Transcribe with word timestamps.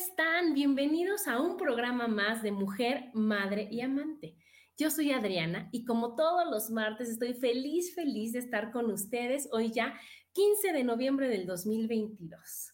Están? 0.00 0.54
Bienvenidos 0.54 1.28
a 1.28 1.38
un 1.38 1.58
programa 1.58 2.08
más 2.08 2.42
de 2.42 2.52
Mujer, 2.52 3.10
Madre 3.12 3.68
y 3.70 3.82
Amante. 3.82 4.34
Yo 4.78 4.90
soy 4.90 5.12
Adriana 5.12 5.68
y 5.72 5.84
como 5.84 6.16
todos 6.16 6.50
los 6.50 6.70
martes 6.70 7.10
estoy 7.10 7.34
feliz, 7.34 7.94
feliz 7.94 8.32
de 8.32 8.38
estar 8.38 8.72
con 8.72 8.90
ustedes 8.90 9.50
hoy 9.52 9.70
ya 9.70 10.00
15 10.32 10.72
de 10.72 10.84
noviembre 10.84 11.28
del 11.28 11.44
2022. 11.44 12.72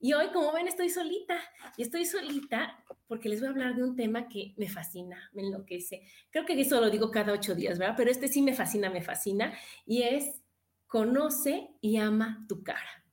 Y 0.00 0.12
hoy, 0.14 0.32
como 0.32 0.52
ven, 0.52 0.66
estoy 0.66 0.90
solita. 0.90 1.38
Y 1.76 1.82
estoy 1.82 2.04
solita 2.04 2.84
porque 3.06 3.28
les 3.28 3.38
voy 3.38 3.46
a 3.46 3.50
hablar 3.52 3.76
de 3.76 3.84
un 3.84 3.94
tema 3.94 4.28
que 4.28 4.52
me 4.56 4.68
fascina, 4.68 5.30
me 5.34 5.42
enloquece. 5.42 6.02
Creo 6.30 6.44
que 6.44 6.60
eso 6.60 6.80
lo 6.80 6.90
digo 6.90 7.12
cada 7.12 7.32
ocho 7.32 7.54
días, 7.54 7.78
¿verdad? 7.78 7.94
Pero 7.96 8.10
este 8.10 8.26
sí 8.26 8.42
me 8.42 8.54
fascina, 8.54 8.90
me 8.90 9.02
fascina. 9.02 9.56
Y 9.86 10.02
es, 10.02 10.42
conoce 10.88 11.70
y 11.80 11.98
ama 11.98 12.44
tu 12.48 12.64
cara. 12.64 13.04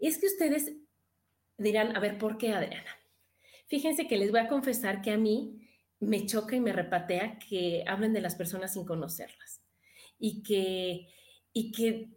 es 0.00 0.18
que 0.18 0.26
ustedes 0.26 0.72
dirán, 1.58 1.96
a 1.96 2.00
ver, 2.00 2.18
¿por 2.18 2.38
qué 2.38 2.52
Adriana? 2.52 2.90
Fíjense 3.66 4.06
que 4.06 4.16
les 4.16 4.30
voy 4.30 4.40
a 4.40 4.48
confesar 4.48 5.02
que 5.02 5.10
a 5.10 5.16
mí 5.16 5.60
me 6.00 6.26
choca 6.26 6.56
y 6.56 6.60
me 6.60 6.72
repatea 6.72 7.38
que 7.38 7.84
hablen 7.86 8.12
de 8.12 8.20
las 8.20 8.34
personas 8.34 8.74
sin 8.74 8.84
conocerlas 8.84 9.62
y 10.18 10.42
que, 10.42 11.08
y 11.52 11.72
que 11.72 12.10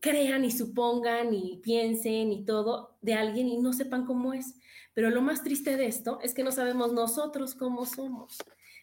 crean 0.00 0.44
y 0.44 0.50
supongan 0.50 1.32
y 1.32 1.58
piensen 1.58 2.32
y 2.32 2.44
todo 2.44 2.98
de 3.00 3.14
alguien 3.14 3.48
y 3.48 3.58
no 3.58 3.72
sepan 3.72 4.06
cómo 4.06 4.32
es. 4.32 4.54
Pero 4.94 5.10
lo 5.10 5.22
más 5.22 5.42
triste 5.44 5.76
de 5.76 5.86
esto 5.86 6.18
es 6.22 6.34
que 6.34 6.42
no 6.42 6.50
sabemos 6.50 6.92
nosotros 6.92 7.54
cómo 7.54 7.86
somos. 7.86 8.38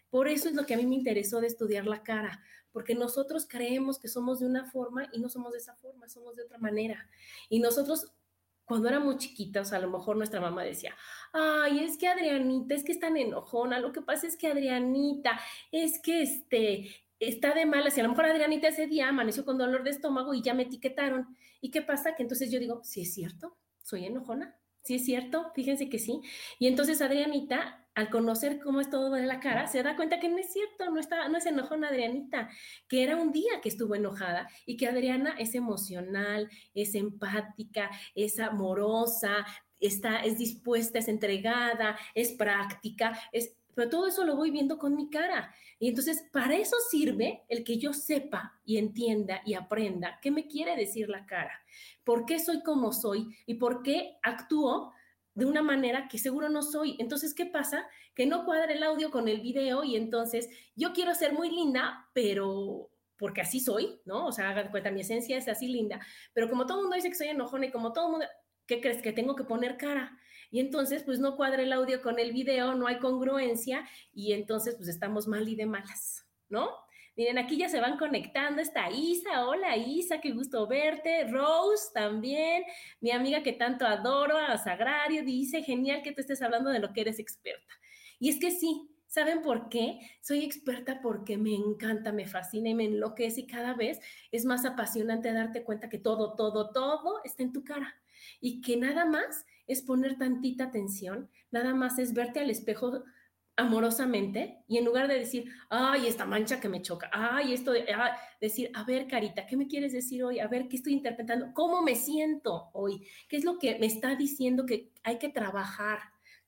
Por 0.10 0.28
eso 0.30 0.48
es 0.48 0.56
lo 0.56 0.66
que 0.66 0.74
a 0.74 0.78
mí 0.78 0.86
me 0.86 0.96
interesó 0.96 1.42
de 1.42 1.48
estudiar 1.48 1.86
la 1.86 2.04
cara, 2.04 2.42
porque 2.72 2.96
nosotros 2.96 3.46
creemos 3.50 4.00
que 4.00 4.08
somos 4.08 4.40
de 4.40 4.46
una 4.46 4.66
forma 4.72 5.10
y 5.12 5.20
no 5.20 5.28
somos 5.28 5.52
de 5.52 5.58
esa 5.58 5.76
forma, 5.76 6.08
somos 6.08 6.36
de 6.38 6.44
otra 6.44 6.58
manera. 6.58 7.10
Y 7.50 7.60
nosotros 7.60 8.14
cuando 8.66 8.90
éramos 8.90 9.18
chiquitas, 9.18 9.74
a 9.74 9.80
lo 9.80 9.90
mejor 9.90 10.18
nuestra 10.18 10.42
mamá 10.42 10.64
decía, 10.64 10.96
ay, 11.34 11.80
es 11.80 11.98
que 11.98 12.08
Adrianita, 12.08 12.74
es 12.74 12.84
que 12.84 12.92
es 12.92 13.00
tan 13.00 13.16
enojona, 13.16 13.80
lo 13.80 13.92
que 13.92 14.02
pasa 14.02 14.28
es 14.28 14.36
que 14.36 14.48
Adrianita, 14.48 15.40
es 15.72 16.00
que 16.00 16.24
este, 16.24 16.90
está 17.20 17.54
de 17.54 17.66
malas, 17.66 17.98
y 17.98 18.02
a 18.02 18.04
lo 18.04 18.10
mejor 18.10 18.26
Adrianita 18.26 18.68
ese 18.68 18.88
día 18.88 19.10
amaneció 19.10 19.46
con 19.46 19.58
dolor 19.58 19.84
de 19.84 19.92
estómago 19.92 20.34
y 20.34 20.42
ya 20.42 20.54
me 20.54 20.64
etiquetaron. 20.64 21.38
¿Y 21.62 21.72
qué 21.72 21.82
pasa? 21.82 22.16
Que 22.16 22.24
entonces 22.24 22.52
yo 22.52 22.60
digo, 22.60 22.82
sí 22.84 23.02
es 23.02 23.14
cierto, 23.14 23.58
soy 23.82 24.06
enojona, 24.06 24.56
sí 24.82 24.96
es 24.96 25.06
cierto, 25.06 25.52
fíjense 25.54 25.90
que 25.90 26.00
sí. 26.00 26.22
Y 26.60 26.68
entonces 26.68 27.02
Adrianita 27.02 27.85
al 27.96 28.10
conocer 28.10 28.60
cómo 28.60 28.82
es 28.82 28.90
todo 28.90 29.12
de 29.12 29.26
la 29.26 29.40
cara, 29.40 29.68
se 29.68 29.82
da 29.82 29.96
cuenta 29.96 30.20
que 30.20 30.30
no 30.30 30.38
es 30.38 30.52
cierto, 30.52 30.92
no, 30.92 31.00
está, 31.00 31.28
no 31.30 31.38
es 31.38 31.46
enojona 31.46 31.88
Adrianita, 31.88 32.50
que 32.88 33.04
era 33.04 33.16
un 33.16 33.32
día 33.32 33.62
que 33.62 33.70
estuvo 33.70 33.96
enojada 33.96 34.48
y 34.66 34.78
que 34.78 34.88
Adriana 34.88 35.36
es 35.40 35.56
emocional, 35.56 36.50
es 36.74 36.94
empática, 36.94 37.90
es 38.14 38.40
amorosa, 38.40 39.46
está, 39.80 40.20
es 40.20 40.38
dispuesta, 40.38 41.00
es 41.00 41.08
entregada, 41.08 41.98
es 42.14 42.34
práctica, 42.34 43.18
es, 43.32 43.56
pero 43.74 43.90
todo 43.90 44.08
eso 44.08 44.26
lo 44.26 44.36
voy 44.36 44.52
viendo 44.52 44.78
con 44.78 44.96
mi 44.96 45.10
cara. 45.10 45.54
Y 45.80 45.90
entonces, 45.90 46.26
para 46.32 46.56
eso 46.56 46.78
sirve 46.90 47.44
el 47.50 47.64
que 47.64 47.78
yo 47.78 47.94
sepa 47.94 48.60
y 48.66 48.78
entienda 48.78 49.42
y 49.46 49.54
aprenda 49.54 50.20
qué 50.22 50.32
me 50.32 50.48
quiere 50.48 50.76
decir 50.76 51.10
la 51.10 51.26
cara, 51.26 51.62
por 52.04 52.26
qué 52.26 52.40
soy 52.40 52.64
como 52.64 52.94
soy 52.94 53.36
y 53.46 53.56
por 53.56 53.84
qué 53.84 54.18
actúo 54.24 54.94
de 55.36 55.46
una 55.46 55.62
manera 55.62 56.08
que 56.08 56.18
seguro 56.18 56.50
no 56.50 56.64
soy. 56.64 56.96
Entonces, 56.98 57.34
¿qué 57.34 57.46
pasa? 57.46 57.88
Que 58.16 58.26
no 58.26 58.46
cuadra 58.46 58.74
el 58.74 58.82
audio 58.82 59.12
con 59.12 59.28
el 59.28 59.42
video 59.42 59.84
y 59.84 59.96
entonces 59.96 60.50
yo 60.76 60.94
quiero 60.94 61.14
ser 61.14 61.34
muy 61.34 61.52
linda, 61.52 62.10
pero 62.14 62.90
porque 63.18 63.42
así 63.42 63.60
soy, 63.60 64.02
¿no? 64.06 64.26
O 64.26 64.32
sea, 64.32 64.50
hagan 64.50 64.72
cuenta, 64.72 64.92
mi 64.92 65.02
esencia 65.02 65.38
es 65.38 65.48
así 65.48 65.68
linda, 65.68 66.00
pero 66.34 66.50
como 66.50 66.66
todo 66.66 66.80
el 66.80 66.84
mundo 66.86 66.96
dice 66.96 67.10
que 67.10 67.16
soy 67.16 67.28
enojona 67.28 67.68
y 67.68 67.72
como 67.72 67.94
todo 67.94 68.06
el 68.06 68.12
mundo, 68.12 68.26
¿qué 68.66 68.82
crees? 68.82 69.02
Que 69.02 69.14
tengo 69.14 69.36
que 69.36 69.44
poner 69.44 69.78
cara. 69.78 70.18
Y 70.52 70.60
entonces, 70.60 71.04
pues 71.04 71.20
no 71.20 71.36
cuadra 71.36 71.62
el 71.62 71.74
audio 71.74 72.02
con 72.02 72.18
el 72.18 72.32
video, 72.32 72.76
no 72.76 72.88
hay 72.88 73.00
congruencia 73.00 73.88
y 74.14 74.34
entonces, 74.34 74.76
pues 74.76 74.88
estamos 74.88 75.28
mal 75.28 75.48
y 75.48 75.56
de 75.56 75.66
malas, 75.66 76.26
¿no? 76.50 76.70
Miren, 77.18 77.38
aquí 77.38 77.56
ya 77.58 77.70
se 77.70 77.80
van 77.80 77.98
conectando. 77.98 78.62
Está 78.62 78.90
Isa, 78.92 79.46
hola 79.46 79.78
Isa, 79.78 80.20
qué 80.20 80.32
gusto 80.32 80.68
verte. 80.68 81.26
Rose 81.28 81.92
también, 81.94 82.64
mi 83.00 83.12
amiga 83.12 83.42
que 83.42 83.54
tanto 83.54 83.86
adoro, 83.86 84.38
a 84.38 84.58
Sagrario, 84.58 85.24
dice, 85.24 85.64
genial 85.64 86.02
que 86.04 86.12
tú 86.12 86.22
estés 86.22 86.42
hablando 86.42 86.70
de 86.72 86.80
lo 86.80 86.92
que 86.92 87.02
eres 87.02 87.20
experta. 87.20 87.74
Y 88.20 88.30
es 88.30 88.40
que 88.40 88.52
sí, 88.52 88.90
¿Saben 89.08 89.42
por 89.44 89.70
qué? 89.70 90.00
Soy 90.20 90.44
experta 90.44 91.00
porque 91.02 91.38
me 91.38 91.56
encanta, 91.56 92.12
me 92.12 92.28
fascina 92.28 92.68
y 92.68 92.74
me 92.74 92.84
enloquece 92.84 93.42
y 93.42 93.48
cada 93.48 93.74
vez 93.74 94.02
es 94.30 94.44
más 94.44 94.66
apasionante 94.66 95.32
darte 95.32 95.64
cuenta 95.64 95.88
que 95.88 96.00
todo, 96.00 96.36
todo, 96.36 96.72
todo 96.72 97.22
está 97.24 97.44
en 97.44 97.54
tu 97.54 97.64
cara 97.64 97.96
y 98.42 98.60
que 98.60 98.76
nada 98.76 99.06
más 99.06 99.46
es 99.68 99.82
poner 99.84 100.18
tantita 100.18 100.66
atención, 100.66 101.30
nada 101.50 101.74
más 101.74 101.98
es 101.98 102.14
verte 102.14 102.42
al 102.42 102.50
espejo 102.50 103.06
amorosamente 103.58 104.64
y 104.68 104.78
en 104.78 104.86
lugar 104.86 105.08
de 105.08 105.20
decir, 105.20 105.50
ay, 105.70 106.08
esta 106.08 106.26
mancha 106.26 106.60
que 106.60 106.70
me 106.70 106.82
choca, 106.82 107.10
ay, 107.14 107.54
esto 107.54 107.72
de, 107.72 107.86
decir, 108.42 108.70
a 108.74 108.84
ver, 108.84 109.08
Carita, 109.08 109.46
¿qué 109.46 109.56
me 109.56 109.68
quieres 109.68 109.94
decir 109.94 110.24
hoy? 110.24 110.40
A 110.40 110.48
ver, 110.48 110.68
¿qué 110.68 110.76
estoy 110.76 110.94
interpretando? 110.94 111.54
¿Cómo 111.54 111.82
me 111.82 111.96
siento 111.96 112.70
hoy? 112.74 113.08
¿Qué 113.30 113.38
es 113.38 113.46
lo 113.46 113.58
que 113.58 113.80
me 113.80 113.86
está 113.86 114.16
diciendo 114.16 114.66
que 114.66 114.92
hay 115.04 115.18
que 115.18 115.30
trabajar? 115.30 116.00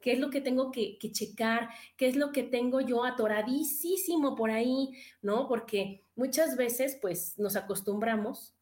¿Qué 0.02 0.14
es 0.14 0.20
lo 0.20 0.30
que 0.30 0.42
tengo 0.42 0.72
que, 0.72 0.98
que 0.98 1.12
checar? 1.12 1.70
¿Qué 1.96 2.08
es 2.08 2.16
lo 2.16 2.32
que 2.32 2.44
tengo 2.44 2.82
yo 2.82 3.04
atoradísimo 3.04 4.36
por 4.36 4.52
ahí? 4.52 4.92
¿No? 5.22 5.48
Porque 5.48 6.04
muchas 6.16 6.56
veces, 6.56 6.98
pues, 7.02 7.38
nos 7.40 7.56
acostumbramos 7.56 8.57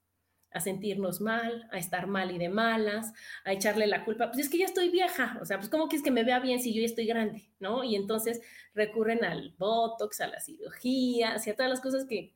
a 0.56 0.62
sentirnos 0.62 1.20
mal, 1.20 1.68
a 1.70 1.78
estar 1.78 2.08
mal 2.08 2.32
y 2.32 2.38
de 2.38 2.48
malas, 2.48 3.12
a 3.44 3.52
echarle 3.52 3.88
la 3.88 4.06
culpa, 4.06 4.32
pues 4.32 4.46
es 4.46 4.50
que 4.50 4.58
ya 4.58 4.66
estoy 4.66 4.90
vieja, 4.90 5.38
o 5.42 5.46
sea, 5.46 5.58
pues 5.58 5.70
¿cómo 5.70 5.90
quieres 5.90 6.04
que 6.04 6.12
me 6.12 6.24
vea 6.24 6.40
bien 6.40 6.62
si 6.62 6.74
yo 6.74 6.80
ya 6.80 6.86
estoy 6.86 7.06
grande, 7.06 7.50
¿no? 7.60 7.84
Y 7.84 7.98
entonces 7.98 8.42
recurren 8.74 9.26
al 9.26 9.54
Botox, 9.58 10.22
a 10.22 10.28
la 10.28 10.40
cirugía, 10.40 11.36
a 11.36 11.54
todas 11.54 11.70
las 11.70 11.82
cosas 11.82 12.06
que, 12.06 12.34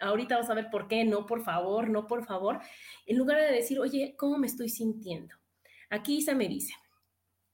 ahorita 0.00 0.34
vamos 0.34 0.50
a 0.50 0.54
ver 0.54 0.68
por 0.68 0.88
qué, 0.88 1.04
no, 1.04 1.26
por 1.26 1.44
favor, 1.44 1.88
no, 1.88 2.08
por 2.08 2.26
favor, 2.26 2.58
en 3.06 3.16
lugar 3.16 3.40
de 3.40 3.52
decir, 3.52 3.78
oye, 3.78 4.16
¿cómo 4.18 4.36
me 4.36 4.48
estoy 4.48 4.68
sintiendo? 4.68 5.36
Aquí 5.88 6.16
Isa 6.16 6.34
me 6.34 6.48
dice, 6.48 6.74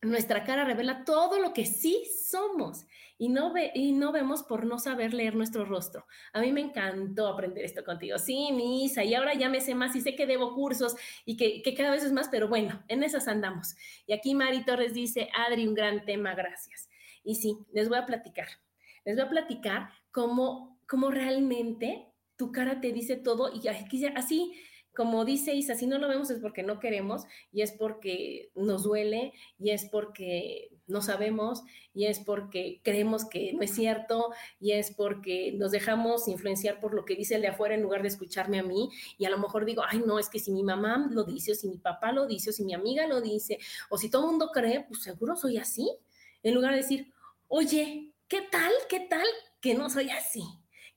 nuestra 0.00 0.44
cara 0.44 0.64
revela 0.64 1.04
todo 1.04 1.38
lo 1.38 1.52
que 1.52 1.66
sí 1.66 2.04
somos 2.26 2.86
y 3.18 3.28
no, 3.28 3.52
ve, 3.52 3.70
y 3.74 3.92
no 3.92 4.12
vemos 4.12 4.42
por 4.42 4.66
no 4.66 4.78
saber 4.78 5.14
leer 5.14 5.34
nuestro 5.34 5.64
rostro. 5.64 6.06
A 6.32 6.40
mí 6.40 6.52
me 6.52 6.60
encantó 6.60 7.28
aprender 7.28 7.64
esto 7.64 7.84
contigo. 7.84 8.18
Sí, 8.18 8.50
Misa, 8.52 9.04
y 9.04 9.14
ahora 9.14 9.34
ya 9.34 9.48
me 9.48 9.60
sé 9.60 9.74
más 9.74 9.94
y 9.96 10.00
sé 10.00 10.14
que 10.16 10.26
debo 10.26 10.54
cursos 10.54 10.96
y 11.24 11.36
que, 11.36 11.62
que 11.62 11.74
cada 11.74 11.90
vez 11.90 12.04
es 12.04 12.12
más, 12.12 12.28
pero 12.28 12.48
bueno, 12.48 12.82
en 12.88 13.02
esas 13.02 13.28
andamos. 13.28 13.74
Y 14.06 14.12
aquí 14.12 14.34
Mari 14.34 14.64
Torres 14.64 14.94
dice, 14.94 15.28
Adri, 15.34 15.66
un 15.66 15.74
gran 15.74 16.04
tema, 16.04 16.34
gracias. 16.34 16.88
Y 17.24 17.36
sí, 17.36 17.58
les 17.72 17.88
voy 17.88 17.98
a 17.98 18.06
platicar. 18.06 18.48
Les 19.04 19.16
voy 19.16 19.24
a 19.24 19.30
platicar 19.30 19.90
cómo, 20.10 20.80
cómo 20.86 21.10
realmente 21.10 22.12
tu 22.36 22.52
cara 22.52 22.80
te 22.80 22.92
dice 22.92 23.16
todo 23.16 23.52
y 23.52 23.68
así 23.68 24.52
como 24.94 25.24
dice 25.24 25.54
Isa, 25.54 25.74
si 25.74 25.86
no 25.86 25.98
lo 25.98 26.08
vemos 26.08 26.30
es 26.30 26.38
porque 26.38 26.62
no 26.62 26.78
queremos 26.78 27.24
y 27.50 27.62
es 27.62 27.72
porque 27.72 28.50
nos 28.54 28.82
duele 28.82 29.32
y 29.58 29.70
es 29.70 29.86
porque 29.86 30.70
no 30.86 31.00
sabemos 31.00 31.62
y 31.94 32.06
es 32.06 32.20
porque 32.20 32.80
creemos 32.84 33.24
que 33.24 33.54
no 33.54 33.62
es 33.62 33.74
cierto 33.74 34.32
y 34.60 34.72
es 34.72 34.90
porque 34.90 35.52
nos 35.52 35.70
dejamos 35.70 36.28
influenciar 36.28 36.78
por 36.80 36.92
lo 36.94 37.04
que 37.04 37.16
dice 37.16 37.36
el 37.36 37.42
de 37.42 37.48
afuera 37.48 37.74
en 37.74 37.82
lugar 37.82 38.02
de 38.02 38.08
escucharme 38.08 38.58
a 38.58 38.62
mí 38.62 38.90
y 39.16 39.24
a 39.24 39.30
lo 39.30 39.38
mejor 39.38 39.64
digo, 39.64 39.82
ay 39.88 40.02
no, 40.04 40.18
es 40.18 40.28
que 40.28 40.38
si 40.38 40.52
mi 40.52 40.62
mamá 40.62 41.08
lo 41.10 41.24
dice 41.24 41.52
o 41.52 41.54
si 41.54 41.68
mi 41.68 41.78
papá 41.78 42.12
lo 42.12 42.26
dice 42.26 42.50
o 42.50 42.52
si 42.52 42.64
mi 42.64 42.74
amiga 42.74 43.06
lo 43.06 43.22
dice 43.22 43.58
o 43.88 43.96
si 43.96 44.10
todo 44.10 44.22
el 44.24 44.30
mundo 44.30 44.50
cree, 44.52 44.84
pues 44.86 45.02
seguro 45.02 45.36
soy 45.36 45.56
así. 45.56 45.90
En 46.42 46.54
lugar 46.54 46.72
de 46.72 46.78
decir, 46.78 47.12
oye, 47.48 48.12
¿qué 48.28 48.42
tal? 48.50 48.72
¿Qué 48.88 49.00
tal 49.00 49.26
que 49.60 49.74
no 49.74 49.88
soy 49.88 50.10
así? 50.10 50.42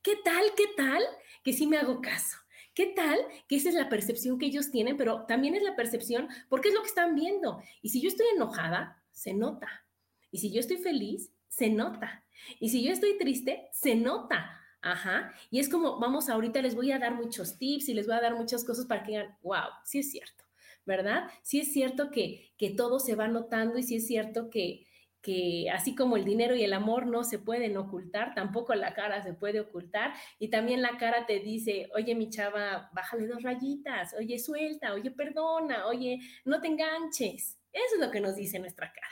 ¿Qué 0.02 0.16
tal? 0.24 0.44
¿Qué 0.56 0.66
tal 0.76 1.02
que 1.42 1.52
sí 1.52 1.66
me 1.66 1.78
hago 1.78 2.00
caso? 2.00 2.36
¿Qué 2.76 2.92
tal? 2.94 3.18
Que 3.48 3.56
esa 3.56 3.70
es 3.70 3.74
la 3.74 3.88
percepción 3.88 4.38
que 4.38 4.44
ellos 4.44 4.70
tienen, 4.70 4.98
pero 4.98 5.24
también 5.24 5.54
es 5.54 5.62
la 5.62 5.74
percepción 5.74 6.28
porque 6.50 6.68
es 6.68 6.74
lo 6.74 6.82
que 6.82 6.88
están 6.88 7.14
viendo. 7.14 7.58
Y 7.80 7.88
si 7.88 8.02
yo 8.02 8.08
estoy 8.08 8.26
enojada, 8.34 9.02
se 9.12 9.32
nota. 9.32 9.86
Y 10.30 10.38
si 10.38 10.52
yo 10.52 10.60
estoy 10.60 10.76
feliz, 10.76 11.32
se 11.48 11.70
nota. 11.70 12.26
Y 12.60 12.68
si 12.68 12.84
yo 12.84 12.92
estoy 12.92 13.16
triste, 13.16 13.66
se 13.72 13.94
nota. 13.94 14.60
Ajá. 14.82 15.32
Y 15.50 15.58
es 15.58 15.70
como, 15.70 15.98
vamos, 15.98 16.28
ahorita 16.28 16.60
les 16.60 16.74
voy 16.74 16.92
a 16.92 16.98
dar 16.98 17.14
muchos 17.14 17.56
tips 17.56 17.88
y 17.88 17.94
les 17.94 18.06
voy 18.06 18.16
a 18.16 18.20
dar 18.20 18.36
muchas 18.36 18.62
cosas 18.62 18.84
para 18.84 19.02
que 19.04 19.12
digan, 19.12 19.38
wow, 19.42 19.70
sí 19.82 20.00
es 20.00 20.10
cierto, 20.10 20.44
¿verdad? 20.84 21.30
Sí 21.42 21.60
es 21.60 21.72
cierto 21.72 22.10
que, 22.10 22.52
que 22.58 22.68
todo 22.68 22.98
se 22.98 23.14
va 23.14 23.26
notando 23.26 23.78
y 23.78 23.84
sí 23.84 23.96
es 23.96 24.06
cierto 24.06 24.50
que, 24.50 24.85
que 25.26 25.68
así 25.72 25.96
como 25.96 26.16
el 26.16 26.24
dinero 26.24 26.54
y 26.54 26.62
el 26.62 26.72
amor 26.72 27.08
no 27.08 27.24
se 27.24 27.40
pueden 27.40 27.76
ocultar, 27.76 28.32
tampoco 28.32 28.76
la 28.76 28.94
cara 28.94 29.24
se 29.24 29.34
puede 29.34 29.58
ocultar. 29.58 30.14
Y 30.38 30.50
también 30.50 30.82
la 30.82 30.98
cara 30.98 31.26
te 31.26 31.40
dice, 31.40 31.90
oye, 31.96 32.14
mi 32.14 32.30
chava, 32.30 32.90
bájale 32.92 33.26
dos 33.26 33.42
rayitas, 33.42 34.14
oye, 34.14 34.38
suelta, 34.38 34.94
oye, 34.94 35.10
perdona, 35.10 35.88
oye, 35.88 36.20
no 36.44 36.60
te 36.60 36.68
enganches. 36.68 37.58
Eso 37.72 37.94
es 37.96 38.00
lo 38.00 38.12
que 38.12 38.20
nos 38.20 38.36
dice 38.36 38.60
nuestra 38.60 38.92
cara. 38.92 39.08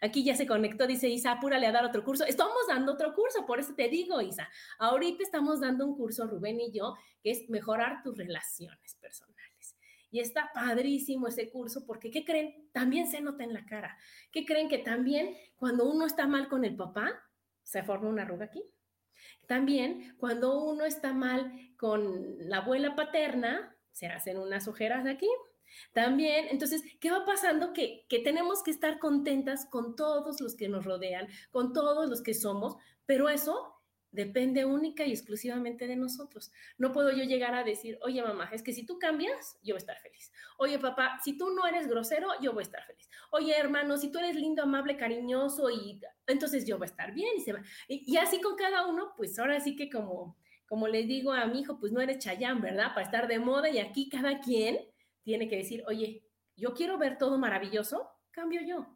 Aquí 0.00 0.22
ya 0.22 0.36
se 0.36 0.46
conectó, 0.46 0.86
dice 0.86 1.08
Isa, 1.08 1.32
apúrale 1.32 1.66
a 1.66 1.72
dar 1.72 1.84
otro 1.84 2.04
curso. 2.04 2.24
Estamos 2.24 2.68
dando 2.68 2.92
otro 2.92 3.12
curso, 3.12 3.44
por 3.44 3.58
eso 3.58 3.74
te 3.74 3.88
digo, 3.88 4.20
Isa. 4.20 4.48
Ahorita 4.78 5.24
estamos 5.24 5.60
dando 5.60 5.84
un 5.84 5.96
curso, 5.96 6.28
Rubén 6.28 6.60
y 6.60 6.70
yo, 6.70 6.94
que 7.24 7.32
es 7.32 7.50
mejorar 7.50 8.04
tus 8.04 8.16
relaciones 8.16 8.94
personales. 9.00 9.35
Y 10.10 10.20
está 10.20 10.50
padrísimo 10.54 11.28
ese 11.28 11.50
curso 11.50 11.84
porque, 11.86 12.10
¿qué 12.10 12.24
creen? 12.24 12.68
También 12.72 13.08
se 13.08 13.20
nota 13.20 13.44
en 13.44 13.52
la 13.52 13.66
cara. 13.66 13.96
¿Qué 14.30 14.44
creen 14.44 14.68
que 14.68 14.78
también 14.78 15.34
cuando 15.56 15.88
uno 15.88 16.06
está 16.06 16.26
mal 16.26 16.48
con 16.48 16.64
el 16.64 16.76
papá, 16.76 17.12
se 17.62 17.82
forma 17.82 18.08
una 18.08 18.22
arruga 18.22 18.46
aquí? 18.46 18.62
También 19.46 20.16
cuando 20.18 20.62
uno 20.64 20.84
está 20.84 21.12
mal 21.12 21.52
con 21.76 22.36
la 22.48 22.58
abuela 22.58 22.94
paterna, 22.94 23.76
se 23.92 24.06
hacen 24.06 24.38
unas 24.38 24.68
ojeras 24.68 25.06
aquí. 25.06 25.28
También, 25.92 26.46
entonces, 26.50 26.82
¿qué 27.00 27.10
va 27.10 27.24
pasando? 27.24 27.72
Que, 27.72 28.06
que 28.08 28.20
tenemos 28.20 28.62
que 28.62 28.70
estar 28.70 28.98
contentas 28.98 29.66
con 29.66 29.96
todos 29.96 30.40
los 30.40 30.56
que 30.56 30.68
nos 30.68 30.84
rodean, 30.84 31.28
con 31.50 31.72
todos 31.72 32.08
los 32.08 32.22
que 32.22 32.34
somos, 32.34 32.76
pero 33.04 33.28
eso 33.28 33.75
depende 34.10 34.64
única 34.64 35.04
y 35.04 35.12
exclusivamente 35.12 35.86
de 35.86 35.96
nosotros. 35.96 36.52
No 36.78 36.92
puedo 36.92 37.10
yo 37.12 37.24
llegar 37.24 37.54
a 37.54 37.64
decir, 37.64 37.98
oye 38.02 38.22
mamá, 38.22 38.48
es 38.52 38.62
que 38.62 38.72
si 38.72 38.86
tú 38.86 38.98
cambias, 38.98 39.58
yo 39.62 39.74
voy 39.74 39.78
a 39.78 39.78
estar 39.78 39.98
feliz. 39.98 40.32
Oye 40.58 40.78
papá, 40.78 41.18
si 41.22 41.36
tú 41.36 41.50
no 41.50 41.66
eres 41.66 41.86
grosero, 41.86 42.28
yo 42.40 42.52
voy 42.52 42.62
a 42.62 42.66
estar 42.66 42.84
feliz. 42.86 43.08
Oye 43.30 43.56
hermano, 43.56 43.96
si 43.98 44.10
tú 44.10 44.18
eres 44.18 44.36
lindo, 44.36 44.62
amable, 44.62 44.96
cariñoso, 44.96 45.70
y 45.70 46.00
entonces 46.26 46.66
yo 46.66 46.78
voy 46.78 46.86
a 46.86 46.90
estar 46.90 47.12
bien 47.12 47.36
y 47.36 47.40
se 47.40 47.52
va. 47.52 47.62
Y, 47.88 48.16
así 48.16 48.40
con 48.40 48.56
cada 48.56 48.86
uno, 48.86 49.12
pues 49.16 49.38
ahora 49.38 49.60
sí 49.60 49.76
que 49.76 49.90
como, 49.90 50.36
como 50.66 50.88
le 50.88 51.04
digo 51.04 51.32
a 51.32 51.46
mi 51.46 51.60
hijo, 51.60 51.78
pues 51.78 51.92
no 51.92 52.00
eres 52.00 52.18
chayán, 52.18 52.60
¿verdad? 52.60 52.94
Para 52.94 53.02
estar 53.02 53.28
de 53.28 53.38
moda 53.38 53.68
y 53.68 53.78
aquí 53.78 54.08
cada 54.08 54.40
quien 54.40 54.78
tiene 55.22 55.48
que 55.48 55.56
decir, 55.56 55.84
oye, 55.86 56.24
yo 56.56 56.72
quiero 56.72 56.96
ver 56.96 57.18
todo 57.18 57.38
maravilloso, 57.38 58.08
cambio 58.30 58.60
yo. 58.62 58.95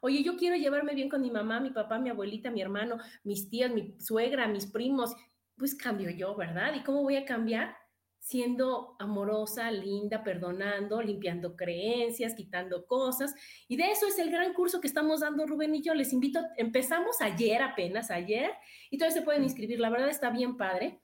Oye, 0.00 0.22
yo 0.22 0.36
quiero 0.36 0.56
llevarme 0.56 0.94
bien 0.94 1.08
con 1.08 1.20
mi 1.20 1.30
mamá, 1.30 1.60
mi 1.60 1.70
papá, 1.70 1.98
mi 1.98 2.10
abuelita, 2.10 2.50
mi 2.50 2.60
hermano, 2.60 2.98
mis 3.22 3.48
tías, 3.48 3.72
mi 3.72 3.94
suegra, 3.98 4.46
mis 4.48 4.66
primos. 4.66 5.14
Pues 5.56 5.74
cambio 5.74 6.10
yo, 6.10 6.34
¿verdad? 6.34 6.74
¿Y 6.74 6.82
cómo 6.82 7.02
voy 7.02 7.16
a 7.16 7.24
cambiar? 7.24 7.76
Siendo 8.18 8.96
amorosa, 8.98 9.70
linda, 9.70 10.24
perdonando, 10.24 11.02
limpiando 11.02 11.56
creencias, 11.56 12.34
quitando 12.34 12.86
cosas. 12.86 13.34
Y 13.68 13.76
de 13.76 13.90
eso 13.90 14.06
es 14.06 14.18
el 14.18 14.30
gran 14.30 14.54
curso 14.54 14.80
que 14.80 14.86
estamos 14.86 15.20
dando 15.20 15.46
Rubén 15.46 15.74
y 15.74 15.82
yo. 15.82 15.94
Les 15.94 16.12
invito, 16.12 16.40
empezamos 16.56 17.20
ayer 17.20 17.62
apenas, 17.62 18.10
ayer, 18.10 18.50
y 18.90 18.98
todavía 18.98 19.20
se 19.20 19.24
pueden 19.24 19.42
inscribir. 19.44 19.78
La 19.78 19.90
verdad 19.90 20.08
está 20.08 20.30
bien 20.30 20.56
padre 20.56 21.00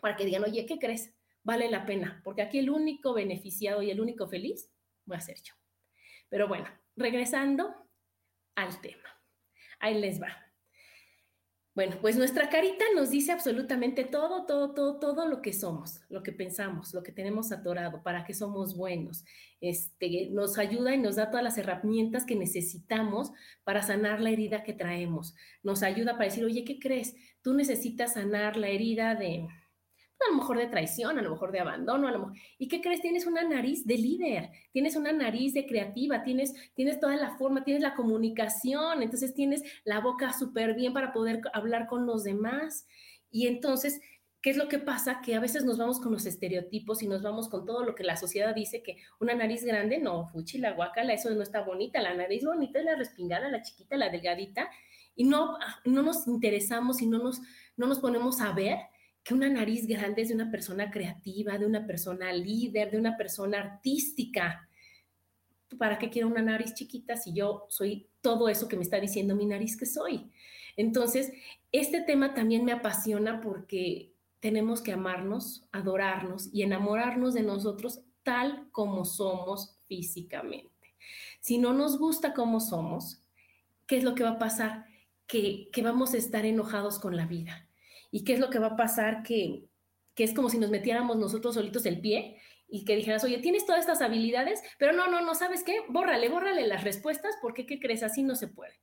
para 0.00 0.16
que 0.16 0.24
digan, 0.24 0.44
oye, 0.44 0.66
¿qué 0.66 0.78
crees? 0.78 1.14
Vale 1.44 1.70
la 1.70 1.86
pena, 1.86 2.20
porque 2.24 2.42
aquí 2.42 2.58
el 2.58 2.70
único 2.70 3.14
beneficiado 3.14 3.82
y 3.82 3.90
el 3.90 4.00
único 4.00 4.26
feliz 4.26 4.70
voy 5.04 5.16
a 5.16 5.20
ser 5.20 5.36
yo. 5.42 5.54
Pero 6.28 6.48
bueno, 6.48 6.66
regresando, 6.96 7.81
al 8.54 8.80
tema. 8.80 9.08
Ahí 9.80 10.00
les 10.00 10.20
va. 10.20 10.42
Bueno, 11.74 11.96
pues 12.02 12.18
nuestra 12.18 12.50
carita 12.50 12.84
nos 12.94 13.10
dice 13.10 13.32
absolutamente 13.32 14.04
todo, 14.04 14.44
todo, 14.44 14.74
todo, 14.74 14.98
todo 14.98 15.26
lo 15.26 15.40
que 15.40 15.54
somos, 15.54 16.02
lo 16.10 16.22
que 16.22 16.30
pensamos, 16.30 16.92
lo 16.92 17.02
que 17.02 17.12
tenemos 17.12 17.50
atorado, 17.50 18.02
para 18.02 18.24
que 18.24 18.34
somos 18.34 18.76
buenos. 18.76 19.24
Este, 19.62 20.28
nos 20.32 20.58
ayuda 20.58 20.94
y 20.94 20.98
nos 20.98 21.16
da 21.16 21.30
todas 21.30 21.42
las 21.42 21.56
herramientas 21.56 22.26
que 22.26 22.36
necesitamos 22.36 23.32
para 23.64 23.80
sanar 23.80 24.20
la 24.20 24.28
herida 24.28 24.64
que 24.64 24.74
traemos. 24.74 25.34
Nos 25.62 25.82
ayuda 25.82 26.12
para 26.12 26.26
decir, 26.26 26.44
oye, 26.44 26.62
¿qué 26.64 26.78
crees? 26.78 27.14
Tú 27.40 27.54
necesitas 27.54 28.14
sanar 28.14 28.58
la 28.58 28.68
herida 28.68 29.14
de, 29.14 29.48
a 30.26 30.30
lo 30.30 30.38
mejor 30.38 30.58
de 30.58 30.66
traición, 30.66 31.18
a 31.18 31.22
lo 31.22 31.30
mejor 31.30 31.52
de 31.52 31.60
abandono, 31.60 32.08
a 32.08 32.12
lo 32.12 32.18
mejor... 32.18 32.34
¿Y 32.58 32.68
qué 32.68 32.80
crees? 32.80 33.00
Tienes 33.00 33.26
una 33.26 33.42
nariz 33.42 33.86
de 33.86 33.96
líder, 33.96 34.50
tienes 34.72 34.96
una 34.96 35.12
nariz 35.12 35.54
de 35.54 35.66
creativa, 35.66 36.22
tienes, 36.22 36.54
tienes 36.74 37.00
toda 37.00 37.16
la 37.16 37.36
forma, 37.36 37.64
tienes 37.64 37.82
la 37.82 37.94
comunicación, 37.94 39.02
entonces 39.02 39.34
tienes 39.34 39.62
la 39.84 40.00
boca 40.00 40.32
súper 40.32 40.74
bien 40.74 40.92
para 40.92 41.12
poder 41.12 41.40
hablar 41.52 41.86
con 41.86 42.06
los 42.06 42.24
demás. 42.24 42.86
Y 43.30 43.46
entonces, 43.46 44.00
¿qué 44.40 44.50
es 44.50 44.56
lo 44.56 44.68
que 44.68 44.78
pasa? 44.78 45.20
Que 45.22 45.34
a 45.34 45.40
veces 45.40 45.64
nos 45.64 45.78
vamos 45.78 46.00
con 46.00 46.12
los 46.12 46.26
estereotipos 46.26 47.02
y 47.02 47.08
nos 47.08 47.22
vamos 47.22 47.48
con 47.48 47.64
todo 47.64 47.84
lo 47.84 47.94
que 47.94 48.04
la 48.04 48.16
sociedad 48.16 48.54
dice 48.54 48.82
que 48.82 48.98
una 49.20 49.34
nariz 49.34 49.64
grande, 49.64 49.98
no, 49.98 50.26
fuchi, 50.26 50.58
la 50.58 50.72
guacala, 50.72 51.14
eso 51.14 51.30
no 51.30 51.42
está 51.42 51.62
bonita, 51.62 52.02
la 52.02 52.14
nariz 52.14 52.44
bonita 52.44 52.78
es 52.78 52.84
la 52.84 52.96
respingada, 52.96 53.48
la 53.48 53.62
chiquita, 53.62 53.96
la 53.96 54.10
delgadita, 54.10 54.68
y 55.14 55.24
no, 55.24 55.58
no 55.84 56.02
nos 56.02 56.26
interesamos 56.26 57.02
y 57.02 57.06
no 57.06 57.18
nos, 57.18 57.40
no 57.76 57.86
nos 57.86 58.00
ponemos 58.00 58.40
a 58.40 58.52
ver 58.52 58.78
que 59.22 59.34
una 59.34 59.48
nariz 59.48 59.86
grande 59.86 60.22
es 60.22 60.28
de 60.28 60.34
una 60.34 60.50
persona 60.50 60.90
creativa, 60.90 61.58
de 61.58 61.66
una 61.66 61.86
persona 61.86 62.32
líder, 62.32 62.90
de 62.90 62.98
una 62.98 63.16
persona 63.16 63.60
artística. 63.60 64.68
¿Para 65.78 65.98
qué 65.98 66.10
quiero 66.10 66.28
una 66.28 66.42
nariz 66.42 66.74
chiquita 66.74 67.16
si 67.16 67.32
yo 67.32 67.66
soy 67.68 68.08
todo 68.20 68.48
eso 68.48 68.68
que 68.68 68.76
me 68.76 68.82
está 68.82 69.00
diciendo 69.00 69.36
mi 69.36 69.46
nariz 69.46 69.76
que 69.76 69.86
soy? 69.86 70.30
Entonces, 70.76 71.32
este 71.70 72.00
tema 72.00 72.34
también 72.34 72.64
me 72.64 72.72
apasiona 72.72 73.40
porque 73.40 74.12
tenemos 74.40 74.82
que 74.82 74.92
amarnos, 74.92 75.66
adorarnos 75.70 76.52
y 76.52 76.62
enamorarnos 76.62 77.34
de 77.34 77.42
nosotros 77.42 78.02
tal 78.24 78.68
como 78.72 79.04
somos 79.04 79.78
físicamente. 79.86 80.94
Si 81.40 81.58
no 81.58 81.72
nos 81.72 81.98
gusta 81.98 82.34
como 82.34 82.58
somos, 82.60 83.22
¿qué 83.86 83.98
es 83.98 84.04
lo 84.04 84.14
que 84.14 84.24
va 84.24 84.30
a 84.30 84.38
pasar? 84.38 84.86
Que, 85.26 85.68
que 85.72 85.82
vamos 85.82 86.14
a 86.14 86.18
estar 86.18 86.44
enojados 86.44 86.98
con 86.98 87.16
la 87.16 87.26
vida 87.26 87.68
¿Y 88.12 88.22
qué 88.22 88.34
es 88.34 88.38
lo 88.38 88.50
que 88.50 88.60
va 88.60 88.68
a 88.68 88.76
pasar? 88.76 89.24
Que, 89.24 89.64
que 90.14 90.22
es 90.22 90.34
como 90.34 90.48
si 90.48 90.58
nos 90.58 90.70
metiéramos 90.70 91.16
nosotros 91.16 91.54
solitos 91.54 91.84
el 91.86 92.00
pie 92.00 92.38
y 92.68 92.84
que 92.84 92.94
dijeras, 92.94 93.24
oye, 93.24 93.38
tienes 93.38 93.66
todas 93.66 93.80
estas 93.80 94.02
habilidades, 94.02 94.62
pero 94.78 94.92
no, 94.92 95.10
no, 95.10 95.20
no, 95.22 95.34
¿sabes 95.34 95.64
qué? 95.64 95.80
Bórrale, 95.88 96.28
bórrale 96.28 96.66
las 96.66 96.84
respuestas 96.84 97.34
porque, 97.42 97.66
¿qué 97.66 97.80
crees? 97.80 98.04
Así 98.04 98.22
no 98.22 98.36
se 98.36 98.48
puede. 98.48 98.80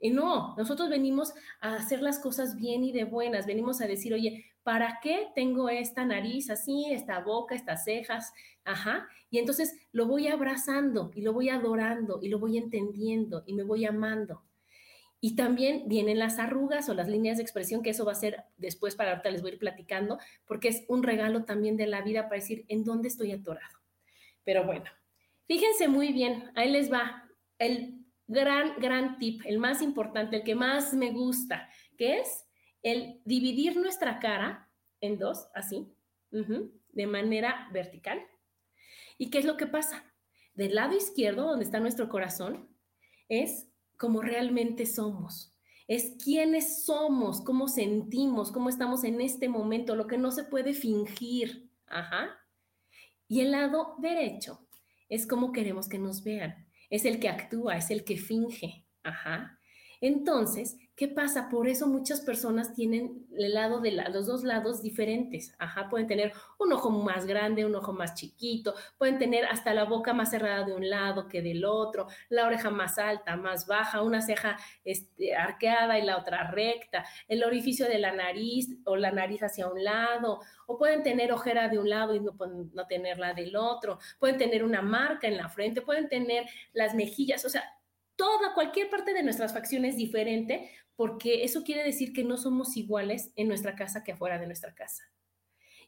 Y 0.00 0.10
no, 0.10 0.54
nosotros 0.56 0.88
venimos 0.88 1.34
a 1.60 1.74
hacer 1.74 2.02
las 2.02 2.20
cosas 2.20 2.56
bien 2.56 2.84
y 2.84 2.92
de 2.92 3.04
buenas, 3.04 3.46
venimos 3.46 3.80
a 3.80 3.86
decir, 3.86 4.14
oye, 4.14 4.46
¿para 4.62 5.00
qué 5.02 5.28
tengo 5.34 5.68
esta 5.68 6.04
nariz 6.04 6.50
así, 6.50 6.86
esta 6.90 7.20
boca, 7.20 7.54
estas 7.54 7.84
cejas? 7.84 8.32
Ajá. 8.64 9.08
Y 9.30 9.38
entonces 9.38 9.76
lo 9.92 10.06
voy 10.06 10.28
abrazando 10.28 11.10
y 11.14 11.22
lo 11.22 11.32
voy 11.32 11.48
adorando 11.48 12.20
y 12.22 12.28
lo 12.28 12.38
voy 12.38 12.58
entendiendo 12.58 13.42
y 13.46 13.54
me 13.54 13.64
voy 13.64 13.86
amando. 13.86 14.44
Y 15.20 15.34
también 15.34 15.88
vienen 15.88 16.18
las 16.18 16.38
arrugas 16.38 16.88
o 16.88 16.94
las 16.94 17.08
líneas 17.08 17.38
de 17.38 17.42
expresión, 17.42 17.82
que 17.82 17.90
eso 17.90 18.04
va 18.04 18.12
a 18.12 18.16
ser 18.16 18.44
después 18.56 18.94
para 18.94 19.10
ahorita 19.10 19.30
les 19.30 19.42
voy 19.42 19.50
a 19.50 19.54
ir 19.54 19.58
platicando, 19.58 20.18
porque 20.46 20.68
es 20.68 20.84
un 20.88 21.02
regalo 21.02 21.44
también 21.44 21.76
de 21.76 21.86
la 21.86 22.02
vida 22.02 22.24
para 22.28 22.40
decir 22.40 22.64
en 22.68 22.84
dónde 22.84 23.08
estoy 23.08 23.32
atorado. 23.32 23.78
Pero 24.44 24.64
bueno, 24.64 24.84
fíjense 25.46 25.88
muy 25.88 26.12
bien, 26.12 26.50
ahí 26.54 26.70
les 26.70 26.92
va 26.92 27.28
el 27.58 27.98
gran, 28.28 28.74
gran 28.78 29.18
tip, 29.18 29.42
el 29.44 29.58
más 29.58 29.82
importante, 29.82 30.36
el 30.36 30.42
que 30.44 30.54
más 30.54 30.94
me 30.94 31.10
gusta, 31.10 31.68
que 31.96 32.18
es 32.18 32.46
el 32.82 33.20
dividir 33.24 33.76
nuestra 33.76 34.20
cara 34.20 34.70
en 35.00 35.18
dos, 35.18 35.48
así, 35.54 35.92
de 36.30 37.06
manera 37.06 37.68
vertical. 37.72 38.20
¿Y 39.16 39.30
qué 39.30 39.38
es 39.38 39.44
lo 39.44 39.56
que 39.56 39.66
pasa? 39.66 40.04
Del 40.54 40.74
lado 40.74 40.96
izquierdo, 40.96 41.46
donde 41.46 41.64
está 41.64 41.80
nuestro 41.80 42.08
corazón, 42.08 42.68
es 43.28 43.67
como 43.98 44.22
realmente 44.22 44.86
somos. 44.86 45.54
Es 45.86 46.16
quiénes 46.22 46.84
somos, 46.84 47.40
cómo 47.40 47.68
sentimos, 47.68 48.52
cómo 48.52 48.68
estamos 48.68 49.04
en 49.04 49.20
este 49.20 49.48
momento, 49.48 49.96
lo 49.96 50.06
que 50.06 50.18
no 50.18 50.30
se 50.30 50.44
puede 50.44 50.74
fingir. 50.74 51.70
Ajá. 51.86 52.30
Y 53.26 53.40
el 53.40 53.50
lado 53.50 53.96
derecho 53.98 54.66
es 55.08 55.26
como 55.26 55.52
queremos 55.52 55.88
que 55.88 55.98
nos 55.98 56.22
vean. 56.22 56.66
Es 56.90 57.04
el 57.04 57.20
que 57.20 57.28
actúa, 57.28 57.76
es 57.76 57.90
el 57.90 58.04
que 58.04 58.16
finge. 58.16 58.86
Ajá. 59.02 59.58
Entonces, 60.00 60.78
¿Qué 60.98 61.06
pasa? 61.06 61.48
Por 61.48 61.68
eso 61.68 61.86
muchas 61.86 62.22
personas 62.22 62.74
tienen 62.74 63.24
el 63.36 63.54
lado 63.54 63.78
de 63.78 63.92
los 63.92 64.26
dos 64.26 64.42
lados 64.42 64.82
diferentes. 64.82 65.54
Ajá, 65.60 65.88
pueden 65.88 66.08
tener 66.08 66.32
un 66.58 66.72
ojo 66.72 66.90
más 66.90 67.24
grande, 67.24 67.64
un 67.64 67.76
ojo 67.76 67.92
más 67.92 68.14
chiquito, 68.14 68.74
pueden 68.98 69.16
tener 69.16 69.44
hasta 69.44 69.72
la 69.74 69.84
boca 69.84 70.12
más 70.12 70.30
cerrada 70.30 70.64
de 70.64 70.74
un 70.74 70.90
lado 70.90 71.28
que 71.28 71.40
del 71.40 71.64
otro, 71.64 72.08
la 72.30 72.46
oreja 72.46 72.70
más 72.70 72.98
alta, 72.98 73.36
más 73.36 73.68
baja, 73.68 74.02
una 74.02 74.22
ceja 74.22 74.56
este, 74.84 75.36
arqueada 75.36 76.00
y 76.00 76.02
la 76.04 76.18
otra 76.18 76.50
recta, 76.50 77.04
el 77.28 77.44
orificio 77.44 77.86
de 77.86 78.00
la 78.00 78.10
nariz 78.10 78.66
o 78.84 78.96
la 78.96 79.12
nariz 79.12 79.44
hacia 79.44 79.68
un 79.68 79.84
lado, 79.84 80.40
o 80.66 80.78
pueden 80.78 81.04
tener 81.04 81.30
ojera 81.30 81.68
de 81.68 81.78
un 81.78 81.88
lado 81.88 82.16
y 82.16 82.18
no, 82.18 82.34
no 82.72 82.86
tenerla 82.88 83.34
del 83.34 83.54
otro, 83.54 84.00
pueden 84.18 84.36
tener 84.36 84.64
una 84.64 84.82
marca 84.82 85.28
en 85.28 85.36
la 85.36 85.48
frente, 85.48 85.80
pueden 85.80 86.08
tener 86.08 86.44
las 86.72 86.96
mejillas, 86.96 87.44
o 87.44 87.48
sea, 87.48 87.62
toda, 88.18 88.52
cualquier 88.52 88.90
parte 88.90 89.14
de 89.14 89.22
nuestras 89.22 89.54
facciones 89.54 89.96
diferente, 89.96 90.68
porque 90.98 91.44
eso 91.44 91.62
quiere 91.62 91.84
decir 91.84 92.12
que 92.12 92.24
no 92.24 92.36
somos 92.36 92.76
iguales 92.76 93.30
en 93.36 93.46
nuestra 93.46 93.76
casa 93.76 94.02
que 94.02 94.10
afuera 94.10 94.36
de 94.36 94.46
nuestra 94.46 94.74
casa. 94.74 95.04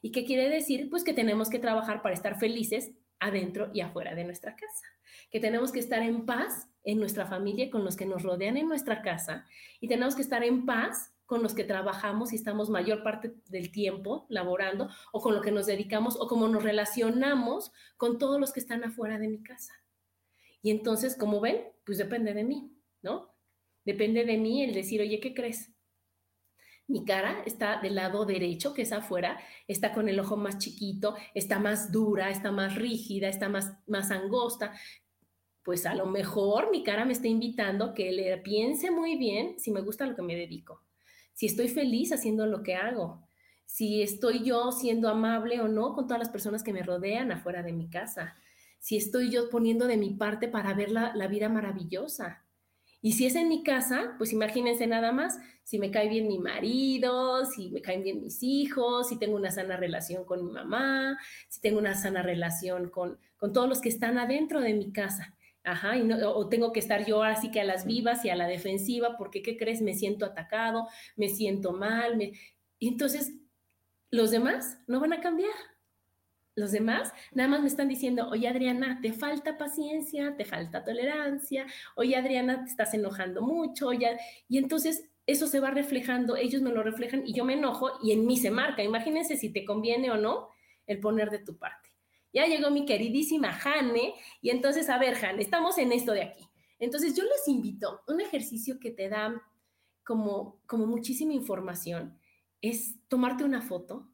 ¿Y 0.00 0.12
qué 0.12 0.24
quiere 0.24 0.48
decir? 0.48 0.88
Pues 0.88 1.02
que 1.02 1.12
tenemos 1.12 1.50
que 1.50 1.58
trabajar 1.58 2.00
para 2.00 2.14
estar 2.14 2.38
felices 2.38 2.92
adentro 3.18 3.72
y 3.74 3.80
afuera 3.80 4.14
de 4.14 4.22
nuestra 4.22 4.54
casa, 4.54 4.86
que 5.32 5.40
tenemos 5.40 5.72
que 5.72 5.80
estar 5.80 6.00
en 6.00 6.26
paz 6.26 6.68
en 6.84 7.00
nuestra 7.00 7.26
familia, 7.26 7.70
con 7.70 7.84
los 7.84 7.96
que 7.96 8.06
nos 8.06 8.22
rodean 8.22 8.56
en 8.56 8.68
nuestra 8.68 9.02
casa, 9.02 9.46
y 9.80 9.88
tenemos 9.88 10.14
que 10.14 10.22
estar 10.22 10.44
en 10.44 10.64
paz 10.64 11.12
con 11.26 11.42
los 11.42 11.54
que 11.54 11.64
trabajamos 11.64 12.32
y 12.32 12.36
estamos 12.36 12.70
mayor 12.70 13.02
parte 13.02 13.34
del 13.48 13.72
tiempo 13.72 14.26
laborando, 14.28 14.90
o 15.10 15.20
con 15.20 15.34
lo 15.34 15.40
que 15.40 15.50
nos 15.50 15.66
dedicamos, 15.66 16.16
o 16.20 16.28
cómo 16.28 16.46
nos 16.46 16.62
relacionamos 16.62 17.72
con 17.96 18.18
todos 18.18 18.38
los 18.38 18.52
que 18.52 18.60
están 18.60 18.84
afuera 18.84 19.18
de 19.18 19.26
mi 19.26 19.42
casa. 19.42 19.74
Y 20.62 20.70
entonces, 20.70 21.16
como 21.16 21.40
ven, 21.40 21.64
pues 21.84 21.98
depende 21.98 22.32
de 22.32 22.44
mí, 22.44 22.70
¿no? 23.02 23.29
Depende 23.84 24.24
de 24.24 24.36
mí 24.36 24.62
el 24.62 24.74
decir, 24.74 25.00
oye, 25.00 25.20
¿qué 25.20 25.34
crees? 25.34 25.70
Mi 26.86 27.04
cara 27.04 27.42
está 27.46 27.80
del 27.80 27.94
lado 27.94 28.24
derecho, 28.24 28.74
que 28.74 28.82
es 28.82 28.92
afuera, 28.92 29.38
está 29.68 29.92
con 29.92 30.08
el 30.08 30.18
ojo 30.18 30.36
más 30.36 30.58
chiquito, 30.58 31.14
está 31.34 31.60
más 31.60 31.92
dura, 31.92 32.30
está 32.30 32.50
más 32.50 32.74
rígida, 32.74 33.28
está 33.28 33.48
más, 33.48 33.74
más 33.86 34.10
angosta. 34.10 34.72
Pues 35.62 35.86
a 35.86 35.94
lo 35.94 36.06
mejor 36.06 36.72
mi 36.72 36.82
cara 36.82 37.04
me 37.04 37.12
está 37.12 37.28
invitando 37.28 37.94
que 37.94 38.10
le 38.10 38.36
piense 38.38 38.90
muy 38.90 39.16
bien 39.16 39.58
si 39.60 39.70
me 39.70 39.82
gusta 39.82 40.04
lo 40.04 40.16
que 40.16 40.22
me 40.22 40.34
dedico, 40.34 40.82
si 41.32 41.46
estoy 41.46 41.68
feliz 41.68 42.12
haciendo 42.12 42.46
lo 42.46 42.64
que 42.64 42.74
hago, 42.74 43.28
si 43.66 44.02
estoy 44.02 44.42
yo 44.42 44.72
siendo 44.72 45.08
amable 45.08 45.60
o 45.60 45.68
no 45.68 45.94
con 45.94 46.08
todas 46.08 46.18
las 46.18 46.30
personas 46.30 46.64
que 46.64 46.72
me 46.72 46.82
rodean 46.82 47.30
afuera 47.30 47.62
de 47.62 47.72
mi 47.72 47.88
casa, 47.88 48.34
si 48.80 48.96
estoy 48.96 49.30
yo 49.30 49.48
poniendo 49.48 49.86
de 49.86 49.96
mi 49.96 50.10
parte 50.10 50.48
para 50.48 50.74
ver 50.74 50.90
la, 50.90 51.14
la 51.14 51.28
vida 51.28 51.48
maravillosa. 51.48 52.44
Y 53.02 53.12
si 53.12 53.26
es 53.26 53.34
en 53.34 53.48
mi 53.48 53.62
casa, 53.62 54.14
pues 54.18 54.32
imagínense 54.32 54.86
nada 54.86 55.10
más, 55.12 55.38
si 55.62 55.78
me 55.78 55.90
cae 55.90 56.08
bien 56.08 56.28
mi 56.28 56.38
marido, 56.38 57.46
si 57.46 57.70
me 57.70 57.80
caen 57.80 58.02
bien 58.02 58.20
mis 58.20 58.42
hijos, 58.42 59.08
si 59.08 59.18
tengo 59.18 59.36
una 59.36 59.50
sana 59.50 59.76
relación 59.76 60.24
con 60.24 60.44
mi 60.44 60.52
mamá, 60.52 61.18
si 61.48 61.60
tengo 61.60 61.78
una 61.78 61.94
sana 61.94 62.22
relación 62.22 62.90
con, 62.90 63.18
con 63.36 63.52
todos 63.52 63.68
los 63.68 63.80
que 63.80 63.88
están 63.88 64.18
adentro 64.18 64.60
de 64.60 64.74
mi 64.74 64.92
casa. 64.92 65.34
Ajá, 65.62 65.96
y 65.96 66.04
no, 66.04 66.16
o 66.30 66.48
tengo 66.48 66.72
que 66.72 66.80
estar 66.80 67.04
yo 67.04 67.22
así 67.22 67.50
que 67.50 67.60
a 67.60 67.64
las 67.64 67.84
vivas 67.84 68.24
y 68.24 68.30
a 68.30 68.36
la 68.36 68.46
defensiva, 68.46 69.16
porque 69.18 69.42
¿qué 69.42 69.56
crees? 69.56 69.82
Me 69.82 69.94
siento 69.94 70.24
atacado, 70.24 70.88
me 71.16 71.28
siento 71.28 71.72
mal. 71.72 72.16
Me... 72.16 72.32
Y 72.78 72.88
entonces, 72.88 73.34
los 74.10 74.30
demás 74.30 74.78
no 74.86 75.00
van 75.00 75.12
a 75.12 75.20
cambiar. 75.20 75.52
Los 76.60 76.72
demás 76.72 77.12
nada 77.32 77.48
más 77.48 77.62
me 77.62 77.68
están 77.68 77.88
diciendo, 77.88 78.28
oye 78.28 78.46
Adriana, 78.46 79.00
te 79.00 79.12
falta 79.12 79.56
paciencia, 79.56 80.36
te 80.36 80.44
falta 80.44 80.84
tolerancia, 80.84 81.66
oye 81.96 82.14
Adriana, 82.16 82.62
te 82.62 82.70
estás 82.70 82.92
enojando 82.94 83.40
mucho, 83.40 83.92
ya 83.92 84.18
y 84.46 84.58
entonces 84.58 85.10
eso 85.26 85.46
se 85.46 85.60
va 85.60 85.70
reflejando, 85.70 86.36
ellos 86.36 86.60
me 86.60 86.70
lo 86.70 86.82
reflejan 86.82 87.22
y 87.26 87.32
yo 87.32 87.44
me 87.44 87.54
enojo 87.54 87.92
y 88.02 88.12
en 88.12 88.26
mí 88.26 88.36
se 88.36 88.50
marca. 88.50 88.82
Imagínense 88.82 89.36
si 89.36 89.50
te 89.50 89.64
conviene 89.64 90.10
o 90.10 90.16
no 90.16 90.48
el 90.86 91.00
poner 91.00 91.30
de 91.30 91.38
tu 91.38 91.56
parte. 91.56 91.90
Ya 92.32 92.46
llegó 92.46 92.70
mi 92.70 92.84
queridísima 92.84 93.52
Jane 93.52 94.14
y 94.40 94.50
entonces, 94.50 94.88
a 94.88 94.98
ver, 94.98 95.14
Jane, 95.14 95.42
estamos 95.42 95.78
en 95.78 95.92
esto 95.92 96.12
de 96.12 96.22
aquí. 96.22 96.44
Entonces 96.78 97.14
yo 97.14 97.24
les 97.24 97.46
invito, 97.48 98.02
un 98.06 98.20
ejercicio 98.20 98.78
que 98.78 98.90
te 98.90 99.08
da 99.08 99.40
como, 100.04 100.60
como 100.66 100.86
muchísima 100.86 101.32
información, 101.32 102.18
es 102.60 102.96
tomarte 103.08 103.44
una 103.44 103.62
foto, 103.62 104.09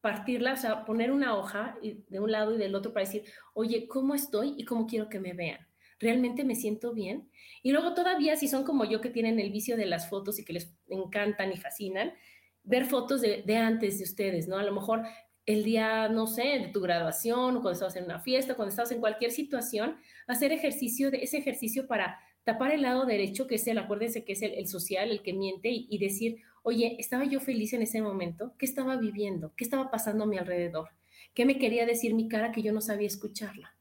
partirla, 0.00 0.54
o 0.54 0.56
sea, 0.56 0.84
poner 0.84 1.10
una 1.10 1.36
hoja 1.36 1.78
de 1.82 2.20
un 2.20 2.32
lado 2.32 2.54
y 2.54 2.58
del 2.58 2.74
otro 2.74 2.92
para 2.92 3.06
decir, 3.06 3.24
oye, 3.54 3.86
¿cómo 3.86 4.14
estoy 4.14 4.54
y 4.56 4.64
cómo 4.64 4.86
quiero 4.86 5.08
que 5.08 5.20
me 5.20 5.34
vean? 5.34 5.60
¿Realmente 5.98 6.44
me 6.44 6.54
siento 6.54 6.94
bien? 6.94 7.30
Y 7.62 7.72
luego 7.72 7.92
todavía, 7.94 8.36
si 8.36 8.48
son 8.48 8.64
como 8.64 8.86
yo 8.86 9.02
que 9.02 9.10
tienen 9.10 9.38
el 9.38 9.50
vicio 9.50 9.76
de 9.76 9.84
las 9.84 10.08
fotos 10.08 10.38
y 10.38 10.44
que 10.44 10.54
les 10.54 10.72
encantan 10.88 11.52
y 11.52 11.58
fascinan, 11.58 12.14
ver 12.62 12.86
fotos 12.86 13.20
de, 13.20 13.56
antes 13.56 13.98
de 13.98 14.04
ustedes, 14.04 14.48
¿no? 14.48 14.56
A 14.56 14.62
lo 14.62 14.72
mejor 14.72 15.02
el 15.44 15.64
día, 15.64 16.08
no 16.08 16.26
sé, 16.26 16.42
de 16.42 16.68
tu 16.68 16.80
graduación 16.80 17.56
o 17.56 17.60
cuando 17.60 17.72
estabas 17.72 17.96
en 17.96 18.04
una 18.04 18.20
fiesta, 18.20 18.54
cuando 18.54 18.70
estabas 18.70 18.92
en 18.92 19.00
cualquier 19.00 19.30
situación, 19.30 19.96
hacer 20.26 20.52
ejercicio, 20.52 21.10
de, 21.10 21.22
ese 21.22 21.38
ejercicio 21.38 21.86
para 21.86 22.18
tapar 22.44 22.72
el 22.72 22.82
lado 22.82 23.04
derecho, 23.04 23.46
que 23.46 23.56
es 23.56 23.66
el, 23.66 23.78
acuérdense 23.78 24.24
que 24.24 24.32
es 24.32 24.42
el, 24.42 24.66
social, 24.66 25.10
el 25.10 25.22
que 25.22 25.34
miente, 25.34 25.68
y 25.70 25.98
decir, 25.98 26.38
oye, 26.62 26.96
¿estaba 26.98 27.24
yo 27.24 27.40
feliz 27.40 27.72
en 27.72 27.82
ese 27.82 28.02
momento? 28.02 28.54
¿Qué 28.58 28.66
estaba 28.66 28.96
viviendo? 28.96 29.52
¿Qué 29.56 29.64
estaba 29.64 29.90
pasando 29.90 30.24
a 30.24 30.26
mi 30.26 30.38
alrededor? 30.38 30.90
¿Qué 31.34 31.44
me 31.44 31.58
quería 31.58 31.86
decir 31.86 32.14
mi 32.14 32.28
cara 32.28 32.52
que 32.52 32.62
yo 32.62 32.72
no 32.72 32.80
sabía 32.80 33.06
escucharla? 33.06 33.76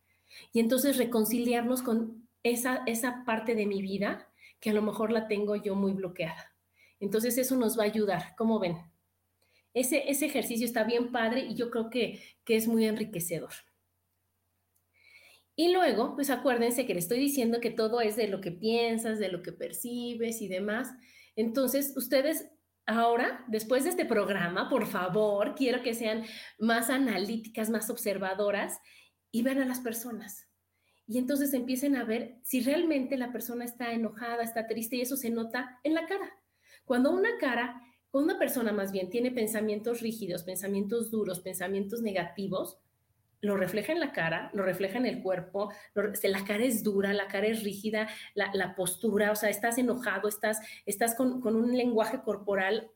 Y 0.53 0.59
entonces 0.59 0.97
reconciliarnos 0.97 1.81
con 1.81 2.27
esa, 2.43 2.83
esa 2.85 3.23
parte 3.25 3.55
de 3.55 3.65
mi 3.65 3.81
vida 3.81 4.27
que 4.59 4.69
a 4.69 4.73
lo 4.73 4.81
mejor 4.81 5.11
la 5.11 5.27
tengo 5.27 5.55
yo 5.55 5.75
muy 5.75 5.93
bloqueada. 5.93 6.53
Entonces 6.99 7.37
eso 7.37 7.55
nos 7.55 7.77
va 7.77 7.83
a 7.83 7.87
ayudar, 7.87 8.35
¿cómo 8.37 8.59
ven? 8.59 8.77
Ese, 9.73 10.09
ese 10.09 10.25
ejercicio 10.25 10.65
está 10.65 10.83
bien 10.83 11.11
padre 11.11 11.41
y 11.41 11.55
yo 11.55 11.69
creo 11.69 11.89
que, 11.89 12.21
que 12.43 12.55
es 12.55 12.67
muy 12.67 12.85
enriquecedor. 12.85 13.53
Y 15.55 15.73
luego, 15.73 16.15
pues 16.15 16.29
acuérdense 16.29 16.85
que 16.85 16.93
le 16.93 16.99
estoy 16.99 17.19
diciendo 17.19 17.59
que 17.59 17.69
todo 17.69 17.99
es 18.01 18.15
de 18.15 18.27
lo 18.27 18.39
que 18.39 18.51
piensas, 18.51 19.19
de 19.19 19.29
lo 19.29 19.41
que 19.41 19.51
percibes 19.51 20.41
y 20.41 20.47
demás. 20.47 20.89
Entonces, 21.35 21.93
ustedes 21.97 22.49
Ahora, 22.91 23.45
después 23.47 23.83
de 23.83 23.91
este 23.91 24.03
programa, 24.03 24.67
por 24.67 24.87
favor, 24.87 25.53
quiero 25.53 25.83
que 25.83 25.93
sean 25.93 26.23
más 26.57 26.89
analíticas, 26.89 27.69
más 27.69 27.87
observadoras 27.91 28.79
y 29.31 29.43
vean 29.43 29.59
a 29.59 29.65
las 29.65 29.79
personas. 29.79 30.47
Y 31.05 31.19
entonces 31.19 31.53
empiecen 31.53 31.95
a 31.95 32.03
ver 32.03 32.39
si 32.41 32.61
realmente 32.61 33.15
la 33.15 33.31
persona 33.31 33.63
está 33.63 33.93
enojada, 33.93 34.41
está 34.41 34.65
triste 34.65 34.95
y 34.95 35.01
eso 35.01 35.17
se 35.17 35.29
nota 35.29 35.79
en 35.83 35.93
la 35.93 36.07
cara. 36.07 36.33
Cuando 36.83 37.11
una 37.11 37.37
cara, 37.39 37.79
cuando 38.09 38.31
una 38.31 38.39
persona 38.39 38.71
más 38.71 38.91
bien 38.91 39.11
tiene 39.11 39.29
pensamientos 39.29 40.01
rígidos, 40.01 40.41
pensamientos 40.41 41.11
duros, 41.11 41.41
pensamientos 41.41 42.01
negativos, 42.01 42.79
lo 43.41 43.55
refleja 43.55 43.93
en 43.93 43.99
la 43.99 44.11
cara, 44.11 44.49
lo 44.53 44.63
refleja 44.63 44.97
en 44.97 45.05
el 45.05 45.21
cuerpo, 45.21 45.71
la 45.93 46.43
cara 46.45 46.63
es 46.63 46.83
dura, 46.83 47.13
la 47.13 47.27
cara 47.27 47.47
es 47.47 47.63
rígida, 47.63 48.07
la, 48.35 48.75
postura, 48.75 49.31
o 49.31 49.35
sea, 49.35 49.49
estás 49.49 49.77
enojado, 49.77 50.27
estás, 50.27 50.59
estás 50.85 51.15
con, 51.15 51.41
con, 51.41 51.55
un 51.55 51.75
lenguaje 51.75 52.21
corporal 52.21 52.91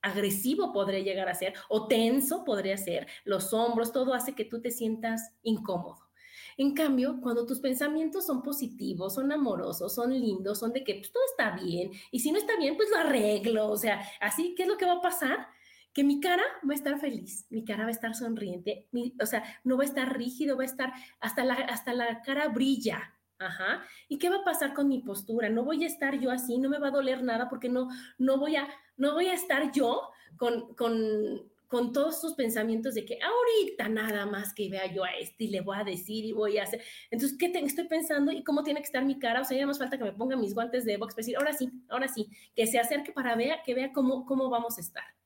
agresivo 0.00 0.72
podría 0.72 1.00
llegar 1.00 1.28
a 1.28 1.34
ser, 1.34 1.54
o 1.68 1.88
tenso 1.88 2.44
podría 2.44 2.76
ser, 2.76 3.06
los 3.24 3.52
hombros, 3.52 3.92
todo 3.92 4.14
hace 4.14 4.34
que 4.34 4.44
tú 4.44 4.60
te 4.60 4.70
sientas 4.70 5.32
incómodo. 5.42 6.08
En 6.56 6.74
cambio, 6.74 7.20
cuando 7.20 7.46
tus 7.46 7.60
pensamientos 7.60 8.26
son 8.26 8.42
positivos, 8.42 9.14
son 9.14 9.30
amorosos, 9.30 9.94
son 9.94 10.12
lindos, 10.12 10.58
son 10.58 10.72
de 10.72 10.82
que 10.82 10.94
pues, 10.94 11.12
todo 11.12 11.22
está 11.30 11.56
bien, 11.56 11.92
y 12.10 12.20
si 12.20 12.32
no 12.32 12.38
está 12.38 12.56
bien, 12.56 12.76
pues 12.76 12.90
lo 12.90 12.96
arreglo, 12.96 13.68
o 13.68 13.76
sea, 13.76 14.02
así, 14.20 14.54
¿qué 14.56 14.64
es 14.64 14.68
lo 14.68 14.76
que 14.76 14.86
va 14.86 14.94
a 14.94 15.00
pasar? 15.00 15.48
Que 15.98 16.04
mi 16.04 16.20
cara 16.20 16.44
va 16.62 16.74
a 16.74 16.76
estar 16.76 17.00
feliz, 17.00 17.44
mi 17.50 17.64
cara 17.64 17.82
va 17.82 17.88
a 17.88 17.90
estar 17.90 18.14
sonriente, 18.14 18.86
o 19.20 19.26
sea, 19.26 19.42
no 19.64 19.76
va 19.76 19.82
a 19.82 19.86
estar 19.86 20.16
rígido, 20.16 20.56
va 20.56 20.62
a 20.62 20.66
estar, 20.66 20.92
hasta 21.18 21.42
la, 21.42 21.54
hasta 21.54 21.92
la 21.92 22.22
cara 22.22 22.46
brilla. 22.46 23.16
Ajá. 23.40 23.82
¿Y 24.08 24.16
qué 24.18 24.30
va 24.30 24.36
a 24.36 24.44
pasar 24.44 24.74
con 24.74 24.86
mi 24.86 25.00
postura? 25.00 25.48
No 25.48 25.64
voy 25.64 25.82
a 25.82 25.88
estar 25.88 26.20
yo 26.20 26.30
así, 26.30 26.56
no 26.58 26.68
me 26.68 26.78
va 26.78 26.86
a 26.86 26.92
doler 26.92 27.24
nada 27.24 27.48
porque 27.48 27.68
no, 27.68 27.88
no, 28.16 28.38
voy, 28.38 28.54
a, 28.54 28.68
no 28.96 29.14
voy 29.14 29.26
a 29.26 29.32
estar 29.34 29.72
yo 29.72 30.08
con, 30.36 30.72
con, 30.76 31.50
con 31.66 31.92
todos 31.92 32.14
estos 32.14 32.34
pensamientos 32.34 32.94
de 32.94 33.04
que 33.04 33.18
ahorita 33.20 33.88
nada 33.88 34.24
más 34.24 34.54
que 34.54 34.70
vea 34.70 34.86
yo 34.86 35.02
a 35.02 35.10
este 35.16 35.44
y 35.44 35.48
le 35.48 35.62
voy 35.62 35.78
a 35.80 35.82
decir 35.82 36.24
y 36.24 36.30
voy 36.30 36.58
a 36.58 36.62
hacer. 36.62 36.80
Entonces, 37.10 37.36
¿qué 37.36 37.46
estoy 37.46 37.88
pensando 37.88 38.30
y 38.30 38.44
cómo 38.44 38.62
tiene 38.62 38.78
que 38.78 38.86
estar 38.86 39.04
mi 39.04 39.18
cara? 39.18 39.40
O 39.40 39.44
sea, 39.44 39.58
ya 39.58 39.66
más 39.66 39.78
falta 39.78 39.98
que 39.98 40.04
me 40.04 40.12
ponga 40.12 40.36
mis 40.36 40.54
guantes 40.54 40.84
de 40.84 40.96
box 40.96 41.14
para 41.14 41.22
decir, 41.22 41.36
ahora 41.36 41.52
sí, 41.54 41.72
ahora 41.88 42.06
sí, 42.06 42.30
que 42.54 42.68
se 42.68 42.78
acerque 42.78 43.10
para 43.10 43.34
ver, 43.34 43.58
que 43.66 43.74
vea 43.74 43.92
cómo, 43.92 44.24
cómo 44.24 44.48
vamos 44.48 44.78
a 44.78 44.80
estar. 44.80 45.17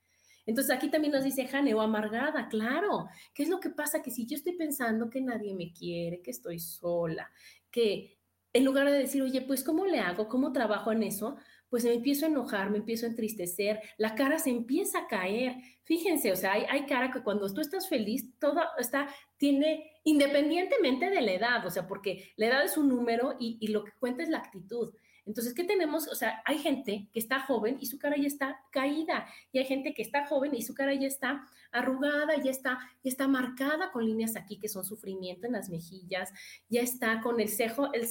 Entonces 0.47 0.75
aquí 0.75 0.91
también 0.91 1.13
nos 1.13 1.25
dice 1.25 1.47
Jane, 1.47 1.75
o 1.75 1.81
amargada, 1.81 2.49
claro. 2.49 3.09
¿Qué 3.35 3.45
es 3.45 3.49
lo 3.49 3.61
que 3.61 3.71
pasa? 3.71 4.03
Que 4.03 4.11
si 4.11 4.27
yo 4.27 4.37
estoy 4.37 4.55
pensando 4.55 5.09
que 5.09 5.21
nadie 5.21 5.55
me 5.55 5.73
quiere, 5.73 6.21
que 6.23 6.31
estoy 6.31 6.59
sola, 6.59 7.31
que 7.71 8.19
en 8.53 8.65
lugar 8.65 8.91
de 8.91 8.99
decir, 8.99 9.23
oye, 9.23 9.41
pues 9.43 9.65
¿cómo 9.65 9.87
le 9.87 9.99
hago? 10.01 10.29
¿Cómo 10.29 10.53
trabajo 10.53 10.93
en 10.93 11.03
eso? 11.05 11.37
Pues 11.71 11.85
me 11.85 11.95
empiezo 11.95 12.27
a 12.27 12.29
enojar, 12.29 12.71
me 12.71 12.79
empiezo 12.79 13.07
a 13.07 13.09
entristecer, 13.09 13.81
la 13.97 14.15
cara 14.15 14.39
se 14.39 14.51
empieza 14.51 14.99
a 14.99 15.07
caer. 15.07 15.57
Fíjense, 15.85 16.31
o 16.33 16.37
sea, 16.37 16.53
hay, 16.53 16.85
cara 16.87 17.11
que 17.11 17.23
cuando 17.23 17.53
tú 17.53 17.63
estás 17.63 17.89
feliz, 17.89 18.39
todo 18.39 18.61
está, 18.79 19.09
tiene, 19.39 19.91
independientemente 20.05 21.09
de 21.09 21.23
la 21.23 21.33
edad, 21.33 21.67
o 21.67 21.71
sea, 21.71 21.87
porque 21.87 22.33
la 22.37 22.49
edad 22.49 22.65
es 22.65 22.77
un 22.77 22.89
número 22.89 23.37
y 23.39 23.67
lo 23.69 23.85
que 23.85 23.93
cuenta 23.99 24.23
es 24.23 24.29
la 24.29 24.39
actitud. 24.39 24.93
Entonces, 25.25 25.55
¿qué 25.55 25.65
tenemos? 25.65 26.09
O 26.09 26.15
sea, 26.15 26.43
hay 26.45 26.59
gente 26.59 27.09
que 27.13 27.19
está 27.19 27.41
joven 27.41 27.77
y 27.81 27.87
su 27.87 27.99
cara 27.99 28.17
ya 28.17 28.27
está 28.27 28.61
caída, 28.71 29.27
y 29.53 29.59
hay 29.59 29.65
gente 29.65 29.95
que 29.95 30.03
está 30.03 30.27
joven 30.27 30.55
y 30.55 30.63
su 30.63 30.75
cara 30.75 30.95
ya 30.95 31.07
está 31.07 31.47
arrugada, 31.71 32.37
ya 32.43 32.51
está, 32.51 32.79
ya 33.05 33.11
está 33.11 33.29
marcada 33.29 33.93
con 33.93 34.05
líneas 34.05 34.37
aquí 34.37 34.59
que 34.59 34.69
son 34.69 34.85
sufrimiento 34.85 35.47
en 35.47 35.53
las 35.53 35.71
mejillas, 35.71 36.33
ya 36.69 36.81
está 36.81 37.21
con 37.21 37.41
el 37.41 37.49
cejo, 37.49 37.93
el, 37.93 38.07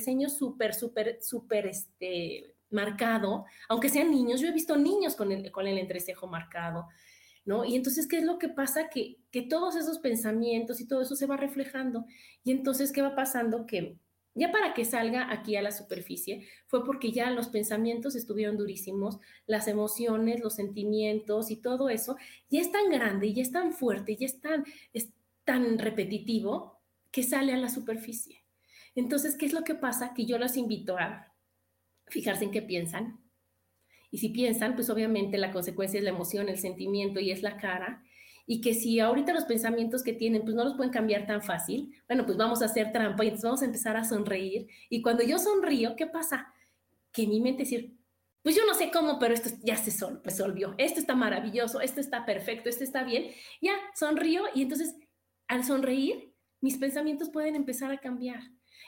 ceño 0.00 0.28
súper, 0.28 0.74
súper, 0.74 1.18
súper, 1.22 1.66
este, 1.66 2.54
marcado, 2.70 3.46
aunque 3.68 3.88
sean 3.88 4.10
niños, 4.10 4.40
yo 4.40 4.48
he 4.48 4.52
visto 4.52 4.76
niños 4.76 5.16
con 5.16 5.32
el, 5.32 5.50
con 5.50 5.66
el 5.66 5.78
entrecejo 5.78 6.26
marcado, 6.26 6.86
¿no? 7.44 7.64
Y 7.64 7.74
entonces, 7.74 8.06
¿qué 8.06 8.18
es 8.18 8.24
lo 8.24 8.38
que 8.38 8.48
pasa? 8.48 8.88
Que, 8.88 9.16
que 9.30 9.42
todos 9.42 9.76
esos 9.76 9.98
pensamientos 9.98 10.80
y 10.80 10.86
todo 10.86 11.02
eso 11.02 11.16
se 11.16 11.26
va 11.26 11.36
reflejando. 11.36 12.06
Y 12.44 12.52
entonces, 12.52 12.92
¿qué 12.92 13.02
va 13.02 13.16
pasando? 13.16 13.66
Que 13.66 13.96
ya 14.34 14.52
para 14.52 14.74
que 14.74 14.84
salga 14.84 15.32
aquí 15.32 15.56
a 15.56 15.62
la 15.62 15.72
superficie 15.72 16.46
fue 16.66 16.84
porque 16.84 17.10
ya 17.10 17.30
los 17.30 17.48
pensamientos 17.48 18.14
estuvieron 18.14 18.56
durísimos, 18.56 19.18
las 19.46 19.66
emociones, 19.66 20.40
los 20.40 20.54
sentimientos 20.54 21.50
y 21.50 21.56
todo 21.56 21.88
eso 21.88 22.16
ya 22.48 22.60
es 22.60 22.70
tan 22.70 22.90
grande, 22.90 23.32
ya 23.32 23.42
es 23.42 23.50
tan 23.50 23.72
fuerte, 23.72 24.16
ya 24.16 24.26
es 24.26 24.40
tan, 24.40 24.64
es 24.92 25.10
tan 25.44 25.78
repetitivo 25.78 26.80
que 27.10 27.22
sale 27.22 27.52
a 27.52 27.58
la 27.58 27.68
superficie. 27.68 28.44
Entonces, 28.94 29.36
¿qué 29.36 29.46
es 29.46 29.52
lo 29.52 29.64
que 29.64 29.74
pasa? 29.74 30.14
Que 30.14 30.26
yo 30.26 30.38
los 30.38 30.56
invito 30.56 30.96
a 30.96 31.34
fijarse 32.06 32.44
en 32.44 32.50
qué 32.50 32.62
piensan. 32.62 33.20
Y 34.10 34.18
si 34.18 34.28
piensan, 34.30 34.74
pues 34.74 34.90
obviamente 34.90 35.38
la 35.38 35.52
consecuencia 35.52 35.98
es 35.98 36.04
la 36.04 36.10
emoción, 36.10 36.48
el 36.48 36.58
sentimiento 36.58 37.20
y 37.20 37.30
es 37.30 37.42
la 37.42 37.56
cara 37.56 38.04
y 38.52 38.60
que 38.60 38.74
si 38.74 38.98
ahorita 38.98 39.32
los 39.32 39.44
pensamientos 39.44 40.02
que 40.02 40.12
tienen, 40.12 40.42
pues 40.42 40.56
no 40.56 40.64
los 40.64 40.74
pueden 40.74 40.92
cambiar 40.92 41.24
tan 41.24 41.40
fácil, 41.40 41.94
bueno, 42.08 42.26
pues 42.26 42.36
vamos 42.36 42.62
a 42.62 42.64
hacer 42.64 42.90
trampa 42.90 43.22
y 43.22 43.28
entonces 43.28 43.44
vamos 43.44 43.62
a 43.62 43.66
empezar 43.66 43.96
a 43.96 44.02
sonreír. 44.02 44.66
Y 44.88 45.02
cuando 45.02 45.22
yo 45.22 45.38
sonrío, 45.38 45.94
¿qué 45.94 46.08
pasa? 46.08 46.52
Que 47.12 47.28
mi 47.28 47.40
mente 47.40 47.62
decir, 47.62 47.96
pues 48.42 48.56
yo 48.56 48.66
no 48.66 48.74
sé 48.74 48.90
cómo, 48.90 49.20
pero 49.20 49.34
esto 49.34 49.50
ya 49.62 49.76
se 49.76 49.92
resolvió, 50.24 50.74
esto 50.78 50.98
está 50.98 51.14
maravilloso, 51.14 51.80
esto 51.80 52.00
está 52.00 52.26
perfecto, 52.26 52.68
esto 52.68 52.82
está 52.82 53.04
bien, 53.04 53.30
ya 53.62 53.74
sonrío 53.94 54.42
y 54.52 54.62
entonces 54.62 54.96
al 55.46 55.62
sonreír, 55.62 56.34
mis 56.60 56.76
pensamientos 56.76 57.30
pueden 57.30 57.54
empezar 57.54 57.92
a 57.92 57.98
cambiar. 57.98 58.40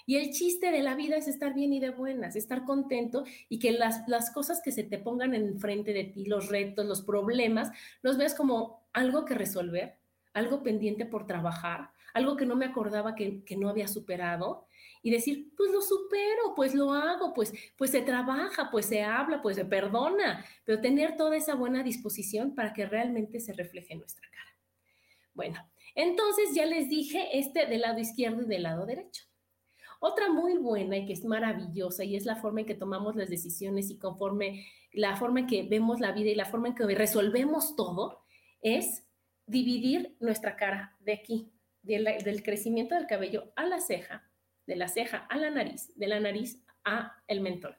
Y 0.07 0.17
el 0.17 0.33
chiste 0.33 0.73
de 0.73 0.83
la 0.83 0.97
vida 0.97 1.15
es 1.15 1.29
estar 1.29 1.55
bien 1.55 1.73
y 1.73 1.79
de 1.79 1.91
buenas, 1.91 2.35
estar 2.35 2.65
contento 2.65 3.23
y 3.49 3.61
que 3.61 3.71
las, 3.71 4.09
las 4.09 4.33
cosas 4.33 4.61
que 4.61 4.73
se 4.73 4.83
te 4.83 4.99
pongan 4.99 5.35
enfrente 5.35 5.93
de 5.93 6.03
ti, 6.03 6.25
los 6.25 6.49
retos, 6.49 6.85
los 6.85 7.03
problemas, 7.03 7.71
los 8.03 8.19
veas 8.19 8.35
como 8.35 8.82
algo 8.93 9.25
que 9.25 9.35
resolver, 9.35 9.99
algo 10.35 10.63
pendiente 10.63 11.07
por 11.07 11.27
trabajar, 11.27 11.91
algo 12.15 12.37
que 12.37 12.47
no 12.47 12.57
me 12.57 12.67
acordaba 12.67 13.15
que, 13.15 13.43
no 13.57 13.69
había 13.69 13.89
superado 13.89 14.67
y 15.03 15.11
decir, 15.11 15.53
pues 15.57 15.71
lo 15.73 15.81
supero, 15.81 16.55
pues 16.55 16.75
lo 16.75 16.93
hago, 16.93 17.33
pues, 17.35 17.53
pues 17.77 17.91
se 17.91 18.03
trabaja, 18.03 18.71
pues 18.71 18.87
se 18.87 19.03
habla, 19.03 19.43
pues 19.43 19.57
se 19.57 19.65
perdona, 19.65 20.45
pero 20.65 20.81
tener 20.81 21.17
toda 21.17 21.37
esa 21.37 21.55
buena 21.55 21.83
disposición 21.83 22.55
para 22.55 22.73
que 22.73 22.87
realmente 22.87 23.41
se 23.41 23.53
refleje 23.53 23.95
en 23.95 24.01
nuestra 24.01 24.29
cara. 24.31 24.51
Bueno, 25.35 25.59
entonces 25.95 26.55
ya 26.55 26.67
les 26.67 26.89
dije 26.89 27.39
este 27.39 27.67
del 27.67 27.81
lado 27.81 27.99
izquierdo 27.99 28.43
y 28.43 28.47
del 28.47 28.65
lado 28.65 28.87
derecho. 28.87 29.25
Otra 30.01 30.31
muy 30.31 30.59
buena 30.59 30.97
y 30.97 31.07
que 31.07 31.13
es 31.13 31.25
maravillosa 31.25 32.05
y 32.05 32.17
es 32.17 32.27
la 32.27 32.37
forma 32.37 32.61
en 32.61 32.67
que 32.67 32.75
tomamos 32.75 33.15
las 33.15 33.31
decisiones 33.31 33.89
y 33.89 33.99
conforme 33.99 34.67
la 34.93 35.17
forma 35.17 35.41
en 35.41 35.47
que 35.47 35.63
vemos 35.63 36.01
la 36.01 36.13
vida 36.13 36.31
y 36.31 36.35
la 36.35 36.45
forma 36.45 36.69
en 36.69 36.75
que 36.75 36.87
resolvemos 36.87 37.77
todo, 37.77 38.22
es 38.63 39.07
dividir 39.47 40.17
nuestra 40.21 40.57
cara 40.57 40.97
de 41.01 41.13
aquí, 41.13 41.53
del, 41.83 42.43
crecimiento 42.43 42.95
del 42.95 43.07
cabello 43.07 43.53
a 43.57 43.67
la 43.67 43.81
ceja, 43.81 44.31
de 44.67 44.77
la 44.77 44.89
ceja 44.89 45.19
a 45.29 45.37
la 45.37 45.51
nariz, 45.51 45.93
de 45.97 46.07
la 46.07 46.21
nariz 46.21 46.63
a 46.85 47.23
el 47.27 47.41
mentón. 47.41 47.77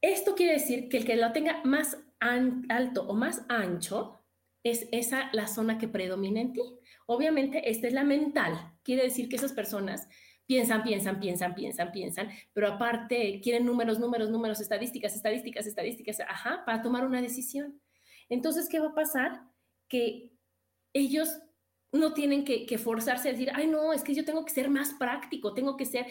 Esto 0.00 0.34
quiere 0.34 0.54
decir 0.54 0.88
que 0.88 0.96
el 0.96 1.04
que 1.04 1.16
lo 1.16 1.32
tenga 1.32 1.62
más 1.64 1.98
alto 2.20 3.06
o 3.06 3.14
más 3.14 3.44
ancho 3.48 4.24
es 4.62 4.88
esa 4.92 5.30
la 5.32 5.46
zona 5.46 5.78
que 5.78 5.88
predomina 5.88 6.40
en 6.40 6.52
ti. 6.52 6.62
Obviamente, 7.06 7.70
esta 7.70 7.86
es 7.88 7.92
la 7.92 8.04
mental. 8.04 8.78
Quiere 8.82 9.02
decir 9.02 9.28
que 9.28 9.36
esas 9.36 9.52
personas 9.52 10.08
piensan, 10.46 10.82
piensan, 10.82 11.20
piensan, 11.20 11.54
piensan, 11.54 11.92
piensan, 11.92 12.28
pero 12.52 12.68
aparte 12.68 13.40
quieren 13.42 13.64
números, 13.64 13.98
números, 13.98 14.30
números, 14.30 14.60
estadísticas, 14.60 15.14
estadísticas, 15.14 15.66
estadísticas, 15.66 16.20
ajá, 16.20 16.64
para 16.64 16.82
tomar 16.82 17.04
una 17.04 17.22
decisión. 17.22 17.80
Entonces, 18.30 18.68
¿qué 18.68 18.80
va 18.80 18.88
a 18.88 18.94
pasar? 18.94 19.42
Que 19.88 20.32
ellos 20.94 21.28
no 21.92 22.14
tienen 22.14 22.44
que, 22.44 22.78
forzarse 22.78 23.28
a 23.28 23.32
decir, 23.32 23.50
ay, 23.54 23.66
no, 23.66 23.92
es 23.92 24.02
que 24.02 24.14
yo 24.14 24.24
tengo 24.24 24.44
que 24.44 24.52
ser 24.52 24.70
más 24.70 24.94
práctico, 24.94 25.54
tengo 25.54 25.76
que 25.76 25.84
ser, 25.84 26.06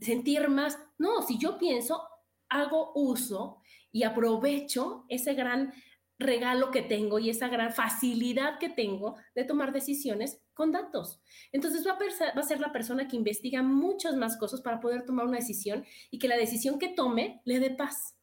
sentir 0.00 0.48
más. 0.48 0.78
No, 0.98 1.22
si 1.22 1.38
yo 1.38 1.58
pienso, 1.58 2.00
hago 2.48 2.92
uso 2.94 3.60
y 3.90 4.04
aprovecho 4.04 5.04
ese 5.08 5.34
gran 5.34 5.72
regalo 6.18 6.70
que 6.70 6.82
tengo 6.82 7.18
y 7.18 7.28
esa 7.28 7.48
gran 7.48 7.74
facilidad 7.74 8.58
que 8.58 8.70
tengo 8.70 9.16
de 9.34 9.44
tomar 9.44 9.72
decisiones 9.72 10.40
con 10.54 10.72
datos. 10.72 11.20
Entonces 11.52 11.86
va 11.86 11.92
a, 11.92 12.34
va 12.34 12.40
a, 12.40 12.44
ser 12.44 12.60
la 12.60 12.72
persona 12.72 13.06
que 13.08 13.16
investiga 13.16 13.62
muchas 13.62 14.16
más 14.16 14.38
cosas 14.38 14.62
para 14.62 14.80
poder 14.80 15.04
tomar 15.04 15.26
una 15.26 15.38
decisión 15.38 15.84
y 16.10 16.18
que 16.18 16.28
la 16.28 16.36
decisión 16.36 16.78
que 16.78 16.88
tome 16.88 17.42
le 17.44 17.60
dé 17.60 17.70
paz. 17.70 18.15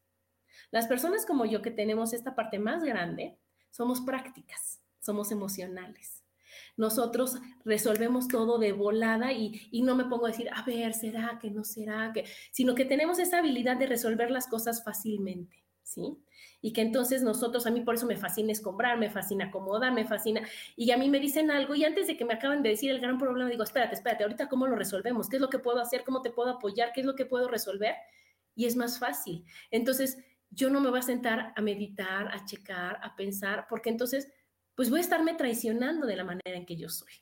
Las 0.72 0.88
personas 0.88 1.26
como 1.26 1.46
yo 1.46 1.62
que 1.62 1.72
tenemos 1.72 2.14
esta 2.14 2.36
parte 2.36 2.60
más 2.60 2.84
grande, 2.84 3.38
somos 3.70 4.02
prácticas, 4.02 4.82
somos 5.00 5.32
emocionales. 5.32 6.24
Nosotros 6.76 7.38
resolvemos 7.66 8.28
todo 8.28 8.58
de 8.58 8.72
volada 8.72 9.32
y, 9.32 9.82
no 9.84 9.96
me 9.96 10.06
pongo 10.06 10.26
a 10.26 10.30
decir, 10.30 10.50
a 10.54 10.64
ver, 10.64 10.94
¿será 10.94 11.38
que 11.40 11.52
no 11.52 11.64
será 11.64 12.12
que? 12.14 12.26
Sino 12.52 12.76
que 12.76 12.86
tenemos 12.86 13.20
esa 13.20 13.40
habilidad 13.40 13.78
de 13.78 13.88
resolver 13.88 14.32
las 14.32 14.48
cosas 14.48 14.84
fácilmente, 14.84 15.64
¿sí? 15.84 16.18
Y 16.62 16.74
que 16.74 16.82
entonces 16.82 17.22
nosotros, 17.22 17.68
a 17.68 17.72
mí 17.72 17.82
por 17.82 17.96
eso 17.96 18.06
me 18.06 18.16
fascina 18.16 18.52
escombrar, 18.52 18.98
me 18.98 19.10
fascina 19.10 19.46
acomodar, 19.46 19.92
me 19.92 20.06
fascina, 20.06 20.42
y 20.76 20.92
a 20.92 20.98
mí 20.98 21.10
me 21.10 21.20
dicen 21.20 21.52
algo 21.52 21.76
y 21.76 21.84
antes 21.84 22.08
de 22.08 22.18
que 22.18 22.26
me 22.26 22.34
acaben 22.34 22.64
de 22.64 22.70
decir 22.70 22.90
el 22.90 23.02
gran 23.02 23.18
problema, 23.18 23.50
digo, 23.50 23.64
espérate, 23.64 23.96
espérate, 23.96 24.24
ahorita 24.24 24.50
cómo 24.50 24.66
lo 24.66 24.76
resolvemos, 24.76 25.30
qué 25.30 25.36
es 25.36 25.42
lo 25.42 25.50
que 25.50 25.60
puedo 25.60 25.80
hacer, 25.80 26.04
cómo 26.04 26.22
te 26.22 26.32
puedo 26.32 26.52
apoyar, 26.52 26.92
qué 26.94 27.02
es 27.02 27.06
lo 27.06 27.16
que 27.16 27.26
puedo 27.26 27.50
resolver, 27.50 27.96
y 28.56 28.66
es 28.66 28.76
más 28.76 28.98
fácil. 28.98 29.44
Entonces, 29.72 30.18
yo 30.54 30.70
no 30.70 30.80
me 30.80 30.90
voy 30.90 31.00
a 31.00 31.04
sentar 31.04 31.54
a 31.56 31.62
meditar, 31.62 32.28
a 32.34 32.46
checar, 32.46 33.00
a 33.02 33.16
pensar, 33.16 33.66
porque 33.70 33.90
entonces, 33.90 34.28
pues 34.76 34.90
voy 34.90 35.00
a 35.00 35.02
estarme 35.02 35.34
traicionando 35.34 36.08
de 36.08 36.16
la 36.16 36.24
manera 36.24 36.58
en 36.58 36.66
que 36.66 36.76
yo 36.76 36.90
soy. 36.90 37.14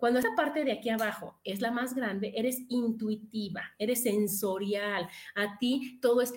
Cuando 0.00 0.18
esa 0.18 0.34
parte 0.34 0.64
de 0.64 0.72
aquí 0.72 0.88
abajo 0.88 1.38
es 1.44 1.60
la 1.60 1.70
más 1.70 1.94
grande, 1.94 2.32
eres 2.34 2.58
intuitiva, 2.70 3.62
eres 3.78 4.02
sensorial. 4.02 5.06
A 5.34 5.58
ti 5.58 5.98
todo 6.00 6.22
es, 6.22 6.32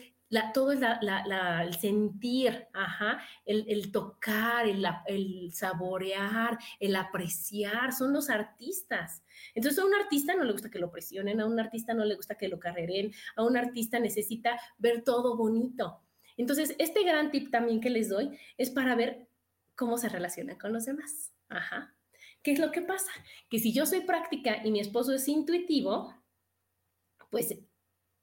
todo 0.54 0.74
es 0.74 0.82
el 0.82 1.74
sentir, 1.80 2.68
ajá, 2.74 3.22
el, 3.46 3.90
tocar, 3.94 4.68
el, 4.68 4.86
el, 5.08 5.54
saborear, 5.54 6.58
el 6.78 6.94
apreciar. 6.94 7.94
Son 7.94 8.12
los 8.12 8.30
artistas. 8.30 9.24
Entonces 9.56 9.82
a 9.82 9.86
un 9.86 9.96
artista 9.96 10.36
no 10.36 10.44
le 10.44 10.52
gusta 10.52 10.70
que 10.70 10.80
lo 10.80 10.92
presionen, 10.92 11.40
a 11.40 11.46
un 11.46 11.58
artista 11.58 11.94
no 11.94 12.04
le 12.04 12.16
gusta 12.16 12.36
que 12.36 12.50
lo 12.50 12.60
carreren, 12.60 13.14
a 13.38 13.44
un 13.44 13.56
artista 13.56 13.98
necesita 13.98 14.60
ver 14.78 15.04
todo 15.06 15.38
bonito. 15.38 16.02
Entonces, 16.38 16.76
este 16.80 17.04
gran 17.04 17.32
tip 17.32 17.52
también 17.52 17.82
que 17.82 17.90
les 17.90 18.10
doy 18.10 18.38
es 18.58 18.70
para 18.70 18.96
ver 18.96 19.28
cómo 19.76 19.98
se 19.98 20.10
relacionan 20.10 20.58
con 20.58 20.74
los 20.74 20.86
demás. 20.86 21.34
Ajá. 21.50 21.96
¿Qué 22.42 22.52
es 22.52 22.60
lo 22.60 22.72
que 22.72 22.82
pasa? 22.82 23.12
Que 23.50 23.60
si 23.60 23.74
yo 23.74 23.86
soy 23.86 24.02
práctica 24.02 24.66
y 24.66 24.72
mi 24.72 24.80
esposo 24.80 25.14
es 25.14 25.28
intuitivo, 25.28 26.14
pues 27.30 27.56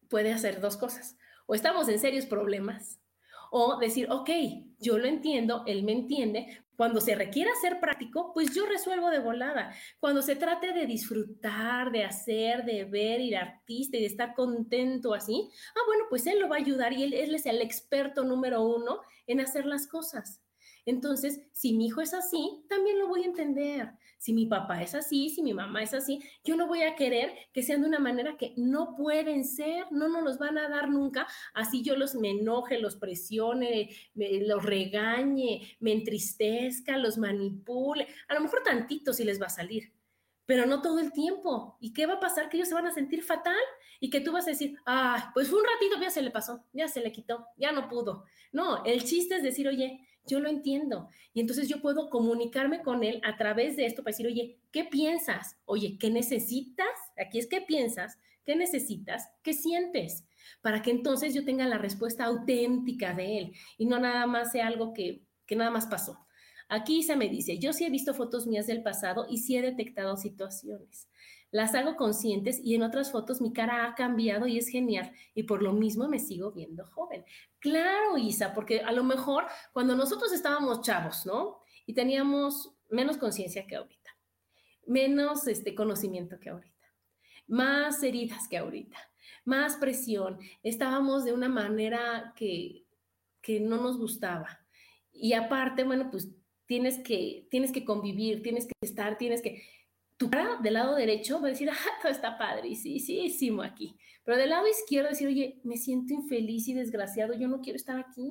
puede 0.09 0.33
hacer 0.33 0.61
dos 0.61 0.77
cosas. 0.77 1.16
O 1.46 1.55
estamos 1.55 1.88
en 1.88 1.99
serios 1.99 2.27
problemas, 2.27 3.01
o 3.51 3.79
decir, 3.79 4.09
ok, 4.11 4.31
yo 4.79 4.99
lo 4.99 5.07
entiendo, 5.07 5.64
él 5.66 5.83
me 5.83 5.92
entiende, 5.92 6.62
cuando 6.80 7.02
se 7.02 7.14
requiera 7.14 7.50
ser 7.60 7.78
práctico, 7.78 8.32
pues 8.32 8.54
yo 8.54 8.64
resuelvo 8.64 9.10
de 9.10 9.18
volada. 9.18 9.70
Cuando 9.98 10.22
se 10.22 10.34
trate 10.34 10.72
de 10.72 10.86
disfrutar, 10.86 11.92
de 11.92 12.04
hacer, 12.04 12.64
de 12.64 12.86
ver, 12.86 13.20
ir 13.20 13.36
artista 13.36 13.98
y 13.98 14.00
de 14.00 14.06
estar 14.06 14.34
contento 14.34 15.12
así, 15.12 15.50
ah, 15.76 15.80
bueno, 15.86 16.04
pues 16.08 16.26
él 16.26 16.40
lo 16.40 16.48
va 16.48 16.56
a 16.56 16.60
ayudar 16.60 16.94
y 16.94 17.02
él, 17.02 17.12
él 17.12 17.34
es 17.34 17.44
el 17.44 17.60
experto 17.60 18.24
número 18.24 18.62
uno 18.62 19.02
en 19.26 19.40
hacer 19.40 19.66
las 19.66 19.86
cosas. 19.88 20.40
Entonces, 20.86 21.42
si 21.52 21.74
mi 21.74 21.88
hijo 21.88 22.00
es 22.00 22.14
así, 22.14 22.64
también 22.70 22.98
lo 22.98 23.08
voy 23.08 23.24
a 23.24 23.26
entender. 23.26 23.90
Si 24.20 24.35
mi 24.35 24.44
papá 24.44 24.83
es 24.83 24.94
así, 24.94 25.30
si 25.30 25.42
mi 25.42 25.54
mamá 25.54 25.83
es 25.83 25.94
así, 25.94 26.20
yo 26.44 26.54
no 26.54 26.66
voy 26.66 26.83
a 26.83 26.94
querer 26.94 27.33
que 27.54 27.62
sean 27.62 27.80
de 27.80 27.88
una 27.88 27.98
manera 27.98 28.37
que 28.37 28.52
no 28.59 28.94
pueden 28.94 29.46
ser, 29.46 29.90
no 29.90 30.11
nos 30.11 30.22
los 30.22 30.38
van 30.38 30.59
a 30.59 30.68
dar 30.68 30.90
nunca. 30.90 31.26
Así 31.54 31.83
yo 31.83 31.96
los 31.96 32.14
me 32.14 32.33
enoje, 32.33 32.78
los 32.78 32.96
presione, 32.96 33.88
los 34.14 34.62
regañe, 34.62 35.74
me 35.80 35.92
entristezca, 35.92 36.98
los 36.98 37.16
manipule. 37.16 38.09
A 38.28 38.35
lo 38.35 38.42
mejor 38.42 38.62
tantito 38.62 39.14
sí 39.14 39.24
les 39.24 39.40
va 39.40 39.46
a 39.46 39.48
salir, 39.48 39.90
pero 40.44 40.66
no 40.66 40.83
todo 40.83 40.98
el 40.98 41.12
tiempo. 41.12 41.78
¿Y 41.80 41.94
qué 41.94 42.04
va 42.04 42.14
a 42.14 42.20
pasar? 42.20 42.50
Que 42.50 42.59
ellos 42.59 42.68
se 42.68 42.74
van 42.74 42.87
a 42.87 42.92
sentir 42.92 43.22
fatal 43.22 43.56
y 44.00 44.11
que 44.11 44.20
tú 44.20 44.33
vas 44.33 44.46
a 44.46 44.50
decir, 44.50 44.76
ah, 44.85 45.30
pues 45.33 45.48
fue 45.48 45.61
un 45.61 45.66
ratito, 45.66 45.98
ya 45.98 46.11
se 46.11 46.20
le 46.20 46.30
pasó, 46.30 46.66
ya 46.74 46.88
se 46.88 47.00
le 47.00 47.11
quitó, 47.11 47.46
ya 47.56 47.72
no 47.72 47.88
pudo. 47.88 48.26
No, 48.52 48.85
el 48.85 49.02
chiste 49.02 49.37
es 49.37 49.42
decir, 49.42 49.66
oye, 49.66 50.06
yo 50.30 50.40
lo 50.40 50.48
entiendo. 50.48 51.08
Y 51.34 51.40
entonces 51.40 51.68
yo 51.68 51.82
puedo 51.82 52.08
comunicarme 52.08 52.82
con 52.82 53.04
él 53.04 53.20
a 53.24 53.36
través 53.36 53.76
de 53.76 53.86
esto 53.86 54.02
para 54.02 54.12
decir, 54.12 54.26
oye, 54.26 54.58
¿qué 54.70 54.84
piensas? 54.84 55.56
Oye, 55.64 55.98
¿qué 55.98 56.10
necesitas? 56.10 56.88
Aquí 57.18 57.38
es 57.38 57.46
qué 57.46 57.60
piensas, 57.60 58.18
qué 58.44 58.56
necesitas, 58.56 59.28
qué 59.42 59.52
sientes, 59.52 60.24
para 60.62 60.82
que 60.82 60.90
entonces 60.90 61.34
yo 61.34 61.44
tenga 61.44 61.66
la 61.66 61.78
respuesta 61.78 62.24
auténtica 62.24 63.12
de 63.14 63.38
él 63.38 63.52
y 63.76 63.86
no 63.86 63.98
nada 63.98 64.26
más 64.26 64.52
sea 64.52 64.66
algo 64.66 64.94
que, 64.94 65.24
que 65.46 65.56
nada 65.56 65.70
más 65.70 65.86
pasó. 65.86 66.26
Aquí 66.68 67.00
Isa 67.00 67.16
me 67.16 67.28
dice, 67.28 67.58
yo 67.58 67.72
sí 67.72 67.84
he 67.84 67.90
visto 67.90 68.14
fotos 68.14 68.46
mías 68.46 68.68
del 68.68 68.82
pasado 68.82 69.26
y 69.28 69.38
sí 69.38 69.56
he 69.56 69.62
detectado 69.62 70.16
situaciones. 70.16 71.10
Las 71.50 71.74
hago 71.74 71.96
conscientes 71.96 72.60
y 72.62 72.74
en 72.74 72.82
otras 72.82 73.10
fotos 73.10 73.40
mi 73.40 73.52
cara 73.52 73.86
ha 73.86 73.94
cambiado 73.94 74.46
y 74.46 74.58
es 74.58 74.68
genial 74.68 75.12
y 75.34 75.42
por 75.42 75.62
lo 75.62 75.72
mismo 75.72 76.08
me 76.08 76.18
sigo 76.18 76.52
viendo 76.52 76.86
joven. 76.86 77.24
Claro, 77.58 78.16
Isa, 78.16 78.54
porque 78.54 78.80
a 78.80 78.92
lo 78.92 79.04
mejor 79.04 79.46
cuando 79.72 79.96
nosotros 79.96 80.32
estábamos 80.32 80.82
chavos, 80.82 81.26
¿no? 81.26 81.60
Y 81.86 81.94
teníamos 81.94 82.74
menos 82.88 83.16
conciencia 83.16 83.66
que 83.66 83.76
ahorita, 83.76 84.10
menos 84.86 85.46
este 85.48 85.74
conocimiento 85.74 86.38
que 86.38 86.50
ahorita, 86.50 86.86
más 87.46 88.02
heridas 88.02 88.46
que 88.48 88.58
ahorita, 88.58 88.98
más 89.44 89.76
presión, 89.76 90.38
estábamos 90.62 91.24
de 91.24 91.32
una 91.32 91.48
manera 91.48 92.32
que, 92.36 92.84
que 93.40 93.60
no 93.60 93.78
nos 93.78 93.98
gustaba. 93.98 94.60
Y 95.12 95.32
aparte, 95.32 95.84
bueno, 95.84 96.10
pues 96.10 96.30
tienes 96.66 96.98
que, 96.98 97.48
tienes 97.50 97.72
que 97.72 97.84
convivir, 97.84 98.42
tienes 98.42 98.66
que 98.66 98.74
estar, 98.80 99.18
tienes 99.18 99.42
que... 99.42 99.62
Tu 100.20 100.28
cara 100.28 100.59
del 100.61 100.74
lado 100.74 100.96
derecho 100.96 101.40
va 101.40 101.46
a 101.46 101.50
decir, 101.50 101.70
ah, 101.72 101.98
todo 102.02 102.12
está 102.12 102.37
padre, 102.37 102.74
sí, 102.74 103.00
sí, 103.00 103.30
sí, 103.30 103.50
aquí. 103.64 103.96
Pero 104.22 104.37
del 104.37 104.50
lado 104.50 104.68
izquierdo 104.68 105.09
decir, 105.09 105.26
oye, 105.26 105.59
me 105.64 105.78
siento 105.78 106.12
infeliz 106.12 106.68
y 106.68 106.74
desgraciado, 106.74 107.33
yo 107.33 107.48
no 107.48 107.62
quiero 107.62 107.78
estar 107.78 107.98
aquí. 107.98 108.28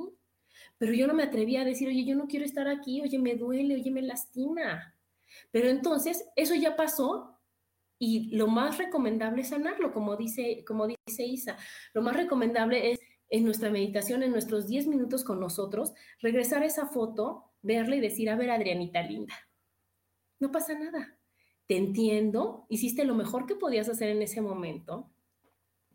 Pero 0.77 0.93
yo 0.93 1.07
no 1.07 1.15
me 1.15 1.23
atrevía 1.23 1.61
a 1.61 1.65
decir, 1.65 1.87
oye, 1.87 2.05
yo 2.05 2.15
no 2.15 2.27
quiero 2.27 2.45
estar 2.45 2.67
aquí, 2.67 3.01
oye, 3.01 3.17
me 3.17 3.33
duele, 3.33 3.73
oye, 3.73 3.89
me 3.89 4.03
lastima. 4.03 4.95
Pero 5.49 5.67
entonces, 5.67 6.29
eso 6.35 6.53
ya 6.53 6.75
pasó 6.75 7.39
y 7.97 8.35
lo 8.35 8.45
más 8.45 8.77
recomendable 8.77 9.41
es 9.41 9.49
sanarlo, 9.49 9.91
como 9.91 10.15
dice, 10.15 10.63
como 10.67 10.85
dice 10.85 11.25
Isa. 11.25 11.57
Lo 11.95 12.03
más 12.03 12.15
recomendable 12.15 12.91
es 12.91 12.99
en 13.31 13.45
nuestra 13.45 13.71
meditación, 13.71 14.21
en 14.21 14.31
nuestros 14.31 14.67
10 14.67 14.85
minutos 14.85 15.23
con 15.23 15.39
nosotros, 15.39 15.93
regresar 16.21 16.61
a 16.61 16.67
esa 16.67 16.85
foto 16.85 17.45
verla 17.63 17.95
y 17.95 17.99
decir, 17.99 18.29
a 18.29 18.35
ver, 18.35 18.51
Adrianita 18.51 19.01
linda, 19.01 19.33
no 20.39 20.51
pasa 20.51 20.77
nada. 20.77 21.18
Te 21.69 21.77
entiendo, 21.77 22.65
hiciste 22.67 23.05
lo 23.05 23.13
mejor 23.13 23.45
que 23.45 23.53
podías 23.53 23.89
hacer 23.89 24.09
en 24.09 24.23
ese 24.23 24.41
momento. 24.41 25.07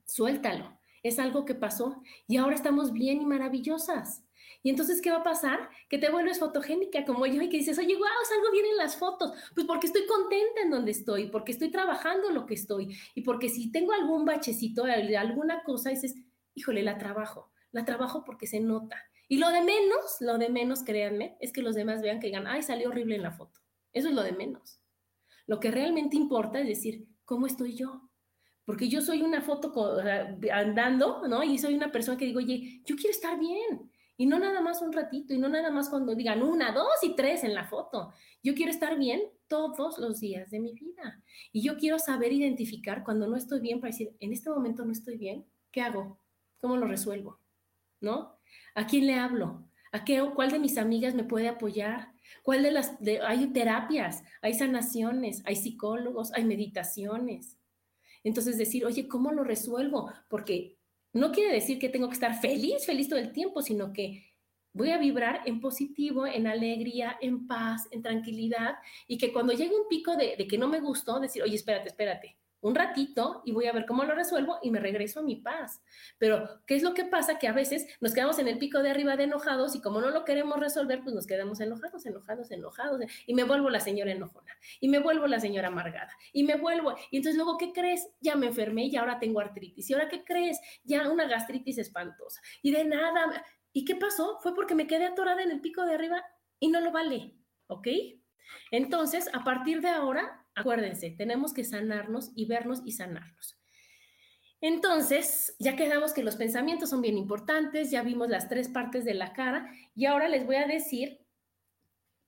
Suéltalo. 0.07 0.79
Es 1.03 1.19
algo 1.19 1.45
que 1.45 1.57
pasó 1.57 2.01
y 2.29 2.37
ahora 2.37 2.55
estamos 2.55 2.93
bien 2.93 3.21
y 3.21 3.27
maravillosas. 3.27 4.23
Y 4.63 4.71
entonces, 4.71 5.03
¿qué 5.03 5.11
va 5.11 5.17
a 5.17 5.23
pasar? 5.25 5.69
Que 5.89 5.99
te 5.99 6.13
vuelves 6.13 6.39
fotogénica 6.39 7.05
como 7.05 7.27
yo 7.27 7.43
y 7.43 7.49
que 7.49 7.57
dices, 7.57 7.77
oye, 7.77 7.97
wow, 7.97 8.07
salgo 8.29 8.53
bien 8.53 8.67
en 8.67 8.77
las 8.77 8.97
fotos. 8.97 9.33
Pues 9.53 9.67
porque 9.67 9.89
estoy 9.89 10.07
contenta 10.07 10.61
en 10.63 10.71
donde 10.71 10.93
estoy, 10.93 11.27
porque 11.27 11.51
estoy 11.51 11.73
trabajando 11.73 12.31
lo 12.31 12.47
que 12.47 12.55
estoy 12.55 12.97
y 13.17 13.23
porque 13.23 13.49
si 13.49 13.73
tengo 13.73 13.93
algún 13.95 14.25
bachecito, 14.25 14.85
alguna 14.85 15.65
cosa, 15.65 15.91
dices, 15.91 16.15
híjole, 16.55 16.85
la 16.85 16.99
trabajo. 16.99 17.51
La 17.73 17.85
trabajo 17.85 18.23
porque 18.25 18.47
se 18.47 18.61
nota. 18.61 19.03
Y 19.27 19.39
lo 19.39 19.51
de 19.51 19.63
menos, 19.63 20.19
lo 20.21 20.39
de 20.39 20.51
menos, 20.51 20.85
créanme, 20.85 21.37
es 21.41 21.53
que 21.53 21.63
los 21.63 21.75
demás 21.75 22.01
vean 22.01 22.21
que 22.21 22.29
digan, 22.29 22.47
ay, 22.47 22.63
salió 22.63 22.91
horrible 22.91 23.17
en 23.17 23.23
la 23.23 23.33
foto. 23.33 23.61
Eso 23.93 24.09
es 24.09 24.15
lo 24.15 24.23
de 24.23 24.31
menos. 24.31 24.84
Lo 25.47 25.61
que 25.61 25.71
realmente 25.71 26.17
importa 26.17 26.61
es 26.61 26.69
decir, 26.69 27.07
¿cómo 27.25 27.47
estoy 27.47 27.75
yo? 27.75 28.09
Porque 28.65 28.89
yo 28.89 29.03
soy 29.03 29.23
una 29.23 29.43
foto 29.43 29.73
andando, 30.53 31.27
¿no? 31.29 31.43
Y 31.43 31.59
soy 31.59 31.75
una 31.75 31.93
persona 31.93 32.17
que 32.17 32.25
digo, 32.25 32.39
oye, 32.39 32.83
yo 32.87 32.97
quiero 32.97 33.11
estar 33.11 33.39
bien. 33.39 33.91
Y 34.17 34.27
no 34.27 34.39
nada 34.39 34.61
más 34.61 34.81
un 34.81 34.93
ratito, 34.93 35.35
y 35.35 35.39
no 35.39 35.49
nada 35.49 35.71
más 35.71 35.91
cuando 35.91 36.15
digan 36.15 36.43
una, 36.43 36.73
dos 36.73 37.03
y 37.03 37.17
tres 37.17 37.43
en 37.43 37.53
la 37.53 37.65
foto. 37.65 38.13
Yo 38.43 38.55
quiero 38.55 38.71
estar 38.71 38.97
bien 38.97 39.23
todos 39.49 39.99
los 39.99 40.21
días 40.21 40.51
de 40.51 40.61
mi 40.61 40.73
vida. 40.73 41.23
Y 41.53 41.63
yo 41.63 41.77
quiero 41.77 41.99
saber 41.99 42.33
identificar 42.33 43.05
cuando 43.05 43.27
no 43.27 43.37
estoy 43.37 43.61
bien 43.61 43.81
para 43.81 43.91
decir, 43.91 44.17
en 44.21 44.33
este 44.33 44.51
momento 44.51 44.85
no 44.85 44.93
estoy 44.93 45.19
bien, 45.19 45.45
¿qué 45.73 45.81
hago? 45.83 46.19
¿Cómo 46.61 46.77
lo 46.77 46.87
resuelvo? 46.87 47.41
¿No? 48.01 48.39
¿A 48.75 48.87
quién 48.87 49.07
le 49.07 49.15
hablo? 49.15 49.69
¿A 49.93 50.05
qué, 50.05 50.23
cuál 50.35 50.51
de 50.51 50.59
mis 50.59 50.79
amigas 50.79 51.15
me 51.15 51.25
puede 51.25 51.49
apoyar? 51.49 52.14
¿Cuál 52.43 52.63
de 52.63 52.73
las, 52.73 52.95
hay 53.27 53.47
terapias, 53.49 54.23
hay 54.43 54.55
sanaciones, 54.55 55.43
hay 55.45 55.57
psicólogos, 55.57 56.33
hay 56.33 56.45
meditaciones? 56.45 57.59
Entonces 58.23 58.59
decir, 58.59 58.85
oye, 58.87 59.07
¿cómo 59.09 59.33
lo 59.33 59.45
resuelvo? 59.45 60.13
Porque 60.29 60.79
no 61.13 61.33
quiere 61.33 61.53
decir 61.53 61.79
que 61.79 61.89
tengo 61.89 62.09
que 62.09 62.15
estar 62.15 62.41
feliz, 62.41 62.87
feliz 62.87 63.09
todo 63.09 63.19
el 63.19 63.33
tiempo, 63.33 63.63
sino 63.63 63.93
que 63.93 64.33
voy 64.73 64.91
a 64.91 64.99
vibrar 64.99 65.43
en 65.47 65.61
positivo, 65.61 66.27
en 66.27 66.47
alegría, 66.47 67.17
en 67.21 67.47
paz, 67.47 67.87
en 67.93 68.03
tranquilidad, 68.03 68.77
y 69.07 69.19
que 69.19 69.33
cuando 69.33 69.53
llegue 69.53 69.75
un 69.75 69.89
pico 69.89 70.17
de, 70.17 70.35
de 70.37 70.49
que 70.49 70.59
no 70.59 70.69
me 70.69 70.81
gustó, 70.81 71.21
decir, 71.21 71.43
oye, 71.43 71.55
espérate, 71.55 71.89
espérate, 71.89 72.37
un 72.65 72.75
ratito 72.75 73.43
y 73.45 73.53
voy 73.53 73.67
a 73.67 73.73
ver 73.73 73.85
cómo 73.85 74.05
lo 74.05 74.15
resuelvo 74.15 74.59
y 74.63 74.71
me 74.71 74.81
regreso 74.81 75.21
a 75.21 75.23
mi 75.23 75.37
paz. 75.37 75.83
Pero, 76.17 76.63
¿qué 76.67 76.75
es 76.77 76.83
lo 76.83 76.95
que 76.95 77.05
pasa? 77.05 77.39
Que 77.39 77.47
a 77.47 77.53
veces 77.53 77.87
nos 78.01 78.15
quedamos 78.15 78.39
en 78.39 78.49
el 78.49 78.59
pico 78.59 78.83
de 78.83 78.91
arriba 78.91 79.17
de 79.17 79.25
enojados 79.25 79.77
y 79.77 79.83
como 79.83 80.01
no 80.01 80.09
lo 80.11 80.25
queremos 80.25 80.59
resolver, 80.59 81.03
pues 81.03 81.15
nos 81.15 81.27
quedamos 81.27 81.61
enojados, 81.61 82.07
enojados, 82.07 82.51
enojados. 82.51 83.03
Y 83.27 83.35
me 83.35 83.45
vuelvo 83.45 83.69
la 83.69 83.81
señora 83.81 84.13
enojona 84.13 84.51
y 84.81 84.89
me 84.89 84.99
vuelvo 84.99 85.27
la 85.27 85.41
señora 85.41 85.69
amargada 85.69 86.11
y 86.33 86.45
me 86.45 86.57
vuelvo. 86.57 86.95
Y 87.11 87.19
entonces 87.19 87.37
luego, 87.37 87.59
¿qué 87.59 87.73
crees? 87.75 88.09
Ya 88.21 88.35
me 88.35 88.47
enfermé 88.47 88.87
y 88.87 88.97
ahora 88.97 89.19
tengo 89.19 89.41
artritis. 89.41 89.91
¿Y 89.91 89.93
ahora 89.93 90.09
qué 90.09 90.25
crees? 90.25 90.59
Ya 90.85 91.11
una 91.11 91.27
gastritis 91.27 91.77
espantosa. 91.77 92.41
Y 92.63 92.73
de 92.73 92.85
nada. 92.87 93.45
¿Y 93.75 93.85
qué 93.85 93.97
pasó? 93.97 94.39
Fue 94.41 94.55
porque 94.55 94.75
me 94.75 94.87
quedé 94.87 95.05
atorada 95.05 95.43
en 95.43 95.51
el 95.51 95.61
pico 95.61 95.85
de 95.85 95.95
arriba 95.95 96.25
y 96.61 96.69
no 96.69 96.81
lo 96.81 96.93
vale. 96.93 97.35
¿Ok? 97.67 97.89
Entonces, 98.71 99.29
a 99.35 99.45
partir 99.45 99.81
de 99.81 99.89
ahora, 99.89 100.44
Acuérdense, 100.55 101.11
tenemos 101.11 101.53
que 101.53 101.65
sanarnos 101.65 102.31
y 102.35 102.47
vernos 102.47 102.83
y 102.85 102.93
sanarnos. 102.93 103.59
Entonces, 104.61 105.55
ya 105.59 105.77
quedamos 105.77 106.15
que 106.15 106.23
los 106.23 106.37
pensamientos 106.37 106.91
son 106.91 107.03
bien 107.03 107.19
importantes, 107.19 107.91
ya 107.91 108.03
vimos 108.03 108.31
las 108.31 108.49
tres 108.49 108.69
partes 108.69 109.05
de 109.05 109.15
la 109.15 109.33
cara 109.33 109.71
y 109.95 110.07
ahora 110.07 110.29
les 110.29 110.47
voy 110.47 110.57
a 110.57 110.67
decir 110.67 111.21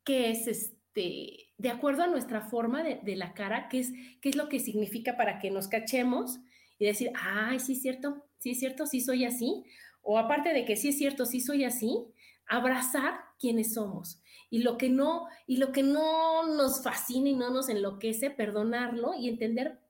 qué 0.04 0.30
es 0.30 0.46
este, 0.46 1.48
de 1.56 1.70
acuerdo 1.70 2.02
a 2.02 2.08
nuestra 2.08 2.42
forma 2.42 2.82
de, 2.82 3.16
la 3.16 3.32
cara, 3.32 3.68
qué 3.68 3.78
es, 3.78 3.92
qué 4.20 4.28
es 4.28 4.36
lo 4.36 4.48
que 4.48 4.60
significa 4.60 5.16
para 5.16 5.38
que 5.38 5.50
nos 5.50 5.68
cachemos 5.68 6.38
y 6.78 6.84
decir, 6.84 7.10
ay, 7.14 7.58
sí 7.58 7.72
es 7.72 7.82
cierto, 7.82 8.26
sí 8.38 8.50
es 8.50 8.58
cierto, 8.58 8.86
sí 8.86 9.00
soy 9.00 9.24
así. 9.24 9.64
O 10.02 10.18
aparte 10.18 10.52
de 10.52 10.64
que 10.64 10.76
sí 10.76 10.88
es 10.88 10.98
cierto, 10.98 11.24
sí 11.24 11.40
soy 11.40 11.64
así, 11.64 12.06
abrazar 12.46 13.18
quienes 13.38 13.72
somos 13.74 14.20
y 14.50 14.58
lo 14.58 14.78
que 14.78 14.88
no 14.88 15.26
y 15.46 15.56
lo 15.56 15.72
que 15.72 15.82
no 15.82 16.46
nos 16.46 16.82
fascina 16.82 17.28
y 17.28 17.34
no 17.34 17.50
nos 17.50 17.68
enloquece, 17.68 18.30
perdonarlo 18.30 19.14
y 19.14 19.28
entender 19.28 19.80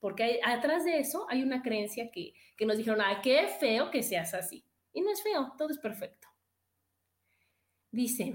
porque 0.00 0.40
atrás 0.42 0.84
de 0.84 0.98
eso 0.98 1.26
hay 1.28 1.42
una 1.42 1.62
creencia 1.62 2.10
que, 2.10 2.32
que 2.56 2.64
nos 2.66 2.78
dijeron, 2.78 3.02
ay, 3.02 3.16
qué 3.22 3.48
feo 3.60 3.90
que 3.90 4.02
seas 4.02 4.32
así. 4.32 4.64
Y 4.92 5.02
no 5.02 5.12
es 5.12 5.22
feo, 5.22 5.52
todo 5.58 5.68
es 5.68 5.78
perfecto. 5.78 6.26
Dice, 7.92 8.34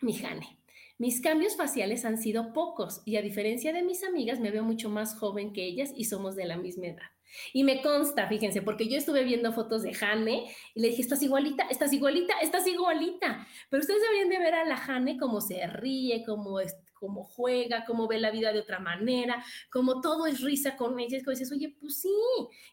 mi 0.00 0.14
Jane, 0.14 0.58
mis 0.96 1.20
cambios 1.20 1.54
faciales 1.54 2.04
han 2.04 2.18
sido 2.18 2.52
pocos 2.54 3.02
y 3.04 3.16
a 3.16 3.22
diferencia 3.22 3.72
de 3.72 3.82
mis 3.82 4.02
amigas 4.04 4.40
me 4.40 4.50
veo 4.50 4.64
mucho 4.64 4.88
más 4.88 5.16
joven 5.18 5.52
que 5.52 5.64
ellas 5.64 5.92
y 5.94 6.04
somos 6.04 6.34
de 6.34 6.46
la 6.46 6.56
misma 6.56 6.86
edad. 6.86 7.10
Y 7.52 7.64
me 7.64 7.82
consta, 7.82 8.28
fíjense, 8.28 8.62
porque 8.62 8.88
yo 8.88 8.96
estuve 8.96 9.24
viendo 9.24 9.52
fotos 9.52 9.82
de 9.82 9.94
Jane 9.94 10.52
y 10.74 10.80
le 10.80 10.88
dije, 10.88 11.02
estás 11.02 11.22
igualita, 11.22 11.64
estás 11.70 11.92
igualita, 11.92 12.34
estás 12.40 12.66
igualita. 12.66 13.46
Pero 13.70 13.80
ustedes 13.80 14.02
deberían 14.02 14.28
de 14.28 14.38
ver 14.38 14.54
a 14.54 14.64
la 14.64 14.76
Jane 14.76 15.18
cómo 15.18 15.40
se 15.40 15.66
ríe, 15.66 16.24
cómo, 16.24 16.58
cómo 16.94 17.24
juega, 17.24 17.84
cómo 17.84 18.08
ve 18.08 18.18
la 18.18 18.30
vida 18.30 18.52
de 18.52 18.60
otra 18.60 18.78
manera, 18.78 19.44
cómo 19.70 20.00
todo 20.00 20.26
es 20.26 20.40
risa 20.40 20.76
con 20.76 20.98
ella. 20.98 21.16
Es 21.16 21.24
que 21.24 21.30
dices, 21.30 21.52
oye, 21.52 21.76
pues 21.80 22.00
sí. 22.00 22.14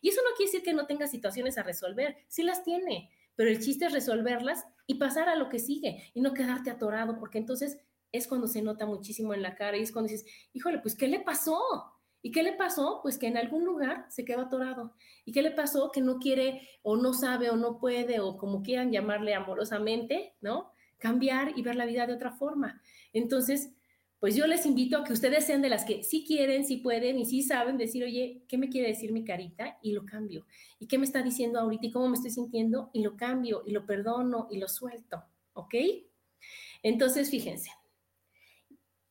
Y 0.01 0.09
eso 0.09 0.21
no 0.23 0.35
quiere 0.35 0.51
decir 0.51 0.63
que 0.63 0.73
no 0.73 0.85
tenga 0.85 1.07
situaciones 1.07 1.57
a 1.57 1.63
resolver, 1.63 2.15
sí 2.27 2.43
las 2.43 2.63
tiene, 2.63 3.09
pero 3.35 3.49
el 3.49 3.59
chiste 3.59 3.85
es 3.85 3.93
resolverlas 3.93 4.65
y 4.87 4.95
pasar 4.95 5.29
a 5.29 5.35
lo 5.35 5.49
que 5.49 5.59
sigue 5.59 6.11
y 6.13 6.21
no 6.21 6.33
quedarte 6.33 6.69
atorado, 6.69 7.17
porque 7.19 7.37
entonces 7.37 7.77
es 8.11 8.27
cuando 8.27 8.47
se 8.47 8.61
nota 8.61 8.85
muchísimo 8.85 9.33
en 9.33 9.41
la 9.41 9.55
cara 9.55 9.77
y 9.77 9.81
es 9.81 9.91
cuando 9.91 10.11
dices, 10.11 10.29
híjole, 10.53 10.79
pues, 10.79 10.95
¿qué 10.95 11.07
le 11.07 11.19
pasó? 11.19 11.59
¿Y 12.25 12.31
qué 12.31 12.41
le 12.41 12.53
pasó? 12.53 13.01
Pues 13.03 13.19
que 13.19 13.27
en 13.27 13.37
algún 13.37 13.65
lugar 13.65 14.07
se 14.09 14.25
quedó 14.25 14.41
atorado. 14.41 14.95
¿Y 15.25 15.31
qué 15.31 15.43
le 15.43 15.51
pasó? 15.51 15.91
Que 15.91 16.01
no 16.01 16.17
quiere 16.17 16.67
o 16.81 16.97
no 16.97 17.13
sabe 17.13 17.51
o 17.51 17.55
no 17.55 17.77
puede 17.77 18.19
o 18.19 18.35
como 18.35 18.63
quieran 18.63 18.91
llamarle 18.91 19.35
amorosamente, 19.35 20.33
¿no? 20.41 20.71
Cambiar 20.97 21.53
y 21.55 21.61
ver 21.61 21.75
la 21.75 21.85
vida 21.85 22.07
de 22.07 22.15
otra 22.15 22.31
forma. 22.31 22.81
Entonces, 23.13 23.73
pues 24.19 24.35
yo 24.35 24.47
les 24.47 24.65
invito 24.65 24.97
a 24.97 25.03
que 25.03 25.13
ustedes 25.13 25.45
sean 25.45 25.61
de 25.61 25.69
las 25.69 25.85
que 25.85 26.01
sí 26.01 26.25
quieren, 26.25 26.65
sí 26.65 26.77
pueden 26.77 27.19
y 27.19 27.25
sí 27.25 27.43
saben 27.43 27.77
decir, 27.77 28.03
oye, 28.03 28.41
¿qué 28.47 28.57
me 28.57 28.69
quiere 28.69 28.87
decir 28.87 29.11
mi 29.11 29.23
carita? 29.23 29.77
Y 29.83 29.91
lo 29.91 30.03
cambio. 30.03 30.47
¿Y 30.79 30.87
qué 30.87 30.97
me 30.97 31.05
está 31.05 31.21
diciendo 31.21 31.59
ahorita 31.59 31.85
y 31.85 31.91
cómo 31.91 32.09
me 32.09 32.15
estoy 32.15 32.31
sintiendo? 32.31 32.89
Y 32.91 33.03
lo 33.03 33.15
cambio 33.15 33.61
y 33.67 33.71
lo 33.71 33.85
perdono 33.85 34.47
y 34.49 34.57
lo 34.57 34.67
suelto. 34.67 35.23
¿Ok? 35.53 35.75
Entonces, 36.81 37.29
fíjense, 37.29 37.69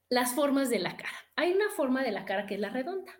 las 0.09 0.35
formas 0.35 0.68
de 0.68 0.81
la 0.81 0.96
cara. 0.96 1.23
Hay 1.37 1.53
una 1.53 1.70
forma 1.70 2.03
de 2.03 2.12
la 2.12 2.25
cara 2.25 2.47
que 2.47 2.55
es 2.55 2.61
la 2.61 2.70
redonda. 2.70 3.12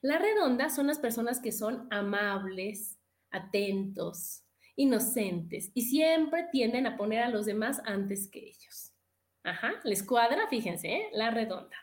La 0.00 0.18
redonda 0.18 0.70
son 0.70 0.86
las 0.86 0.98
personas 0.98 1.40
que 1.40 1.52
son 1.52 1.88
amables, 1.90 2.98
atentos, 3.30 4.44
inocentes 4.76 5.70
y 5.74 5.82
siempre 5.82 6.46
tienden 6.52 6.86
a 6.86 6.96
poner 6.96 7.22
a 7.22 7.30
los 7.30 7.46
demás 7.46 7.82
antes 7.84 8.30
que 8.30 8.40
ellos. 8.40 8.94
Ajá, 9.42 9.72
les 9.84 10.02
cuadra, 10.02 10.46
fíjense, 10.48 10.88
¿eh? 10.88 11.08
la 11.12 11.30
redonda. 11.30 11.76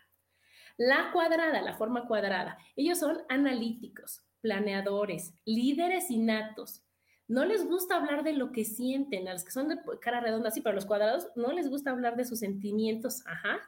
La 0.78 1.12
cuadrada, 1.12 1.62
la 1.62 1.76
forma 1.78 2.08
cuadrada, 2.08 2.58
ellos 2.76 3.00
son 3.00 3.24
analíticos, 3.30 4.24
planeadores, 4.42 5.34
líderes 5.46 6.12
innatos. 6.12 6.84
No 7.28 7.46
les 7.46 7.66
gusta 7.66 7.96
hablar 7.96 8.24
de 8.24 8.34
lo 8.34 8.52
que 8.52 8.66
sienten, 8.66 9.28
a 9.28 9.34
los 9.34 9.44
que 9.44 9.52
son 9.52 9.68
de 9.68 9.78
cara 10.02 10.20
redonda, 10.20 10.52
sí, 10.52 10.62
pero 10.62 10.76
los 10.76 10.86
cuadrados 10.86 11.28
no 11.36 11.52
les 11.54 11.70
gusta 11.70 11.92
hablar 11.92 12.16
de 12.16 12.26
sus 12.26 12.40
sentimientos, 12.40 13.26
ajá. 13.26 13.60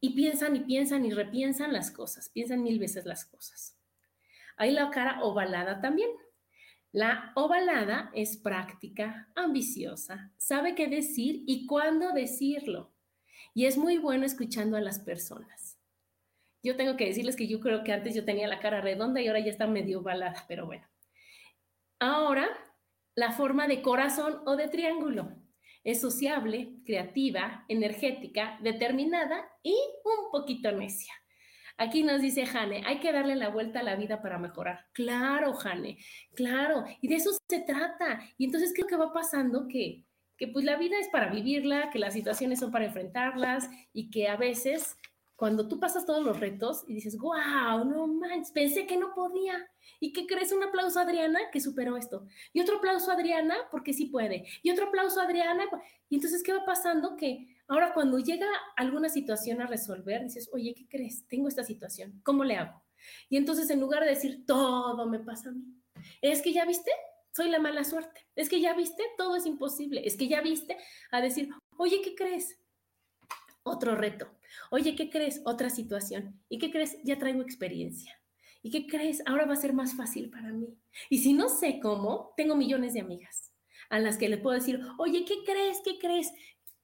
Y 0.00 0.10
piensan 0.10 0.56
y 0.56 0.60
piensan 0.60 1.04
y 1.04 1.12
repiensan 1.12 1.72
las 1.72 1.90
cosas, 1.90 2.30
piensan 2.30 2.62
mil 2.62 2.78
veces 2.78 3.04
las 3.04 3.26
cosas. 3.26 3.76
Hay 4.56 4.72
la 4.72 4.90
cara 4.90 5.22
ovalada 5.22 5.80
también. 5.80 6.10
La 6.92 7.32
ovalada 7.36 8.10
es 8.14 8.36
práctica, 8.36 9.28
ambiciosa, 9.36 10.32
sabe 10.36 10.74
qué 10.74 10.88
decir 10.88 11.44
y 11.46 11.66
cuándo 11.66 12.12
decirlo. 12.12 12.92
Y 13.54 13.66
es 13.66 13.76
muy 13.76 13.98
bueno 13.98 14.26
escuchando 14.26 14.76
a 14.76 14.80
las 14.80 14.98
personas. 14.98 15.78
Yo 16.62 16.76
tengo 16.76 16.96
que 16.96 17.06
decirles 17.06 17.36
que 17.36 17.46
yo 17.46 17.60
creo 17.60 17.84
que 17.84 17.92
antes 17.92 18.14
yo 18.14 18.24
tenía 18.24 18.48
la 18.48 18.60
cara 18.60 18.80
redonda 18.80 19.20
y 19.20 19.28
ahora 19.28 19.40
ya 19.40 19.50
está 19.50 19.66
medio 19.66 20.00
ovalada, 20.00 20.44
pero 20.48 20.66
bueno. 20.66 20.86
Ahora, 22.00 22.48
la 23.14 23.32
forma 23.32 23.66
de 23.66 23.82
corazón 23.82 24.42
o 24.46 24.56
de 24.56 24.68
triángulo. 24.68 25.32
Es 25.84 26.00
sociable, 26.00 26.74
creativa, 26.84 27.64
energética, 27.68 28.58
determinada 28.62 29.48
y 29.62 29.74
un 30.04 30.30
poquito 30.30 30.70
necia. 30.72 31.14
Aquí 31.80 32.02
nos 32.02 32.20
dice 32.20 32.44
Jane, 32.44 32.82
hay 32.84 33.00
que 33.00 33.10
darle 33.10 33.36
la 33.36 33.48
vuelta 33.48 33.80
a 33.80 33.82
la 33.82 33.96
vida 33.96 34.20
para 34.20 34.38
mejorar. 34.38 34.84
Claro, 34.92 35.54
Jane, 35.54 35.96
claro. 36.34 36.84
Y 37.00 37.08
de 37.08 37.14
eso 37.14 37.30
se 37.48 37.60
trata. 37.60 38.20
Y 38.36 38.44
entonces, 38.44 38.74
¿qué 38.74 38.82
es 38.82 38.84
lo 38.84 38.88
que 38.88 39.02
va 39.02 39.14
pasando? 39.14 39.66
Que, 39.66 40.04
que 40.36 40.48
pues 40.48 40.66
la 40.66 40.76
vida 40.76 40.98
es 40.98 41.08
para 41.08 41.30
vivirla, 41.30 41.88
que 41.90 41.98
las 41.98 42.12
situaciones 42.12 42.60
son 42.60 42.70
para 42.70 42.84
enfrentarlas 42.84 43.70
y 43.94 44.10
que 44.10 44.28
a 44.28 44.36
veces 44.36 44.94
cuando 45.40 45.66
tú 45.66 45.80
pasas 45.80 46.04
todos 46.04 46.22
los 46.22 46.38
retos 46.38 46.84
y 46.86 46.92
dices, 46.92 47.16
wow, 47.16 47.82
no 47.86 48.06
manches, 48.06 48.50
pensé 48.50 48.86
que 48.86 48.98
no 48.98 49.14
podía. 49.14 49.70
¿Y 49.98 50.12
qué 50.12 50.26
crees? 50.26 50.52
Un 50.52 50.62
aplauso 50.62 50.98
a 50.98 51.04
Adriana 51.04 51.40
que 51.50 51.62
superó 51.62 51.96
esto. 51.96 52.26
Y 52.52 52.60
otro 52.60 52.76
aplauso 52.76 53.10
a 53.10 53.14
Adriana 53.14 53.56
porque 53.70 53.94
sí 53.94 54.04
puede. 54.04 54.44
Y 54.62 54.70
otro 54.70 54.88
aplauso 54.88 55.18
a 55.18 55.24
Adriana. 55.24 55.64
Y 56.10 56.16
entonces, 56.16 56.42
¿qué 56.42 56.52
va 56.52 56.66
pasando? 56.66 57.16
Que 57.16 57.56
ahora 57.68 57.94
cuando 57.94 58.18
llega 58.18 58.46
alguna 58.76 59.08
situación 59.08 59.62
a 59.62 59.66
resolver, 59.66 60.22
dices, 60.24 60.50
oye, 60.52 60.74
¿qué 60.74 60.86
crees? 60.86 61.26
Tengo 61.26 61.48
esta 61.48 61.64
situación. 61.64 62.20
¿Cómo 62.22 62.44
le 62.44 62.56
hago? 62.56 62.82
Y 63.30 63.38
entonces, 63.38 63.70
en 63.70 63.80
lugar 63.80 64.04
de 64.04 64.10
decir, 64.10 64.44
todo 64.44 65.06
me 65.06 65.20
pasa 65.20 65.48
a 65.48 65.52
mí, 65.52 65.64
es 66.20 66.42
que 66.42 66.52
ya 66.52 66.66
viste, 66.66 66.90
soy 67.34 67.48
la 67.48 67.60
mala 67.60 67.84
suerte. 67.84 68.28
Es 68.36 68.50
que 68.50 68.60
ya 68.60 68.74
viste, 68.74 69.04
todo 69.16 69.36
es 69.36 69.46
imposible. 69.46 70.06
Es 70.06 70.18
que 70.18 70.28
ya 70.28 70.42
viste 70.42 70.76
a 71.10 71.22
decir, 71.22 71.48
oye, 71.78 72.02
¿qué 72.02 72.14
crees? 72.14 72.58
Otro 73.62 73.94
reto 73.94 74.28
Oye, 74.70 74.94
¿qué 74.94 75.10
crees? 75.10 75.40
Otra 75.44 75.70
situación. 75.70 76.40
¿Y 76.48 76.58
qué 76.58 76.70
crees? 76.70 76.98
Ya 77.04 77.18
traigo 77.18 77.42
experiencia. 77.42 78.20
¿Y 78.62 78.70
qué 78.70 78.86
crees? 78.86 79.22
Ahora 79.26 79.46
va 79.46 79.54
a 79.54 79.56
ser 79.56 79.72
más 79.72 79.96
fácil 79.96 80.30
para 80.30 80.52
mí. 80.52 80.76
Y 81.08 81.18
si 81.18 81.32
no 81.32 81.48
sé 81.48 81.80
cómo, 81.80 82.34
tengo 82.36 82.56
millones 82.56 82.94
de 82.94 83.00
amigas 83.00 83.52
a 83.88 83.98
las 83.98 84.16
que 84.16 84.28
le 84.28 84.38
puedo 84.38 84.54
decir, 84.54 84.80
oye, 84.98 85.24
¿qué 85.24 85.36
crees? 85.44 85.80
¿Qué 85.84 85.98
crees? 85.98 86.32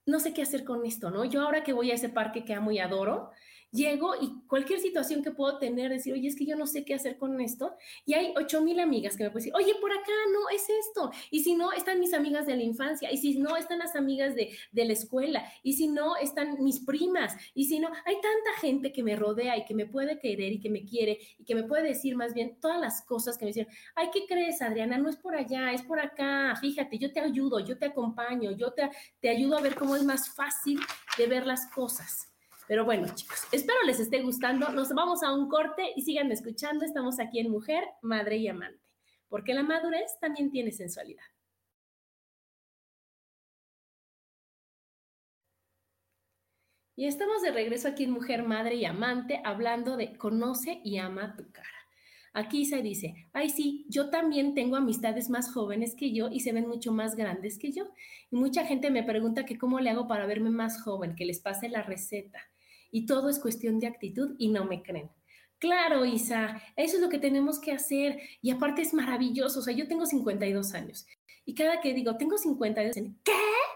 No 0.06 0.20
sé 0.20 0.32
qué 0.32 0.42
hacer 0.42 0.64
con 0.64 0.84
esto, 0.84 1.10
¿no? 1.10 1.24
Yo 1.24 1.42
ahora 1.42 1.62
que 1.62 1.72
voy 1.72 1.90
a 1.90 1.94
ese 1.94 2.08
parque 2.08 2.44
que 2.44 2.54
amo 2.54 2.70
y 2.72 2.78
adoro, 2.78 3.30
llego 3.76 4.14
y 4.20 4.40
cualquier 4.48 4.80
situación 4.80 5.22
que 5.22 5.30
puedo 5.30 5.58
tener, 5.58 5.90
decir, 5.90 6.14
oye, 6.14 6.26
es 6.26 6.34
que 6.34 6.46
yo 6.46 6.56
no 6.56 6.66
sé 6.66 6.84
qué 6.84 6.94
hacer 6.94 7.18
con 7.18 7.40
esto, 7.40 7.74
y 8.04 8.14
hay 8.14 8.32
ocho 8.36 8.62
mil 8.62 8.80
amigas 8.80 9.16
que 9.16 9.24
me 9.24 9.30
pueden 9.30 9.44
decir, 9.44 9.54
oye, 9.54 9.74
por 9.80 9.92
acá 9.92 10.12
no, 10.32 10.48
es 10.48 10.66
esto, 10.68 11.10
y 11.30 11.44
si 11.44 11.54
no, 11.54 11.72
están 11.72 12.00
mis 12.00 12.14
amigas 12.14 12.46
de 12.46 12.56
la 12.56 12.62
infancia, 12.62 13.12
y 13.12 13.18
si 13.18 13.38
no, 13.38 13.56
están 13.56 13.78
las 13.78 13.94
amigas 13.94 14.34
de, 14.34 14.56
de 14.72 14.84
la 14.84 14.94
escuela, 14.94 15.44
y 15.62 15.74
si 15.74 15.88
no, 15.88 16.16
están 16.16 16.62
mis 16.64 16.80
primas, 16.80 17.36
y 17.54 17.66
si 17.66 17.78
no, 17.78 17.88
hay 18.04 18.14
tanta 18.14 18.60
gente 18.60 18.92
que 18.92 19.02
me 19.02 19.16
rodea 19.16 19.56
y 19.56 19.64
que 19.64 19.74
me 19.74 19.86
puede 19.86 20.18
querer 20.18 20.52
y 20.52 20.60
que 20.60 20.70
me 20.70 20.84
quiere 20.84 21.18
y 21.38 21.44
que 21.44 21.54
me 21.54 21.64
puede 21.64 21.82
decir 21.82 22.16
más 22.16 22.34
bien 22.34 22.58
todas 22.60 22.80
las 22.80 23.02
cosas 23.02 23.36
que 23.36 23.44
me 23.44 23.50
dicen, 23.50 23.68
ay, 23.94 24.08
¿qué 24.12 24.26
crees, 24.26 24.62
Adriana? 24.62 24.98
No 24.98 25.08
es 25.08 25.16
por 25.16 25.34
allá, 25.34 25.72
es 25.72 25.82
por 25.82 26.00
acá, 26.00 26.54
fíjate, 26.60 26.98
yo 26.98 27.12
te 27.12 27.20
ayudo, 27.20 27.60
yo 27.60 27.78
te 27.78 27.86
acompaño, 27.86 28.52
yo 28.52 28.72
te, 28.72 28.88
te 29.20 29.28
ayudo 29.28 29.58
a 29.58 29.60
ver 29.60 29.74
cómo 29.74 29.96
es 29.96 30.04
más 30.04 30.34
fácil 30.34 30.80
de 31.18 31.26
ver 31.26 31.46
las 31.46 31.66
cosas. 31.70 32.35
Pero 32.66 32.84
bueno, 32.84 33.06
chicos, 33.14 33.46
espero 33.52 33.78
les 33.84 34.00
esté 34.00 34.22
gustando. 34.22 34.70
Nos 34.70 34.92
vamos 34.92 35.22
a 35.22 35.32
un 35.32 35.48
corte 35.48 35.92
y 35.94 36.02
sigan 36.02 36.32
escuchando. 36.32 36.84
Estamos 36.84 37.20
aquí 37.20 37.38
en 37.38 37.50
Mujer, 37.50 37.84
Madre 38.02 38.38
y 38.38 38.48
Amante, 38.48 38.82
porque 39.28 39.54
la 39.54 39.62
madurez 39.62 40.18
también 40.20 40.50
tiene 40.50 40.72
sensualidad. 40.72 41.22
Y 46.96 47.06
estamos 47.06 47.42
de 47.42 47.52
regreso 47.52 47.88
aquí 47.88 48.04
en 48.04 48.10
Mujer, 48.10 48.42
Madre 48.42 48.74
y 48.76 48.84
Amante, 48.84 49.40
hablando 49.44 49.96
de 49.96 50.16
conoce 50.16 50.80
y 50.82 50.96
ama 50.96 51.36
tu 51.36 51.52
cara. 51.52 51.68
Aquí 52.32 52.64
se 52.64 52.82
dice, 52.82 53.28
ay 53.32 53.50
sí, 53.50 53.86
yo 53.88 54.10
también 54.10 54.54
tengo 54.54 54.76
amistades 54.76 55.30
más 55.30 55.52
jóvenes 55.52 55.94
que 55.94 56.12
yo 56.12 56.28
y 56.30 56.40
se 56.40 56.52
ven 56.52 56.66
mucho 56.66 56.92
más 56.92 57.14
grandes 57.14 57.58
que 57.58 57.70
yo. 57.70 57.84
Y 58.30 58.36
mucha 58.36 58.64
gente 58.66 58.90
me 58.90 59.02
pregunta 59.02 59.44
que 59.44 59.58
cómo 59.58 59.78
le 59.78 59.90
hago 59.90 60.08
para 60.08 60.26
verme 60.26 60.50
más 60.50 60.82
joven, 60.82 61.14
que 61.14 61.26
les 61.26 61.40
pase 61.40 61.68
la 61.68 61.82
receta 61.82 62.40
y 62.96 63.04
todo 63.04 63.28
es 63.28 63.38
cuestión 63.38 63.78
de 63.78 63.88
actitud 63.88 64.36
y 64.38 64.48
no 64.48 64.64
me 64.64 64.82
creen. 64.82 65.10
Claro, 65.58 66.06
Isa, 66.06 66.62
eso 66.76 66.96
es 66.96 67.02
lo 67.02 67.10
que 67.10 67.18
tenemos 67.18 67.60
que 67.60 67.72
hacer 67.72 68.18
y 68.40 68.50
aparte 68.50 68.80
es 68.80 68.94
maravilloso, 68.94 69.58
o 69.58 69.62
sea, 69.62 69.74
yo 69.74 69.86
tengo 69.86 70.06
52 70.06 70.72
años 70.72 71.06
y 71.44 71.54
cada 71.54 71.82
que 71.82 71.92
digo, 71.92 72.16
tengo 72.16 72.38
52, 72.38 72.94
¿qué? 73.22 73.32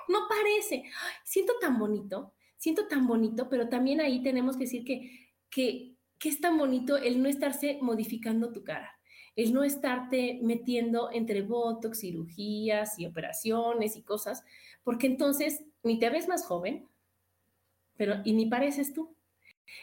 No 0.09 0.21
parece. 0.27 0.85
siento 1.23 1.53
tan 1.61 1.79
bonito, 1.79 2.33
siento 2.57 2.89
tan 2.89 3.07
bonito, 3.07 3.51
pero 3.51 3.69
también 3.69 4.01
ahí 4.01 4.23
tenemos 4.23 4.57
que 4.57 4.65
decir 4.65 4.85
que, 4.85 5.31
que, 5.51 5.97
que 6.19 6.31
es 6.31 6.41
tan 6.41 6.57
bonito 6.57 6.97
el 6.97 7.23
no 7.23 7.29
estarse 7.29 7.79
modificando 7.83 8.53
tu 8.53 8.65
cara 8.65 8.91
el 9.37 9.53
no 9.55 9.65
estarte 9.65 10.41
metiendo 10.43 11.11
entre 11.13 11.43
botox, 11.43 12.01
cirugías 12.01 12.99
y 12.99 13.07
operaciones 13.07 13.97
y 13.97 14.03
cosas, 14.03 14.45
porque 14.83 15.07
entonces 15.07 15.65
ni 15.83 15.99
te 15.99 16.11
ves 16.11 16.29
más 16.29 16.45
joven, 16.45 16.90
pero 18.01 18.23
y 18.25 18.33
ni 18.33 18.47
pareces 18.47 18.95
tú. 18.95 19.15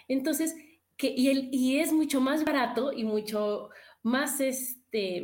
Entonces, 0.07 0.55
que, 0.97 1.13
y, 1.15 1.27
el, 1.29 1.49
y 1.51 1.77
es 1.77 1.93
mucho 1.93 2.19
más 2.19 2.43
barato 2.43 2.91
y 2.91 3.03
mucho 3.03 3.69
más, 4.01 4.41
este, 4.41 5.23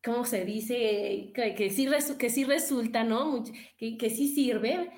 ¿cómo 0.00 0.24
se 0.24 0.44
dice? 0.44 1.32
Que, 1.34 1.56
que 1.56 1.70
sí, 1.70 1.88
que 2.20 2.30
sí 2.30 2.44
resulta, 2.44 3.02
¿no? 3.02 3.42
Que, 3.76 3.98
que 3.98 4.10
sí 4.10 4.28
sirve 4.28 4.92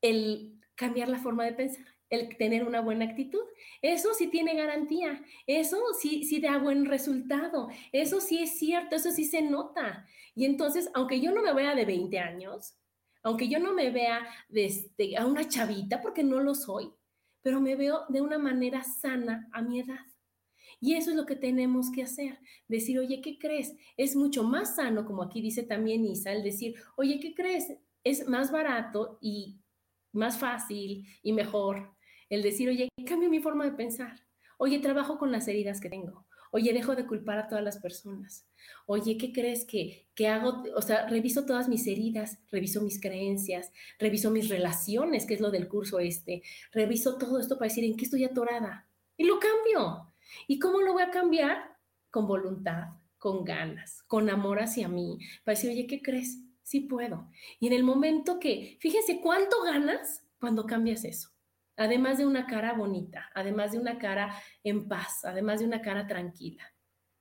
el 0.00 0.60
cambiar 0.76 1.08
la 1.08 1.18
forma 1.18 1.44
de 1.44 1.54
pensar 1.54 1.84
el 2.08 2.36
tener 2.36 2.62
una 2.62 2.80
buena 2.80 3.06
actitud. 3.06 3.42
Eso 3.82 4.14
sí 4.14 4.28
tiene 4.28 4.54
garantía, 4.54 5.20
eso 5.48 5.82
sí, 6.00 6.22
sí 6.22 6.38
da 6.38 6.58
buen 6.58 6.84
resultado, 6.84 7.66
eso 7.90 8.20
sí 8.20 8.44
es 8.44 8.60
cierto, 8.60 8.94
eso 8.94 9.10
sí 9.10 9.24
se 9.24 9.42
nota. 9.42 10.06
Y 10.36 10.44
entonces, 10.44 10.88
aunque 10.94 11.20
yo 11.20 11.32
no 11.32 11.42
me 11.42 11.52
vea 11.52 11.74
de 11.74 11.84
20 11.84 12.16
años, 12.20 12.76
aunque 13.26 13.48
yo 13.48 13.58
no 13.58 13.74
me 13.74 13.90
vea 13.90 14.24
desde 14.48 15.16
a 15.16 15.26
una 15.26 15.48
chavita, 15.48 16.00
porque 16.00 16.22
no 16.22 16.38
lo 16.38 16.54
soy, 16.54 16.92
pero 17.42 17.60
me 17.60 17.74
veo 17.74 18.04
de 18.08 18.20
una 18.20 18.38
manera 18.38 18.84
sana 18.84 19.48
a 19.52 19.62
mi 19.62 19.80
edad. 19.80 20.06
Y 20.80 20.94
eso 20.94 21.10
es 21.10 21.16
lo 21.16 21.26
que 21.26 21.34
tenemos 21.34 21.90
que 21.90 22.04
hacer, 22.04 22.38
decir, 22.68 23.00
oye, 23.00 23.20
¿qué 23.20 23.36
crees? 23.36 23.74
Es 23.96 24.14
mucho 24.14 24.44
más 24.44 24.76
sano, 24.76 25.04
como 25.04 25.24
aquí 25.24 25.40
dice 25.40 25.64
también 25.64 26.04
Isa, 26.04 26.32
el 26.32 26.44
decir, 26.44 26.76
oye, 26.96 27.18
¿qué 27.18 27.34
crees? 27.34 27.76
Es 28.04 28.28
más 28.28 28.52
barato 28.52 29.18
y 29.20 29.58
más 30.12 30.38
fácil 30.38 31.04
y 31.20 31.32
mejor 31.32 31.96
el 32.28 32.42
decir, 32.42 32.68
oye, 32.68 32.88
cambio 33.06 33.28
mi 33.28 33.40
forma 33.40 33.64
de 33.64 33.72
pensar. 33.72 34.25
Oye, 34.58 34.78
trabajo 34.78 35.18
con 35.18 35.32
las 35.32 35.48
heridas 35.48 35.80
que 35.80 35.90
tengo. 35.90 36.26
Oye, 36.50 36.72
dejo 36.72 36.94
de 36.94 37.06
culpar 37.06 37.38
a 37.38 37.48
todas 37.48 37.62
las 37.62 37.78
personas. 37.78 38.46
Oye, 38.86 39.18
¿qué 39.18 39.32
crees 39.32 39.66
que, 39.66 40.08
que 40.14 40.28
hago? 40.28 40.64
O 40.74 40.80
sea, 40.80 41.06
reviso 41.06 41.44
todas 41.44 41.68
mis 41.68 41.86
heridas, 41.86 42.38
reviso 42.50 42.80
mis 42.80 43.00
creencias, 43.00 43.72
reviso 43.98 44.30
mis 44.30 44.48
relaciones, 44.48 45.26
que 45.26 45.34
es 45.34 45.40
lo 45.40 45.50
del 45.50 45.68
curso 45.68 45.98
este. 45.98 46.42
Reviso 46.72 47.18
todo 47.18 47.38
esto 47.38 47.58
para 47.58 47.68
decir 47.68 47.84
en 47.84 47.96
qué 47.96 48.04
estoy 48.04 48.24
atorada. 48.24 48.88
Y 49.18 49.24
lo 49.24 49.38
cambio. 49.38 50.14
¿Y 50.46 50.58
cómo 50.58 50.80
lo 50.80 50.94
voy 50.94 51.02
a 51.02 51.10
cambiar? 51.10 51.76
Con 52.10 52.26
voluntad, 52.26 52.94
con 53.18 53.44
ganas, 53.44 54.02
con 54.04 54.30
amor 54.30 54.60
hacia 54.60 54.88
mí. 54.88 55.18
Para 55.44 55.56
decir, 55.56 55.70
oye, 55.70 55.86
¿qué 55.86 56.00
crees? 56.00 56.38
Sí 56.62 56.80
puedo. 56.80 57.28
Y 57.60 57.66
en 57.66 57.74
el 57.74 57.84
momento 57.84 58.40
que, 58.40 58.78
fíjense 58.80 59.20
cuánto 59.20 59.62
ganas 59.62 60.24
cuando 60.38 60.64
cambias 60.64 61.04
eso 61.04 61.35
además 61.76 62.18
de 62.18 62.26
una 62.26 62.46
cara 62.46 62.72
bonita, 62.72 63.30
además 63.34 63.72
de 63.72 63.78
una 63.78 63.98
cara 63.98 64.34
en 64.64 64.88
paz, 64.88 65.24
además 65.24 65.60
de 65.60 65.66
una 65.66 65.82
cara 65.82 66.06
tranquila. 66.06 66.64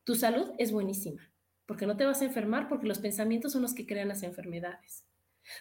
Tu 0.04 0.15
salud 0.15 0.52
es 0.58 0.72
buenísima, 0.72 1.32
porque 1.65 1.86
no 1.86 1.98
te 1.98 2.06
vas 2.06 2.22
a 2.22 2.26
enfermar, 2.26 2.68
porque 2.68 2.88
los 2.88 3.00
pensamientos 3.00 3.54
son 3.54 3.62
los 3.62 3.74
que 3.74 3.86
crean 3.88 4.08
las 4.08 4.24
enfermedades. 4.24 5.06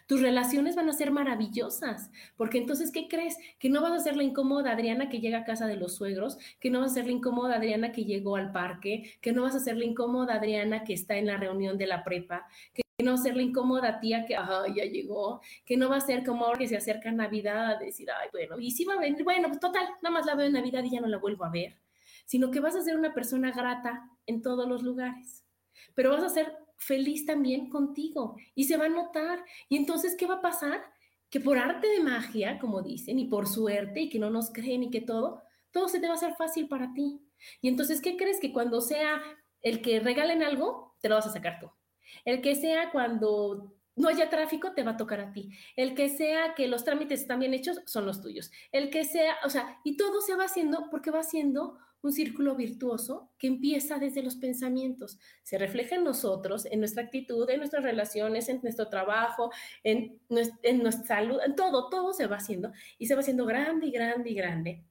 Tus 0.07 0.21
relaciones 0.21 0.77
van 0.77 0.89
a 0.89 0.93
ser 0.93 1.11
maravillosas, 1.11 2.11
porque 2.37 2.59
entonces, 2.59 2.91
¿qué 2.91 3.09
crees? 3.09 3.37
Que 3.59 3.69
no 3.69 3.83
vas 3.83 3.93
a 3.93 3.99
ser 3.99 4.17
la 4.17 4.23
incómoda 4.23 4.73
Adriana 4.73 5.09
que 5.09 5.21
llega 5.21 5.39
a 5.39 5.45
casa 5.45 5.67
de 5.67 5.77
los 5.77 5.97
suegros, 5.97 6.39
que 6.61 6.71
no 6.71 6.81
vas 6.81 6.93
a 6.93 6.95
ser 6.95 7.07
la 7.07 7.13
incómoda 7.13 7.57
Adriana 7.57 7.93
que 7.93 8.05
llegó 8.05 8.37
al 8.37 8.53
parque, 8.53 9.13
que 9.21 9.33
no 9.33 9.43
vas 9.43 9.55
a 9.55 9.61
ser 9.61 9.77
la 9.77 9.85
incómoda 9.85 10.37
Adriana 10.37 10.85
que 10.85 10.95
está 10.95 11.17
en 11.17 11.27
la 11.27 11.37
reunión 11.37 11.77
de 11.79 11.87
la 11.87 12.03
prepa, 12.03 12.47
que 12.73 12.84
no 13.03 13.13
va 13.13 13.19
a 13.19 13.23
ser 13.23 13.37
la 13.37 13.43
incómoda 13.43 13.99
tía 13.99 14.25
que 14.25 14.35
ya 14.35 14.85
llegó, 14.85 15.41
que 15.65 15.77
no 15.77 15.89
va 15.89 15.97
a 15.97 16.01
ser 16.01 16.25
como 16.25 16.45
ahora 16.45 16.59
que 16.59 16.69
se 16.69 16.77
acerca 16.77 17.11
Navidad 17.11 17.73
a 17.73 17.79
decir, 17.79 18.09
ay, 18.11 18.29
bueno, 18.33 18.59
y 18.61 18.71
si 18.71 18.85
va 18.85 18.95
a 18.95 19.01
venir, 19.01 19.25
bueno, 19.25 19.49
pues 19.49 19.61
total, 19.61 19.87
nada 20.01 20.13
más 20.13 20.27
la 20.27 20.37
veo 20.37 20.47
en 20.47 20.53
Navidad 20.53 20.85
y 20.85 20.91
ya 20.91 21.01
no 21.01 21.09
la 21.09 21.19
vuelvo 21.19 21.45
a 21.45 21.51
ver, 21.51 21.81
sino 22.25 22.51
que 22.51 22.61
vas 22.61 22.77
a 22.77 22.83
ser 22.83 22.97
una 22.97 23.13
persona 23.13 23.51
grata 23.51 24.09
en 24.27 24.43
todos 24.43 24.69
los 24.69 24.83
lugares, 24.83 25.45
pero 25.95 26.11
vas 26.11 26.23
a 26.23 26.29
ser 26.29 26.57
feliz 26.77 27.27
también 27.27 27.69
contigo 27.69 28.37
y 28.55 28.65
se 28.65 28.77
va 28.77 28.87
a 28.87 28.89
notar. 28.91 29.45
Y 29.69 29.77
entonces, 29.77 30.17
¿qué 30.17 30.27
va 30.27 30.37
a 30.37 30.43
pasar? 30.43 30.85
Que 31.31 31.41
por 31.41 31.59
arte 31.59 31.89
de 31.89 32.01
magia, 32.01 32.59
como 32.59 32.83
dicen, 32.83 33.19
y 33.19 33.27
por 33.27 33.49
suerte, 33.49 34.03
y 34.03 34.09
que 34.09 34.19
no 34.19 34.31
nos 34.31 34.53
creen 34.53 34.85
y 34.85 34.91
que 34.91 35.01
todo, 35.01 35.43
todo 35.73 35.89
se 35.89 35.99
te 35.99 36.07
va 36.07 36.13
a 36.13 36.17
hacer 36.17 36.35
fácil 36.35 36.69
para 36.69 36.93
ti. 36.93 37.21
Y 37.61 37.69
entonces, 37.69 38.01
¿qué 38.01 38.17
crees? 38.17 38.39
Que 38.39 38.53
cuando 38.53 38.81
sea 38.81 39.21
el 39.63 39.83
que 39.83 39.99
regalen 39.99 40.43
algo, 40.43 40.95
te 41.01 41.09
lo 41.09 41.17
vas 41.17 41.27
a 41.27 41.33
sacar 41.33 41.59
tú. 41.59 41.71
El 42.25 42.41
que 42.41 42.55
sea 42.55 42.91
cuando 42.91 43.75
no 43.97 44.09
haya 44.09 44.29
tráfico, 44.29 44.73
te 44.73 44.83
va 44.83 44.93
a 44.93 44.97
tocar 44.97 45.21
a 45.21 45.33
ti. 45.33 45.51
El 45.77 45.95
que 45.95 46.09
sea 46.09 46.55
que 46.55 46.67
los 46.67 46.85
trámites 46.85 47.21
están 47.21 47.41
bien 47.41 47.55
hechos, 47.55 47.81
son 47.87 48.07
los 48.07 48.21
tuyos. 48.21 48.51
El 48.73 48.91
que 48.91 49.05
sea, 49.05 49.37
o 49.45 49.51
sea, 49.51 49.81
y 49.85 49.97
todo 49.97 50.21
se 50.21 50.35
va 50.35 50.45
haciendo 50.45 50.89
porque 50.91 51.11
va 51.11 51.21
haciendo 51.21 51.79
un 52.05 52.13
círculo 52.13 52.55
virtuoso 52.55 53.31
que 53.39 53.47
empieza 53.47 53.99
desde 53.99 54.23
los 54.23 54.37
pensamientos. 54.37 55.19
Se 55.43 55.57
refleja 55.57 55.95
en 55.97 56.05
nosotros, 56.05 56.67
en 56.67 56.81
nuestra 56.81 57.05
actitud, 57.05 57.49
en 57.49 57.59
nuestras 57.59 57.83
relaciones, 57.83 58.49
en 58.49 58.61
nuestro 58.63 58.89
trabajo, 58.89 59.51
en, 59.83 60.21
en 60.63 60.83
nuestra 60.83 61.07
salud, 61.07 61.39
en 61.45 61.57
todo, 61.57 61.89
todo 61.89 62.13
se 62.13 62.27
va 62.27 62.37
haciendo 62.37 62.73
y 62.99 63.07
se 63.07 63.15
va 63.15 63.21
haciendo 63.21 63.47
grande 63.47 63.87
y 63.87 63.91
grande 63.91 64.31
y 64.31 64.35
grande. 64.35 64.85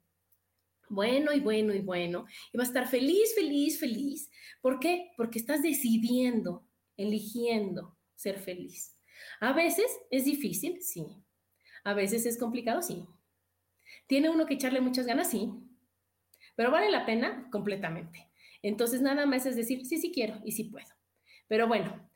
Bueno 0.90 1.34
y 1.34 1.40
bueno 1.40 1.74
y 1.74 1.82
bueno. 1.82 2.26
Y 2.52 2.58
va 2.58 2.64
a 2.64 2.68
estar 2.68 2.88
feliz, 2.88 3.36
feliz, 3.36 3.80
feliz. 3.80 4.32
¿Por 4.60 4.80
qué? 4.80 5.12
Porque 5.16 5.38
estás 5.38 5.62
decidiendo, 5.62 6.64
eligiendo 7.04 7.98
ser 8.16 8.40
feliz. 8.40 8.98
A 9.40 9.54
veces 9.54 9.86
es 10.10 10.26
difícil, 10.26 10.82
sí. 10.82 11.06
A 11.84 11.94
veces 11.94 12.26
es 12.26 12.40
complicado, 12.40 12.82
sí. 12.82 13.06
¿Tiene 14.08 14.30
uno 14.30 14.46
que 14.46 14.56
echarle 14.56 14.82
muchas 14.82 15.06
ganas? 15.06 15.30
Sí 15.30 15.52
pero 16.56 16.72
vale 16.72 16.92
la 16.92 17.06
pena 17.06 17.48
completamente. 17.52 18.30
Entonces, 18.62 19.02
nada 19.02 19.26
más 19.26 19.46
es 19.46 19.56
decir, 19.56 19.86
sí, 19.86 19.98
sí 19.98 20.12
quiero 20.12 20.40
y 20.46 20.52
sí 20.52 20.66
puedo. 20.66 20.88
Pero 21.48 21.68
bueno, 21.68 22.10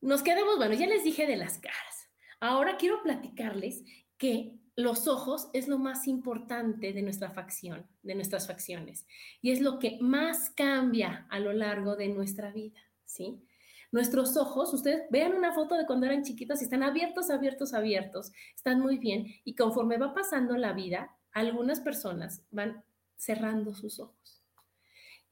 nos 0.00 0.22
quedamos, 0.22 0.56
bueno, 0.56 0.74
ya 0.74 0.86
les 0.86 1.04
dije 1.04 1.26
de 1.26 1.36
las 1.36 1.58
caras. 1.58 2.10
Ahora 2.40 2.76
quiero 2.76 3.02
platicarles 3.02 3.84
que 4.16 4.58
los 4.74 5.06
ojos 5.06 5.50
es 5.52 5.68
lo 5.68 5.78
más 5.78 6.08
importante 6.08 6.92
de 6.92 7.02
nuestra 7.02 7.30
facción, 7.30 7.86
de 8.02 8.14
nuestras 8.14 8.46
facciones, 8.46 9.06
y 9.42 9.50
es 9.50 9.60
lo 9.60 9.78
que 9.78 9.98
más 10.00 10.50
cambia 10.50 11.26
a 11.28 11.38
lo 11.38 11.52
largo 11.52 11.94
de 11.94 12.08
nuestra 12.08 12.50
vida, 12.52 12.80
¿sí? 13.04 13.44
Nuestros 13.92 14.38
ojos, 14.38 14.72
ustedes 14.72 15.02
vean 15.10 15.34
una 15.34 15.52
foto 15.52 15.76
de 15.76 15.86
cuando 15.86 16.06
eran 16.06 16.24
chiquitos 16.24 16.60
y 16.60 16.64
están 16.64 16.82
abiertos, 16.82 17.30
abiertos, 17.30 17.74
abiertos, 17.74 18.32
están 18.56 18.80
muy 18.80 18.96
bien, 18.96 19.26
y 19.44 19.54
conforme 19.54 19.98
va 19.98 20.14
pasando 20.14 20.56
la 20.56 20.72
vida, 20.72 21.14
algunas 21.30 21.80
personas 21.80 22.42
van 22.50 22.82
cerrando 23.16 23.74
sus 23.74 24.00
ojos. 24.00 24.42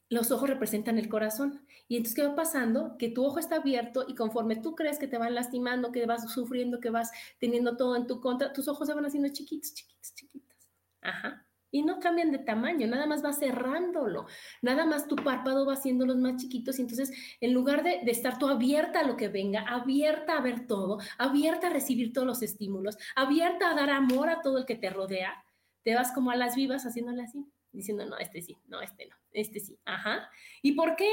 Los 0.09 0.29
ojos 0.31 0.49
representan 0.49 0.97
el 0.97 1.09
corazón. 1.09 1.65
Y 1.87 1.95
entonces, 1.95 2.15
¿qué 2.15 2.27
va 2.27 2.35
pasando? 2.35 2.97
Que 2.97 3.09
tu 3.09 3.25
ojo 3.25 3.39
está 3.39 3.57
abierto 3.57 4.05
y 4.07 4.15
conforme 4.15 4.57
tú 4.57 4.75
crees 4.75 4.99
que 4.99 5.07
te 5.07 5.17
van 5.17 5.33
lastimando, 5.33 5.91
que 5.91 6.05
vas 6.05 6.29
sufriendo, 6.31 6.79
que 6.79 6.89
vas 6.89 7.11
teniendo 7.39 7.77
todo 7.77 7.95
en 7.95 8.07
tu 8.07 8.21
contra, 8.21 8.53
tus 8.53 8.67
ojos 8.67 8.87
se 8.87 8.93
van 8.93 9.05
haciendo 9.05 9.29
chiquitos, 9.29 9.73
chiquitos, 9.73 10.13
chiquitos. 10.13 10.69
Ajá. 11.01 11.47
Y 11.71 11.83
no 11.83 11.99
cambian 11.99 12.31
de 12.31 12.39
tamaño, 12.39 12.85
nada 12.87 13.05
más 13.05 13.23
va 13.23 13.31
cerrándolo, 13.31 14.27
nada 14.61 14.85
más 14.85 15.07
tu 15.07 15.15
párpado 15.15 15.65
va 15.65 15.73
haciéndolos 15.73 16.17
más 16.17 16.35
chiquitos 16.35 16.77
y 16.77 16.81
entonces 16.81 17.11
en 17.39 17.53
lugar 17.53 17.81
de, 17.83 18.01
de, 18.03 18.11
estar 18.11 18.37
tú 18.37 18.49
abierta 18.49 18.99
a 18.99 19.03
lo 19.03 19.15
que 19.15 19.29
venga, 19.29 19.61
abierta 19.61 20.37
a 20.37 20.41
ver 20.41 20.67
todo, 20.67 20.99
abierta 21.17 21.67
a 21.67 21.69
recibir 21.69 22.11
todos 22.11 22.27
los 22.27 22.41
estímulos, 22.41 22.97
abierta 23.15 23.71
a 23.71 23.75
dar 23.75 23.89
amor 23.89 24.29
a 24.29 24.41
todo 24.41 24.57
el 24.57 24.65
que 24.65 24.75
te 24.75 24.89
rodea, 24.89 25.43
te 25.83 25.95
vas 25.95 26.11
como 26.11 26.31
a 26.31 26.35
las 26.35 26.55
vivas 26.55 26.85
haciéndole 26.85 27.23
así 27.23 27.45
diciendo, 27.71 28.05
no, 28.05 28.17
este 28.17 28.41
sí, 28.41 28.57
no, 28.67 28.81
este 28.81 29.07
no, 29.07 29.15
este 29.31 29.59
sí, 29.59 29.79
ajá. 29.85 30.29
¿Y 30.61 30.73
por 30.73 30.95
qué? 30.95 31.09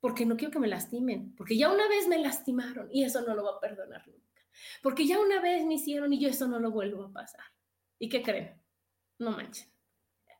Porque 0.00 0.24
no 0.24 0.36
quiero 0.36 0.52
que 0.52 0.58
me 0.58 0.68
lastimen, 0.68 1.34
porque 1.36 1.56
ya 1.56 1.70
una 1.70 1.88
vez 1.88 2.08
me 2.08 2.18
lastimaron 2.18 2.88
y 2.90 3.04
eso 3.04 3.22
no 3.22 3.34
lo 3.34 3.44
va 3.44 3.56
a 3.56 3.60
perdonar 3.60 4.06
nunca. 4.06 4.24
Porque 4.82 5.06
ya 5.06 5.20
una 5.20 5.40
vez 5.40 5.64
me 5.64 5.74
hicieron 5.74 6.12
y 6.12 6.20
yo 6.20 6.28
eso 6.28 6.48
no 6.48 6.58
lo 6.58 6.70
vuelvo 6.70 7.04
a 7.04 7.12
pasar. 7.12 7.44
¿Y 7.98 8.08
qué 8.08 8.22
creen? 8.22 8.60
No 9.18 9.32
manchen. 9.32 9.68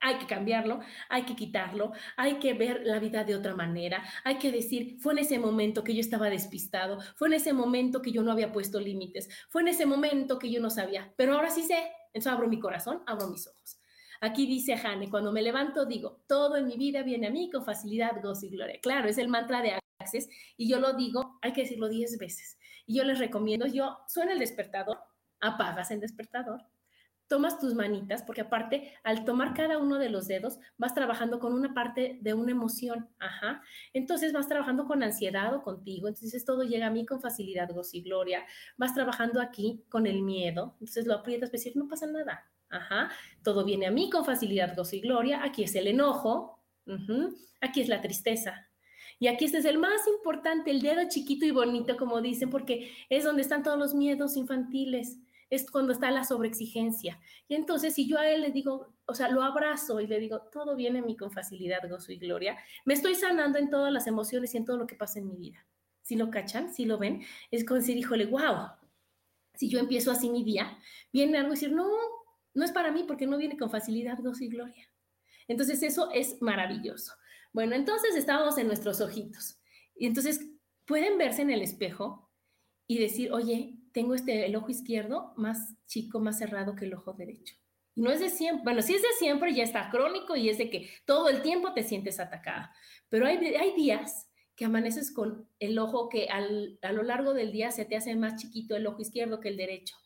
Hay 0.00 0.18
que 0.18 0.26
cambiarlo, 0.26 0.80
hay 1.08 1.24
que 1.24 1.34
quitarlo, 1.34 1.92
hay 2.16 2.38
que 2.38 2.54
ver 2.54 2.82
la 2.84 3.00
vida 3.00 3.24
de 3.24 3.34
otra 3.34 3.56
manera, 3.56 4.04
hay 4.22 4.38
que 4.38 4.52
decir, 4.52 4.96
fue 5.00 5.12
en 5.12 5.18
ese 5.18 5.38
momento 5.38 5.82
que 5.82 5.94
yo 5.94 6.00
estaba 6.00 6.30
despistado, 6.30 7.00
fue 7.16 7.28
en 7.28 7.34
ese 7.34 7.52
momento 7.52 8.00
que 8.00 8.12
yo 8.12 8.22
no 8.22 8.30
había 8.30 8.52
puesto 8.52 8.78
límites, 8.78 9.28
fue 9.48 9.62
en 9.62 9.68
ese 9.68 9.86
momento 9.86 10.38
que 10.38 10.50
yo 10.50 10.60
no 10.60 10.70
sabía, 10.70 11.12
pero 11.16 11.34
ahora 11.34 11.50
sí 11.50 11.62
sé, 11.62 11.90
entonces 12.12 12.32
abro 12.32 12.48
mi 12.48 12.60
corazón, 12.60 13.02
abro 13.06 13.28
mis 13.28 13.48
ojos. 13.48 13.80
Aquí 14.20 14.46
dice 14.46 14.76
Jane, 14.76 15.10
cuando 15.10 15.30
me 15.32 15.42
levanto 15.42 15.84
digo, 15.84 16.22
todo 16.26 16.56
en 16.56 16.66
mi 16.66 16.76
vida 16.76 17.02
viene 17.02 17.28
a 17.28 17.30
mí 17.30 17.50
con 17.50 17.64
facilidad, 17.64 18.20
gozo 18.22 18.46
y 18.46 18.50
gloria. 18.50 18.80
Claro, 18.80 19.08
es 19.08 19.18
el 19.18 19.28
mantra 19.28 19.62
de 19.62 19.78
Access 20.00 20.28
y 20.56 20.68
yo 20.68 20.80
lo 20.80 20.94
digo, 20.94 21.38
hay 21.40 21.52
que 21.52 21.62
decirlo 21.62 21.88
10 21.88 22.18
veces. 22.18 22.58
Y 22.86 22.96
yo 22.96 23.04
les 23.04 23.18
recomiendo, 23.18 23.66
yo 23.66 23.98
suena 24.08 24.32
el 24.32 24.38
despertador, 24.40 24.98
apagas 25.40 25.90
el 25.90 26.00
despertador, 26.00 26.62
tomas 27.28 27.58
tus 27.58 27.74
manitas, 27.74 28.22
porque 28.22 28.40
aparte, 28.40 28.94
al 29.04 29.24
tomar 29.24 29.54
cada 29.54 29.78
uno 29.78 29.98
de 29.98 30.08
los 30.08 30.26
dedos, 30.26 30.58
vas 30.78 30.94
trabajando 30.94 31.38
con 31.38 31.52
una 31.52 31.74
parte 31.74 32.18
de 32.22 32.34
una 32.34 32.52
emoción, 32.52 33.08
ajá. 33.18 33.62
Entonces 33.92 34.32
vas 34.32 34.48
trabajando 34.48 34.86
con 34.86 35.02
ansiedad 35.02 35.54
o 35.54 35.62
contigo, 35.62 36.08
entonces 36.08 36.44
todo 36.44 36.64
llega 36.64 36.86
a 36.86 36.90
mí 36.90 37.06
con 37.06 37.20
facilidad, 37.20 37.70
gozo 37.70 37.96
y 37.96 38.02
gloria. 38.02 38.44
Vas 38.76 38.94
trabajando 38.94 39.40
aquí 39.40 39.84
con 39.88 40.06
el 40.06 40.22
miedo, 40.22 40.74
entonces 40.80 41.06
lo 41.06 41.14
aprietas, 41.14 41.52
decir, 41.52 41.76
no 41.76 41.86
pasa 41.86 42.06
nada, 42.06 42.48
Ajá. 42.70 43.10
Todo 43.42 43.64
viene 43.64 43.86
a 43.86 43.90
mí 43.90 44.10
con 44.10 44.24
facilidad, 44.24 44.76
gozo 44.76 44.96
y 44.96 45.00
gloria. 45.00 45.42
Aquí 45.42 45.64
es 45.64 45.74
el 45.74 45.86
enojo. 45.86 46.62
Aquí 47.60 47.80
es 47.80 47.88
la 47.88 48.00
tristeza. 48.00 48.68
Y 49.18 49.26
aquí 49.26 49.46
este 49.46 49.58
es 49.58 49.64
el 49.64 49.78
más 49.78 50.06
importante, 50.06 50.70
el 50.70 50.80
dedo 50.80 51.02
chiquito 51.08 51.44
y 51.44 51.50
bonito, 51.50 51.96
como 51.96 52.20
dicen, 52.20 52.50
porque 52.50 52.92
es 53.08 53.24
donde 53.24 53.42
están 53.42 53.62
todos 53.62 53.78
los 53.78 53.94
miedos 53.94 54.36
infantiles. 54.36 55.18
Es 55.50 55.70
cuando 55.70 55.92
está 55.92 56.10
la 56.10 56.24
sobreexigencia. 56.24 57.20
Y 57.48 57.54
entonces, 57.54 57.94
si 57.94 58.06
yo 58.06 58.18
a 58.18 58.28
él 58.28 58.42
le 58.42 58.50
digo, 58.50 58.94
o 59.06 59.14
sea, 59.14 59.28
lo 59.30 59.42
abrazo 59.42 60.00
y 60.00 60.06
le 60.06 60.20
digo, 60.20 60.42
todo 60.52 60.76
viene 60.76 60.98
a 60.98 61.02
mí 61.02 61.16
con 61.16 61.30
facilidad, 61.30 61.88
gozo 61.88 62.12
y 62.12 62.18
gloria, 62.18 62.58
me 62.84 62.94
estoy 62.94 63.14
sanando 63.14 63.58
en 63.58 63.70
todas 63.70 63.92
las 63.92 64.06
emociones 64.06 64.54
y 64.54 64.58
en 64.58 64.64
todo 64.64 64.76
lo 64.76 64.86
que 64.86 64.96
pasa 64.96 65.18
en 65.18 65.28
mi 65.28 65.36
vida. 65.36 65.66
Si 66.02 66.16
lo 66.16 66.30
cachan, 66.30 66.72
si 66.72 66.84
lo 66.84 66.98
ven, 66.98 67.22
es 67.50 67.64
como 67.64 67.80
decir, 67.80 67.96
híjole, 67.96 68.26
wow, 68.26 68.68
si 69.54 69.68
yo 69.68 69.78
empiezo 69.78 70.10
así 70.10 70.30
mi 70.30 70.44
día, 70.44 70.78
viene 71.12 71.38
algo 71.38 71.52
y 71.52 71.54
decir, 71.56 71.72
no, 71.72 71.88
no 72.54 72.64
es 72.64 72.72
para 72.72 72.92
mí 72.92 73.04
porque 73.06 73.26
no 73.26 73.38
viene 73.38 73.56
con 73.56 73.70
facilidad, 73.70 74.18
gozo 74.20 74.44
y 74.44 74.48
gloria. 74.48 74.88
Entonces 75.48 75.82
eso 75.82 76.10
es 76.12 76.40
maravilloso. 76.42 77.14
Bueno, 77.52 77.74
entonces 77.74 78.14
estábamos 78.14 78.58
en 78.58 78.66
nuestros 78.66 79.00
ojitos. 79.00 79.58
Y 79.96 80.06
entonces 80.06 80.40
pueden 80.84 81.18
verse 81.18 81.42
en 81.42 81.50
el 81.50 81.62
espejo 81.62 82.30
y 82.86 82.98
decir, 82.98 83.32
oye, 83.32 83.77
tengo 83.98 84.14
este, 84.14 84.46
el 84.46 84.54
ojo 84.54 84.70
izquierdo 84.70 85.32
más 85.36 85.74
chico, 85.88 86.20
más 86.20 86.38
cerrado 86.38 86.76
que 86.76 86.84
el 86.84 86.94
ojo 86.94 87.14
derecho. 87.14 87.56
Y 87.96 88.02
no 88.02 88.12
es 88.12 88.20
de 88.20 88.30
siempre, 88.30 88.62
bueno, 88.62 88.80
si 88.80 88.94
es 88.94 89.02
de 89.02 89.08
siempre 89.18 89.52
ya 89.52 89.64
está 89.64 89.90
crónico 89.90 90.36
y 90.36 90.48
es 90.48 90.56
de 90.56 90.70
que 90.70 90.88
todo 91.04 91.28
el 91.28 91.42
tiempo 91.42 91.72
te 91.72 91.82
sientes 91.82 92.20
atacada. 92.20 92.72
Pero 93.08 93.26
hay, 93.26 93.38
hay 93.38 93.74
días 93.74 94.30
que 94.54 94.66
amaneces 94.66 95.10
con 95.10 95.48
el 95.58 95.80
ojo 95.80 96.08
que 96.08 96.28
a 96.28 96.92
lo 96.92 97.02
largo 97.02 97.34
del 97.34 97.50
día 97.50 97.72
se 97.72 97.86
te 97.86 97.96
hace 97.96 98.14
más 98.14 98.40
chiquito 98.40 98.76
el 98.76 98.86
ojo 98.86 99.02
izquierdo 99.02 99.40
que 99.40 99.48
el 99.48 99.56
derecho. 99.56 99.96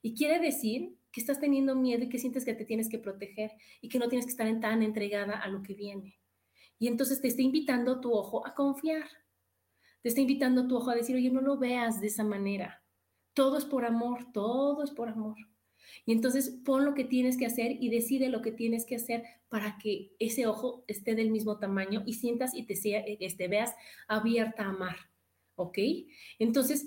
Y 0.00 0.14
quiere 0.14 0.38
decir 0.38 0.96
que 1.10 1.20
estás 1.20 1.40
teniendo 1.40 1.74
miedo 1.74 2.04
y 2.04 2.08
que 2.08 2.20
sientes 2.20 2.44
que 2.44 2.54
te 2.54 2.64
tienes 2.64 2.88
que 2.88 3.00
proteger 3.00 3.50
y 3.80 3.88
que 3.88 3.98
no 3.98 4.08
tienes 4.08 4.26
que 4.26 4.30
estar 4.30 4.60
tan 4.60 4.84
entregada 4.84 5.40
a 5.40 5.48
lo 5.48 5.60
que 5.64 5.74
viene. 5.74 6.20
Y 6.78 6.86
entonces 6.86 7.20
te 7.20 7.26
está 7.26 7.42
invitando 7.42 8.00
tu 8.00 8.12
ojo 8.12 8.46
a 8.46 8.54
confiar. 8.54 9.10
Te 10.02 10.10
está 10.10 10.20
invitando 10.20 10.68
tu 10.68 10.76
ojo 10.76 10.90
a 10.90 10.94
decir, 10.94 11.16
oye, 11.16 11.30
no 11.30 11.40
lo 11.40 11.58
veas 11.58 12.00
de 12.00 12.06
esa 12.06 12.22
manera. 12.22 12.79
Todo 13.34 13.58
es 13.58 13.64
por 13.64 13.84
amor, 13.84 14.32
todo 14.32 14.82
es 14.82 14.90
por 14.90 15.08
amor. 15.08 15.36
Y 16.04 16.12
entonces 16.12 16.60
pon 16.64 16.84
lo 16.84 16.94
que 16.94 17.04
tienes 17.04 17.36
que 17.36 17.46
hacer 17.46 17.76
y 17.80 17.90
decide 17.90 18.28
lo 18.28 18.42
que 18.42 18.52
tienes 18.52 18.86
que 18.86 18.96
hacer 18.96 19.24
para 19.48 19.78
que 19.78 20.12
ese 20.18 20.46
ojo 20.46 20.84
esté 20.86 21.14
del 21.14 21.30
mismo 21.30 21.58
tamaño 21.58 22.02
y 22.06 22.14
sientas 22.14 22.54
y 22.54 22.64
te, 22.64 22.76
sea, 22.76 23.00
este, 23.06 23.48
veas 23.48 23.74
abierta 24.08 24.64
a 24.64 24.70
amar. 24.70 24.96
¿Ok? 25.56 25.78
Entonces, 26.38 26.86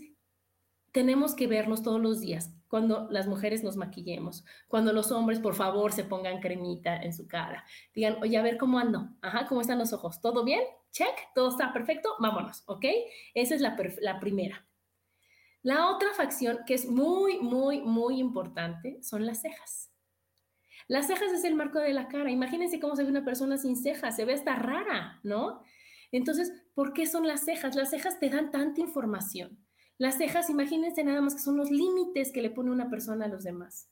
tenemos 0.92 1.36
que 1.36 1.48
vernos 1.48 1.84
todos 1.84 2.02
los 2.02 2.22
días 2.22 2.54
cuando 2.68 3.08
las 3.12 3.28
mujeres 3.28 3.64
nos 3.64 3.78
maquillemos, 3.78 4.46
cuando 4.68 4.94
los 4.94 5.12
hombres, 5.12 5.40
por 5.40 5.54
favor, 5.54 5.92
se 5.92 6.04
pongan 6.04 6.40
cremita 6.40 6.96
en 6.96 7.14
su 7.14 7.28
cara. 7.28 7.64
Digan, 7.94 8.18
oye, 8.22 8.36
a 8.36 8.42
ver 8.42 8.58
cómo 8.58 8.80
ando, 8.80 9.10
ajá, 9.22 9.46
cómo 9.48 9.62
están 9.62 9.78
los 9.78 9.94
ojos, 9.94 10.22
¿todo 10.22 10.44
bien? 10.44 10.64
Check, 10.92 11.34
todo 11.36 11.50
está 11.50 11.72
perfecto, 11.72 12.16
vámonos, 12.20 12.64
¿ok? 12.66 12.86
Esa 13.36 13.54
es 13.54 13.62
la 13.62 14.20
primera. 14.20 14.68
La 15.64 15.90
otra 15.90 16.14
facción 16.14 16.60
que 16.68 16.74
es 16.74 16.86
muy, 16.86 17.40
muy, 17.40 17.82
muy 17.82 18.20
importante 18.20 19.02
son 19.02 19.26
las 19.26 19.42
cejas. 19.42 19.90
Las 20.90 21.08
cejas 21.08 21.32
es 21.32 21.46
el 21.46 21.56
marco 21.56 21.80
de 21.80 21.94
la 21.94 22.10
cara. 22.10 22.30
Imagínense 22.30 22.82
cómo 22.82 22.98
se 22.98 23.04
ve 23.04 23.10
una 23.10 23.24
persona 23.24 23.58
sin 23.58 23.78
cejas, 23.78 24.18
se 24.18 24.26
ve 24.26 24.34
hasta 24.34 24.56
rara, 24.56 25.22
¿no? 25.24 25.64
Entonces, 26.12 26.52
¿por 26.76 26.92
qué 26.92 27.08
son 27.08 27.28
las 27.28 27.46
cejas? 27.46 27.76
Las 27.76 27.92
cejas 27.92 28.20
te 28.20 28.30
dan 28.30 28.52
tanta 28.52 28.82
información. 28.82 29.58
Las 29.98 30.18
cejas, 30.18 30.50
imagínense 30.50 31.04
nada 31.04 31.22
más 31.22 31.36
que 31.36 31.42
son 31.42 31.56
los 31.56 31.72
límites 31.72 32.34
que 32.34 32.42
le 32.42 32.50
pone 32.50 32.70
una 32.70 32.90
persona 32.90 33.26
a 33.26 33.30
los 33.30 33.44
demás. 33.44 33.90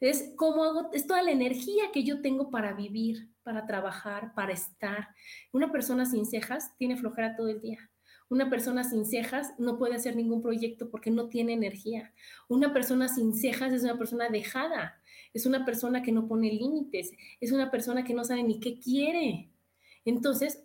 Es 0.00 0.32
como 0.36 0.64
hago, 0.64 0.90
es 0.94 1.06
toda 1.06 1.22
la 1.22 1.30
energía 1.30 1.92
que 1.92 2.04
yo 2.04 2.22
tengo 2.22 2.50
para 2.50 2.72
vivir, 2.72 3.30
para 3.42 3.66
trabajar, 3.66 4.32
para 4.34 4.52
estar. 4.52 5.08
Una 5.52 5.70
persona 5.70 6.06
sin 6.06 6.24
cejas 6.24 6.74
tiene 6.78 6.96
flojera 6.96 7.36
todo 7.36 7.48
el 7.48 7.60
día. 7.60 7.91
Una 8.32 8.48
persona 8.48 8.82
sin 8.82 9.04
cejas 9.04 9.52
no 9.58 9.76
puede 9.76 9.94
hacer 9.94 10.16
ningún 10.16 10.40
proyecto 10.40 10.88
porque 10.88 11.10
no 11.10 11.28
tiene 11.28 11.52
energía. 11.52 12.14
Una 12.48 12.72
persona 12.72 13.06
sin 13.08 13.34
cejas 13.34 13.74
es 13.74 13.82
una 13.82 13.98
persona 13.98 14.30
dejada, 14.30 14.98
es 15.34 15.44
una 15.44 15.66
persona 15.66 16.02
que 16.02 16.12
no 16.12 16.26
pone 16.26 16.50
límites, 16.50 17.12
es 17.42 17.52
una 17.52 17.70
persona 17.70 18.04
que 18.04 18.14
no 18.14 18.24
sabe 18.24 18.42
ni 18.42 18.58
qué 18.58 18.78
quiere. 18.78 19.50
Entonces, 20.06 20.64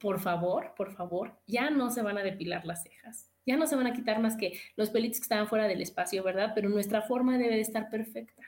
por 0.00 0.18
favor, 0.18 0.74
por 0.76 0.96
favor, 0.96 1.38
ya 1.46 1.70
no 1.70 1.90
se 1.90 2.02
van 2.02 2.18
a 2.18 2.24
depilar 2.24 2.64
las 2.64 2.82
cejas. 2.82 3.30
Ya 3.46 3.56
no 3.56 3.68
se 3.68 3.76
van 3.76 3.86
a 3.86 3.92
quitar 3.92 4.20
más 4.20 4.36
que 4.36 4.58
los 4.74 4.90
pelitos 4.90 5.20
que 5.20 5.26
estaban 5.26 5.46
fuera 5.46 5.68
del 5.68 5.82
espacio, 5.82 6.24
¿verdad? 6.24 6.54
Pero 6.56 6.68
nuestra 6.70 7.02
forma 7.02 7.38
debe 7.38 7.54
de 7.54 7.60
estar 7.60 7.88
perfecta. 7.88 8.42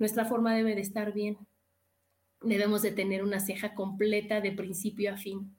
Nuestra 0.00 0.24
forma 0.24 0.56
debe 0.56 0.74
de 0.74 0.80
estar 0.80 1.12
bien. 1.12 1.38
Debemos 2.40 2.82
de 2.82 2.90
tener 2.90 3.22
una 3.22 3.38
ceja 3.38 3.76
completa 3.76 4.40
de 4.40 4.50
principio 4.50 5.14
a 5.14 5.16
fin 5.16 5.54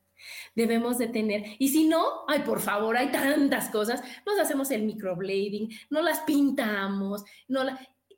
debemos 0.56 0.98
de 0.98 1.08
tener. 1.08 1.44
Y 1.60 1.70
si 1.70 1.88
no, 1.88 2.26
ay, 2.28 2.40
por 2.40 2.60
favor, 2.60 2.98
hay 2.98 3.12
tantas 3.12 3.70
cosas. 3.70 4.02
Nos 4.26 4.40
hacemos 4.40 4.72
el 4.72 4.84
microblading, 4.84 5.70
no 5.90 6.02
las 6.02 6.22
pintamos, 6.22 7.24
no 7.48 7.62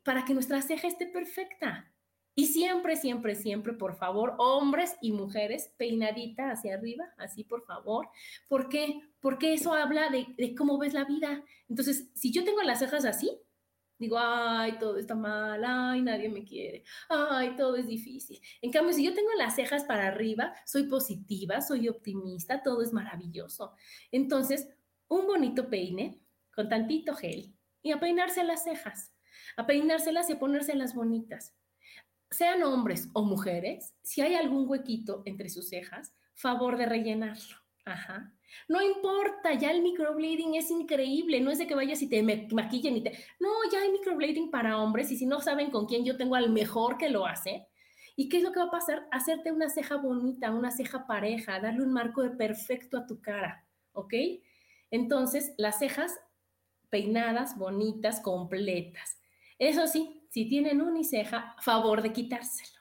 para 0.03 0.23
que 0.23 0.33
nuestra 0.33 0.61
ceja 0.61 0.87
esté 0.87 1.07
perfecta. 1.07 1.91
Y 2.37 2.47
siempre, 2.47 2.97
siempre, 2.97 3.33
siempre, 3.33 3.73
por 3.73 3.95
favor, 3.95 4.35
hombres 4.39 4.97
y 5.01 5.13
mujeres, 5.13 5.71
peinadita 5.77 6.51
hacia 6.51 6.75
arriba, 6.75 7.05
así 7.17 7.45
por 7.45 7.65
favor. 7.65 8.09
¿Por 8.49 8.67
qué? 8.67 8.99
Porque 9.21 9.53
eso 9.53 9.73
habla 9.73 10.09
de 10.09 10.53
cómo 10.55 10.77
ves 10.77 10.93
la 10.93 11.05
vida. 11.05 11.43
Entonces, 11.69 12.09
si 12.13 12.33
yo 12.33 12.43
tengo 12.43 12.61
las 12.61 12.79
cejas 12.79 13.05
así, 13.05 13.39
Digo, 13.97 14.17
ay, 14.19 14.77
todo 14.77 14.97
está 14.97 15.15
mal, 15.15 15.63
ay, 15.65 16.01
nadie 16.01 16.27
me 16.27 16.43
quiere, 16.43 16.83
ay, 17.07 17.55
todo 17.55 17.77
es 17.77 17.87
difícil. 17.87 18.41
En 18.61 18.71
cambio, 18.71 18.93
si 18.93 19.05
yo 19.05 19.13
tengo 19.13 19.29
las 19.37 19.55
cejas 19.55 19.85
para 19.85 20.07
arriba, 20.07 20.53
soy 20.65 20.83
positiva, 20.83 21.61
soy 21.61 21.87
optimista, 21.87 22.61
todo 22.61 22.81
es 22.81 22.91
maravilloso. 22.91 23.73
Entonces, 24.11 24.67
un 25.07 25.27
bonito 25.27 25.69
peine 25.69 26.21
con 26.53 26.67
tantito 26.67 27.15
gel 27.15 27.55
y 27.81 27.91
a 27.91 27.99
peinarse 27.99 28.43
las 28.43 28.63
cejas, 28.63 29.13
a 29.55 29.65
peinárselas 29.65 30.29
y 30.29 30.33
a 30.33 30.39
ponérselas 30.39 30.93
bonitas. 30.93 31.55
Sean 32.31 32.63
hombres 32.63 33.09
o 33.13 33.23
mujeres, 33.23 33.95
si 34.03 34.21
hay 34.21 34.35
algún 34.35 34.67
huequito 34.67 35.21
entre 35.25 35.49
sus 35.49 35.69
cejas, 35.69 36.13
favor 36.33 36.77
de 36.77 36.85
rellenarlo. 36.85 37.64
Ajá. 37.85 38.33
No 38.67 38.81
importa, 38.81 39.53
ya 39.53 39.69
el 39.69 39.83
microblading 39.83 40.55
es 40.55 40.71
increíble, 40.71 41.39
no 41.39 41.51
es 41.51 41.59
de 41.59 41.67
que 41.67 41.75
vayas 41.75 42.01
y 42.01 42.09
te 42.09 42.23
maquillen 42.51 42.97
y 42.97 43.03
te... 43.03 43.11
No, 43.39 43.49
ya 43.71 43.81
hay 43.81 43.91
microblading 43.91 44.49
para 44.49 44.79
hombres 44.79 45.11
y 45.11 45.17
si 45.17 45.27
no 45.27 45.39
saben 45.39 45.69
con 45.69 45.85
quién 45.85 46.03
yo 46.03 46.17
tengo 46.17 46.35
al 46.35 46.49
mejor 46.49 46.97
que 46.97 47.09
lo 47.09 47.27
hace. 47.27 47.67
¿Y 48.15 48.27
qué 48.27 48.37
es 48.37 48.43
lo 48.43 48.51
que 48.51 48.59
va 48.59 48.65
a 48.65 48.71
pasar? 48.71 49.07
Hacerte 49.11 49.51
una 49.51 49.69
ceja 49.69 49.97
bonita, 49.97 50.51
una 50.51 50.71
ceja 50.71 51.05
pareja, 51.05 51.59
darle 51.59 51.83
un 51.83 51.93
marco 51.93 52.23
de 52.23 52.31
perfecto 52.31 52.97
a 52.97 53.05
tu 53.05 53.21
cara, 53.21 53.67
¿ok? 53.91 54.13
Entonces, 54.89 55.53
las 55.57 55.77
cejas 55.77 56.17
peinadas, 56.89 57.57
bonitas, 57.57 58.19
completas. 58.21 59.19
Eso 59.59 59.85
sí, 59.85 60.27
si 60.31 60.45
tienen 60.49 60.81
uniceja, 60.81 61.55
favor 61.61 62.01
de 62.01 62.13
quitárselo. 62.13 62.79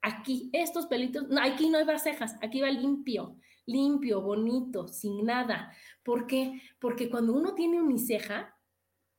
Aquí, 0.00 0.48
estos 0.52 0.86
pelitos, 0.86 1.28
no, 1.28 1.42
aquí 1.42 1.68
no 1.68 1.78
hay 1.78 1.98
cejas, 1.98 2.36
aquí 2.40 2.60
va 2.60 2.70
limpio 2.70 3.36
limpio, 3.66 4.22
bonito, 4.22 4.88
sin 4.88 5.24
nada. 5.24 5.72
¿Por 6.02 6.26
qué? 6.26 6.62
Porque 6.80 7.10
cuando 7.10 7.34
uno 7.34 7.54
tiene 7.54 7.80
uniceja, 7.80 8.56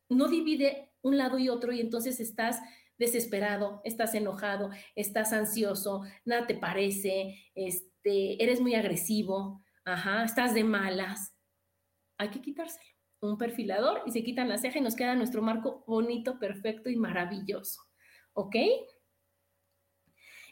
no 0.09 0.27
divide 0.27 0.93
un 1.01 1.17
lado 1.17 1.37
y 1.37 1.49
otro 1.49 1.71
y 1.71 1.81
entonces 1.81 2.19
estás 2.19 2.61
desesperado, 2.97 3.81
estás 3.83 4.15
enojado, 4.15 4.71
estás 4.95 5.33
ansioso, 5.33 6.01
nada 6.25 6.47
te 6.47 6.55
parece, 6.55 7.35
este, 7.53 8.41
eres 8.43 8.59
muy 8.59 8.73
agresivo, 8.75 9.63
ajá, 9.85 10.23
estás 10.23 10.53
de 10.53 10.63
malas. 10.63 11.35
Hay 12.17 12.29
que 12.29 12.41
quitárselo. 12.41 12.85
Un 13.19 13.37
perfilador 13.37 14.03
y 14.05 14.11
se 14.11 14.23
quitan 14.23 14.47
la 14.47 14.59
ceja 14.59 14.77
y 14.77 14.81
nos 14.81 14.95
queda 14.95 15.15
nuestro 15.15 15.41
marco 15.41 15.83
bonito, 15.87 16.37
perfecto 16.39 16.89
y 16.89 16.95
maravilloso. 16.95 17.81
¿Ok? 18.33 18.55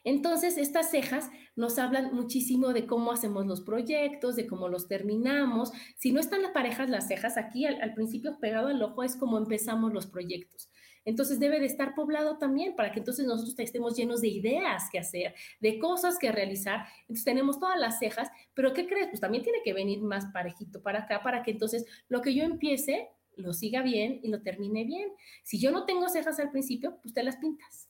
Entonces, 0.06 0.60
estas 0.60 0.92
cejas 0.92 1.32
nos 1.56 1.80
hablan 1.80 2.14
muchísimo 2.14 2.74
de 2.74 2.86
cómo 2.86 3.12
hacemos 3.12 3.48
los 3.48 3.62
proyectos, 3.62 4.36
de 4.36 4.46
cómo 4.46 4.70
los 4.70 4.88
terminamos. 4.88 5.72
Si 5.98 6.12
no 6.12 6.20
están 6.20 6.44
las 6.44 6.52
parejas 6.52 6.92
las 6.92 7.08
cejas, 7.08 7.38
aquí 7.38 7.66
al, 7.66 7.94
principio 7.96 8.38
pegado 8.40 8.68
al 8.68 8.82
ojo 8.84 9.02
es 9.02 9.16
como 9.16 9.40
empezamos 9.40 9.92
los 9.92 10.06
proyectos. 10.06 10.70
Entonces 11.06 11.40
debe 11.40 11.60
de 11.60 11.66
estar 11.66 11.96
poblado 11.96 12.38
también 12.38 12.76
para 12.76 12.92
que 12.92 13.00
entonces 13.00 13.26
nosotros 13.26 13.56
estemos 13.58 13.96
llenos 13.96 14.22
de 14.22 14.28
ideas 14.28 14.90
que 14.92 15.00
hacer, 15.00 15.34
de 15.60 15.80
cosas 15.80 16.20
que 16.20 16.32
realizar. 16.32 16.86
Entonces 17.02 17.26
tenemos 17.26 17.60
todas 17.60 17.80
las 17.80 17.98
cejas, 17.98 18.30
pero 18.54 18.74
¿qué 18.74 18.88
crees? 18.88 19.08
Pues 19.08 19.22
también 19.22 19.44
tiene 19.44 19.60
que 19.64 19.74
venir 19.74 20.02
más 20.02 20.28
parejito 20.28 20.84
para 20.84 21.04
acá 21.04 21.24
para 21.24 21.42
que 21.42 21.52
entonces 21.52 21.84
lo 22.10 22.22
que 22.22 22.36
yo 22.36 22.44
empiece 22.44 23.10
lo 23.38 23.54
siga 23.54 23.82
bien 23.82 24.20
y 24.22 24.30
lo 24.30 24.44
termine 24.44 24.84
bien. 24.84 25.10
Si 25.44 25.60
yo 25.60 25.72
no 25.72 25.86
tengo 25.86 26.10
cejas 26.10 26.40
al 26.40 26.52
principio, 26.52 27.00
pues 27.02 27.14
te 27.14 27.24
las 27.24 27.38
pintas 27.38 27.90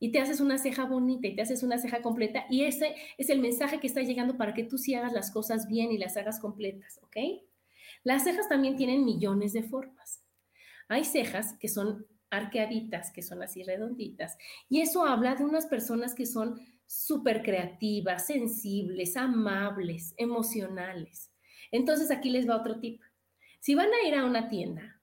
y 0.00 0.12
te 0.12 0.20
haces 0.20 0.40
una 0.40 0.58
ceja 0.58 0.84
bonita 0.84 1.26
y 1.26 1.34
te 1.34 1.42
haces 1.42 1.62
una 1.62 1.78
ceja 1.78 2.02
completa 2.02 2.46
y 2.48 2.64
ese 2.64 2.94
es 3.16 3.30
el 3.30 3.40
mensaje 3.40 3.80
que 3.80 3.86
está 3.86 4.02
llegando 4.02 4.36
para 4.36 4.54
que 4.54 4.64
tú 4.64 4.78
sí 4.78 4.94
hagas 4.94 5.12
las 5.12 5.30
cosas 5.30 5.66
bien 5.68 5.90
y 5.90 5.98
las 5.98 6.16
hagas 6.16 6.38
completas, 6.40 7.00
¿ok? 7.02 7.16
Las 8.04 8.24
cejas 8.24 8.48
también 8.48 8.76
tienen 8.76 9.04
millones 9.04 9.52
de 9.52 9.62
formas. 9.62 10.24
Hay 10.88 11.04
cejas 11.04 11.54
que 11.58 11.68
son 11.68 12.06
arqueaditas, 12.30 13.10
que 13.10 13.22
son 13.22 13.42
así 13.42 13.62
redonditas, 13.62 14.36
y 14.68 14.80
eso 14.80 15.04
habla 15.04 15.34
de 15.34 15.44
unas 15.44 15.66
personas 15.66 16.14
que 16.14 16.26
son 16.26 16.60
súper 16.86 17.42
creativas, 17.42 18.26
sensibles, 18.26 19.16
amables, 19.16 20.14
emocionales. 20.16 21.32
Entonces 21.70 22.10
aquí 22.10 22.30
les 22.30 22.48
va 22.48 22.56
otro 22.56 22.80
tip. 22.80 23.02
Si 23.60 23.74
van 23.74 23.90
a 23.92 24.08
ir 24.08 24.14
a 24.14 24.24
una 24.24 24.48
tienda 24.48 25.02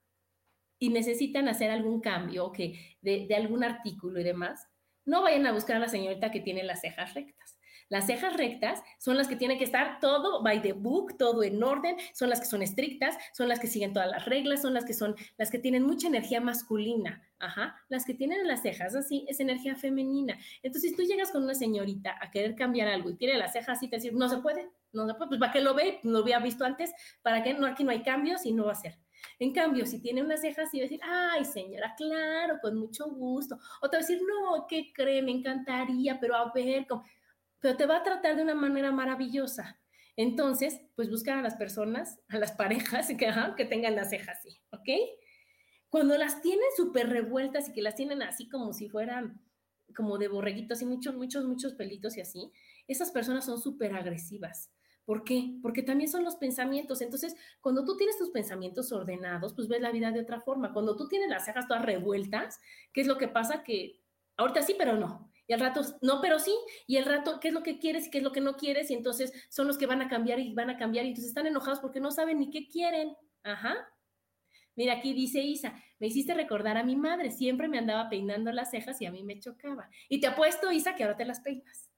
y 0.79 0.89
necesitan 0.89 1.47
hacer 1.47 1.69
algún 1.69 2.01
cambio 2.01 2.51
que 2.51 2.97
de, 3.01 3.27
de 3.27 3.35
algún 3.35 3.63
artículo 3.63 4.19
y 4.19 4.23
demás, 4.23 4.67
no 5.05 5.21
vayan 5.21 5.45
a 5.45 5.51
buscar 5.51 5.77
a 5.77 5.79
la 5.79 5.87
señorita 5.87 6.31
que 6.31 6.39
tiene 6.39 6.63
las 6.63 6.81
cejas 6.81 7.13
rectas. 7.13 7.55
Las 7.87 8.07
cejas 8.07 8.35
rectas 8.35 8.81
son 8.97 9.15
las 9.15 9.27
que 9.27 9.35
tienen 9.35 9.59
que 9.59 9.63
estar 9.63 9.99
todo 9.99 10.41
by 10.41 10.61
the 10.61 10.73
book, 10.73 11.17
todo 11.17 11.43
en 11.43 11.61
orden, 11.61 11.97
son 12.13 12.29
las 12.29 12.39
que 12.39 12.47
son 12.47 12.63
estrictas, 12.63 13.15
son 13.31 13.47
las 13.47 13.59
que 13.59 13.67
siguen 13.67 13.93
todas 13.93 14.09
las 14.09 14.25
reglas, 14.25 14.63
son 14.63 14.73
las 14.73 14.85
que 14.85 14.93
son 14.93 15.15
las 15.37 15.51
que 15.51 15.59
tienen 15.59 15.83
mucha 15.83 16.07
energía 16.07 16.41
masculina. 16.41 17.21
Ajá, 17.37 17.75
las 17.89 18.05
que 18.05 18.13
tienen 18.15 18.47
las 18.47 18.61
cejas 18.63 18.95
así 18.95 19.25
es 19.27 19.39
energía 19.39 19.75
femenina. 19.75 20.37
Entonces, 20.63 20.91
si 20.91 20.97
tú 20.97 21.03
llegas 21.03 21.31
con 21.31 21.43
una 21.43 21.53
señorita 21.53 22.17
a 22.19 22.31
querer 22.31 22.55
cambiar 22.55 22.87
algo 22.87 23.11
y 23.11 23.17
tiene 23.17 23.37
las 23.37 23.53
cejas 23.53 23.77
así, 23.77 23.87
te 23.87 23.97
decir, 23.97 24.13
no 24.13 24.29
se 24.29 24.37
puede, 24.37 24.69
no 24.91 25.05
se 25.05 25.13
puede, 25.13 25.27
pues 25.27 25.39
¿para 25.39 25.51
qué 25.51 25.61
lo 25.61 25.75
ve? 25.75 25.99
Lo 26.03 26.19
había 26.19 26.39
visto 26.39 26.65
antes, 26.65 26.91
¿para 27.21 27.43
qué? 27.43 27.53
No, 27.53 27.67
aquí 27.67 27.83
no 27.83 27.91
hay 27.91 28.01
cambios 28.01 28.45
y 28.45 28.53
no 28.53 28.65
va 28.65 28.71
a 28.71 28.75
ser. 28.75 28.97
En 29.39 29.53
cambio, 29.53 29.85
si 29.85 30.01
tiene 30.01 30.23
unas 30.23 30.41
cejas, 30.41 30.73
y 30.73 30.79
va 30.79 30.81
a 30.81 30.87
decir, 30.87 30.99
ay, 31.03 31.45
señora, 31.45 31.93
claro, 31.97 32.59
con 32.61 32.77
mucho 32.77 33.09
gusto. 33.09 33.57
O 33.81 33.89
te 33.89 33.97
va 33.97 34.03
a 34.03 34.05
decir, 34.05 34.21
no, 34.21 34.65
¿qué 34.67 34.91
cree? 34.93 35.21
Me 35.21 35.31
encantaría, 35.31 36.19
pero 36.19 36.35
a 36.35 36.51
ver, 36.53 36.85
¿cómo? 36.87 37.03
pero 37.65 37.77
te 37.77 37.87
va 37.87 37.97
a 37.97 38.03
tratar 38.03 38.35
de 38.35 38.43
una 38.43 38.53
manera 38.53 38.91
maravillosa. 38.91 39.79
Entonces, 40.15 40.81
pues 40.95 41.09
buscar 41.09 41.39
a 41.39 41.41
las 41.41 41.55
personas, 41.55 42.19
a 42.29 42.37
las 42.37 42.51
parejas 42.51 43.07
que, 43.57 43.65
tengan 43.65 43.95
las 43.95 44.11
cejas 44.11 44.37
así, 44.37 44.61
¿ok? 44.71 44.87
Cuando 45.89 46.15
las 46.15 46.43
tienen 46.43 46.67
súper 46.77 47.09
revueltas 47.09 47.69
y 47.69 47.73
que 47.73 47.81
las 47.81 47.95
tienen 47.95 48.21
así 48.21 48.47
como 48.49 48.71
si 48.71 48.87
fueran 48.87 49.41
como 49.95 50.19
de 50.19 50.27
borreguitos 50.27 50.83
y 50.83 50.85
muchos, 50.85 51.15
muchos, 51.15 51.43
muchos 51.45 51.73
pelitos 51.73 52.17
y 52.17 52.21
así, 52.21 52.51
esas 52.87 53.09
personas 53.09 53.45
son 53.45 53.59
súper 53.59 53.95
agresivas. 53.95 54.71
¿Por 55.05 55.23
qué? 55.23 55.55
Porque 55.61 55.83
también 55.83 56.09
son 56.09 56.23
los 56.23 56.35
pensamientos. 56.35 57.01
Entonces, 57.01 57.35
cuando 57.61 57.85
tú 57.85 57.95
tienes 57.95 58.17
tus 58.17 58.31
pensamientos 58.31 58.91
ordenados, 58.91 59.53
pues 59.53 59.67
ves 59.67 59.81
la 59.81 59.91
vida 59.91 60.11
de 60.11 60.21
otra 60.21 60.41
forma. 60.41 60.73
Cuando 60.73 60.95
tú 60.95 61.07
tienes 61.07 61.29
las 61.29 61.45
cejas 61.45 61.67
todas 61.67 61.85
revueltas, 61.85 62.59
¿qué 62.91 63.01
es 63.01 63.07
lo 63.07 63.17
que 63.17 63.27
pasa? 63.27 63.63
Que 63.63 64.01
ahorita 64.37 64.63
sí, 64.63 64.75
pero 64.77 64.97
no. 64.97 65.31
Y 65.47 65.53
al 65.53 65.59
rato, 65.59 65.81
no, 66.01 66.21
pero 66.21 66.39
sí. 66.39 66.55
Y 66.87 66.97
el 66.97 67.05
rato, 67.05 67.39
¿qué 67.39 67.49
es 67.49 67.53
lo 67.53 67.61
que 67.61 67.77
quieres 67.77 68.07
y 68.07 68.09
qué 68.09 68.17
es 68.17 68.23
lo 68.23 68.31
que 68.31 68.41
no 68.41 68.55
quieres? 68.55 68.89
Y 68.89 68.95
entonces 68.95 69.31
son 69.49 69.67
los 69.67 69.77
que 69.77 69.85
van 69.85 70.01
a 70.01 70.09
cambiar 70.09 70.39
y 70.39 70.53
van 70.53 70.71
a 70.71 70.77
cambiar. 70.77 71.05
Y 71.05 71.09
entonces 71.09 71.29
están 71.29 71.45
enojados 71.45 71.79
porque 71.79 71.99
no 71.99 72.11
saben 72.11 72.39
ni 72.39 72.49
qué 72.49 72.67
quieren. 72.67 73.15
Ajá. 73.43 73.75
Mira, 74.75 74.93
aquí 74.93 75.13
dice 75.13 75.39
Isa, 75.39 75.81
me 75.99 76.07
hiciste 76.07 76.33
recordar 76.33 76.77
a 76.77 76.83
mi 76.83 76.95
madre. 76.95 77.29
Siempre 77.29 77.67
me 77.67 77.77
andaba 77.77 78.09
peinando 78.09 78.51
las 78.51 78.71
cejas 78.71 78.99
y 79.01 79.05
a 79.05 79.11
mí 79.11 79.23
me 79.23 79.39
chocaba. 79.39 79.87
Y 80.09 80.19
te 80.19 80.27
apuesto, 80.27 80.71
Isa, 80.71 80.95
que 80.95 81.03
ahora 81.03 81.15
te 81.15 81.25
las 81.25 81.41
peinas. 81.41 81.91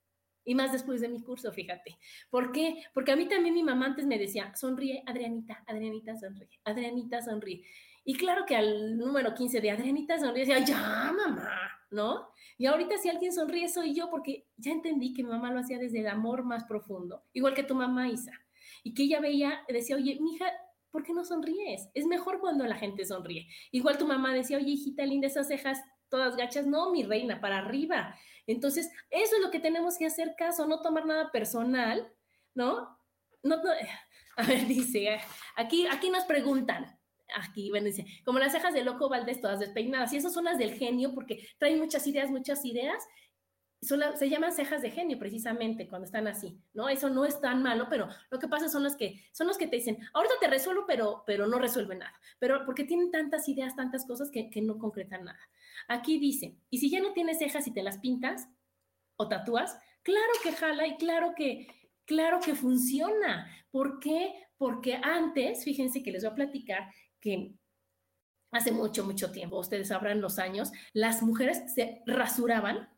Y 0.47 0.55
más 0.55 0.71
después 0.71 1.01
de 1.01 1.09
mi 1.09 1.21
curso, 1.21 1.51
fíjate. 1.51 1.97
¿Por 2.29 2.53
qué? 2.53 2.81
Porque 2.93 3.11
a 3.11 3.17
mí 3.17 3.27
también 3.27 3.53
mi 3.53 3.63
mamá 3.63 3.87
antes 3.87 4.05
me 4.05 4.17
decía, 4.17 4.55
sonríe, 4.55 5.03
Adrianita, 5.05 5.61
Adrianita, 5.67 6.15
sonríe, 6.15 6.61
Adrianita, 6.63 7.21
sonríe. 7.21 7.65
Y 8.05 8.15
claro 8.15 8.45
que 8.45 8.55
al 8.55 8.97
número 8.97 9.33
15 9.33 9.59
de 9.59 9.71
Adrianita 9.71 10.17
sonríe 10.17 10.45
decía, 10.45 10.63
ya, 10.63 11.11
mamá, 11.11 11.51
¿no? 11.91 12.29
Y 12.57 12.65
ahorita 12.65 12.97
si 12.97 13.09
alguien 13.09 13.33
sonríe 13.33 13.67
soy 13.67 13.93
yo 13.93 14.09
porque 14.09 14.47
ya 14.55 14.71
entendí 14.71 15.13
que 15.13 15.21
mi 15.21 15.29
mamá 15.29 15.51
lo 15.51 15.59
hacía 15.59 15.79
desde 15.79 15.99
el 15.99 16.07
amor 16.07 16.45
más 16.45 16.63
profundo, 16.63 17.25
igual 17.33 17.53
que 17.53 17.63
tu 17.63 17.75
mamá 17.75 18.07
Isa. 18.07 18.31
Y 18.83 18.93
que 18.93 19.03
ella 19.03 19.19
veía, 19.19 19.59
decía, 19.67 19.97
oye, 19.97 20.17
mija, 20.21 20.45
¿por 20.91 21.03
qué 21.03 21.11
no 21.11 21.25
sonríes? 21.25 21.89
Es 21.93 22.05
mejor 22.05 22.39
cuando 22.39 22.65
la 22.65 22.77
gente 22.77 23.03
sonríe. 23.03 23.49
Igual 23.71 23.97
tu 23.97 24.07
mamá 24.07 24.33
decía, 24.33 24.55
oye, 24.55 24.71
hijita 24.71 25.05
linda, 25.05 25.27
esas 25.27 25.49
cejas 25.49 25.81
todas 26.09 26.35
gachas, 26.35 26.65
no, 26.65 26.91
mi 26.91 27.03
reina, 27.03 27.41
para 27.41 27.59
arriba. 27.59 28.15
Entonces, 28.45 28.89
eso 29.09 29.35
es 29.35 29.41
lo 29.41 29.51
que 29.51 29.59
tenemos 29.59 29.97
que 29.97 30.05
hacer 30.05 30.35
caso, 30.37 30.67
no 30.67 30.81
tomar 30.81 31.05
nada 31.05 31.31
personal, 31.31 32.11
¿no? 32.55 32.97
no, 33.43 33.57
no 33.57 33.63
a 34.37 34.43
ver, 34.43 34.67
dice, 34.67 35.19
aquí, 35.55 35.87
aquí 35.87 36.09
nos 36.09 36.25
preguntan, 36.25 36.99
aquí, 37.35 37.69
bueno, 37.69 37.87
dice, 37.87 38.05
como 38.23 38.39
las 38.39 38.51
cejas 38.51 38.73
de 38.73 38.83
Loco 38.83 39.09
Valdés 39.09 39.41
todas 39.41 39.59
despeinadas, 39.59 40.13
y 40.13 40.17
esas 40.17 40.33
son 40.33 40.45
las 40.45 40.57
del 40.57 40.73
genio, 40.73 41.13
porque 41.13 41.47
traen 41.57 41.79
muchas 41.79 42.05
ideas, 42.07 42.29
muchas 42.29 42.63
ideas, 42.65 43.03
se 43.81 44.29
llaman 44.29 44.51
cejas 44.51 44.81
de 44.81 44.91
genio 44.91 45.19
precisamente 45.19 45.87
cuando 45.87 46.05
están 46.05 46.27
así, 46.27 46.59
¿no? 46.73 46.89
Eso 46.89 47.09
no 47.09 47.25
es 47.25 47.39
tan 47.39 47.61
malo, 47.61 47.87
pero 47.89 48.07
lo 48.31 48.39
que 48.39 48.47
pasa 48.47 48.69
son 48.69 48.83
los 48.83 48.95
que 48.95 49.23
son 49.31 49.47
los 49.47 49.57
que 49.57 49.67
te 49.67 49.75
dicen, 49.75 49.97
ahorita 50.13 50.35
te 50.39 50.47
resuelvo, 50.47 50.85
pero, 50.87 51.23
pero 51.27 51.45
no 51.47 51.59
resuelve 51.59 51.95
nada, 51.95 52.13
pero 52.39 52.65
porque 52.65 52.85
tienen 52.85 53.11
tantas 53.11 53.47
ideas, 53.47 53.75
tantas 53.75 54.05
cosas 54.05 54.31
que, 54.31 54.49
que 54.49 54.61
no 54.61 54.77
concretan 54.77 55.25
nada. 55.25 55.39
Aquí 55.87 56.17
dice, 56.19 56.57
y 56.69 56.79
si 56.79 56.89
ya 56.89 56.99
no 56.99 57.13
tienes 57.13 57.37
cejas 57.37 57.67
y 57.67 57.73
te 57.73 57.83
las 57.83 57.99
pintas 57.99 58.49
o 59.15 59.27
tatúas, 59.27 59.77
claro 60.01 60.31
que 60.41 60.53
jala 60.53 60.87
y 60.87 60.97
claro 60.97 61.33
que, 61.35 61.67
claro 62.05 62.39
que 62.39 62.55
funciona. 62.55 63.47
¿Por 63.69 63.99
qué? 63.99 64.33
Porque 64.57 64.99
antes, 65.03 65.63
fíjense 65.63 66.01
que 66.01 66.11
les 66.11 66.23
voy 66.23 66.31
a 66.31 66.35
platicar 66.35 66.91
que 67.19 67.53
hace 68.51 68.71
mucho, 68.71 69.03
mucho 69.03 69.31
tiempo, 69.31 69.59
ustedes 69.59 69.89
sabrán 69.89 70.21
los 70.21 70.39
años, 70.39 70.71
las 70.93 71.21
mujeres 71.21 71.73
se 71.75 72.01
rasuraban 72.05 72.89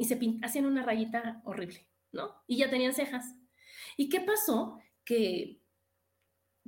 y 0.00 0.06
se 0.06 0.18
hacían 0.42 0.64
una 0.64 0.82
rayita 0.82 1.42
horrible, 1.44 1.86
¿no? 2.10 2.42
Y 2.46 2.56
ya 2.56 2.70
tenían 2.70 2.94
cejas. 2.94 3.36
¿Y 3.98 4.08
qué 4.08 4.22
pasó? 4.22 4.78
Que 5.04 5.60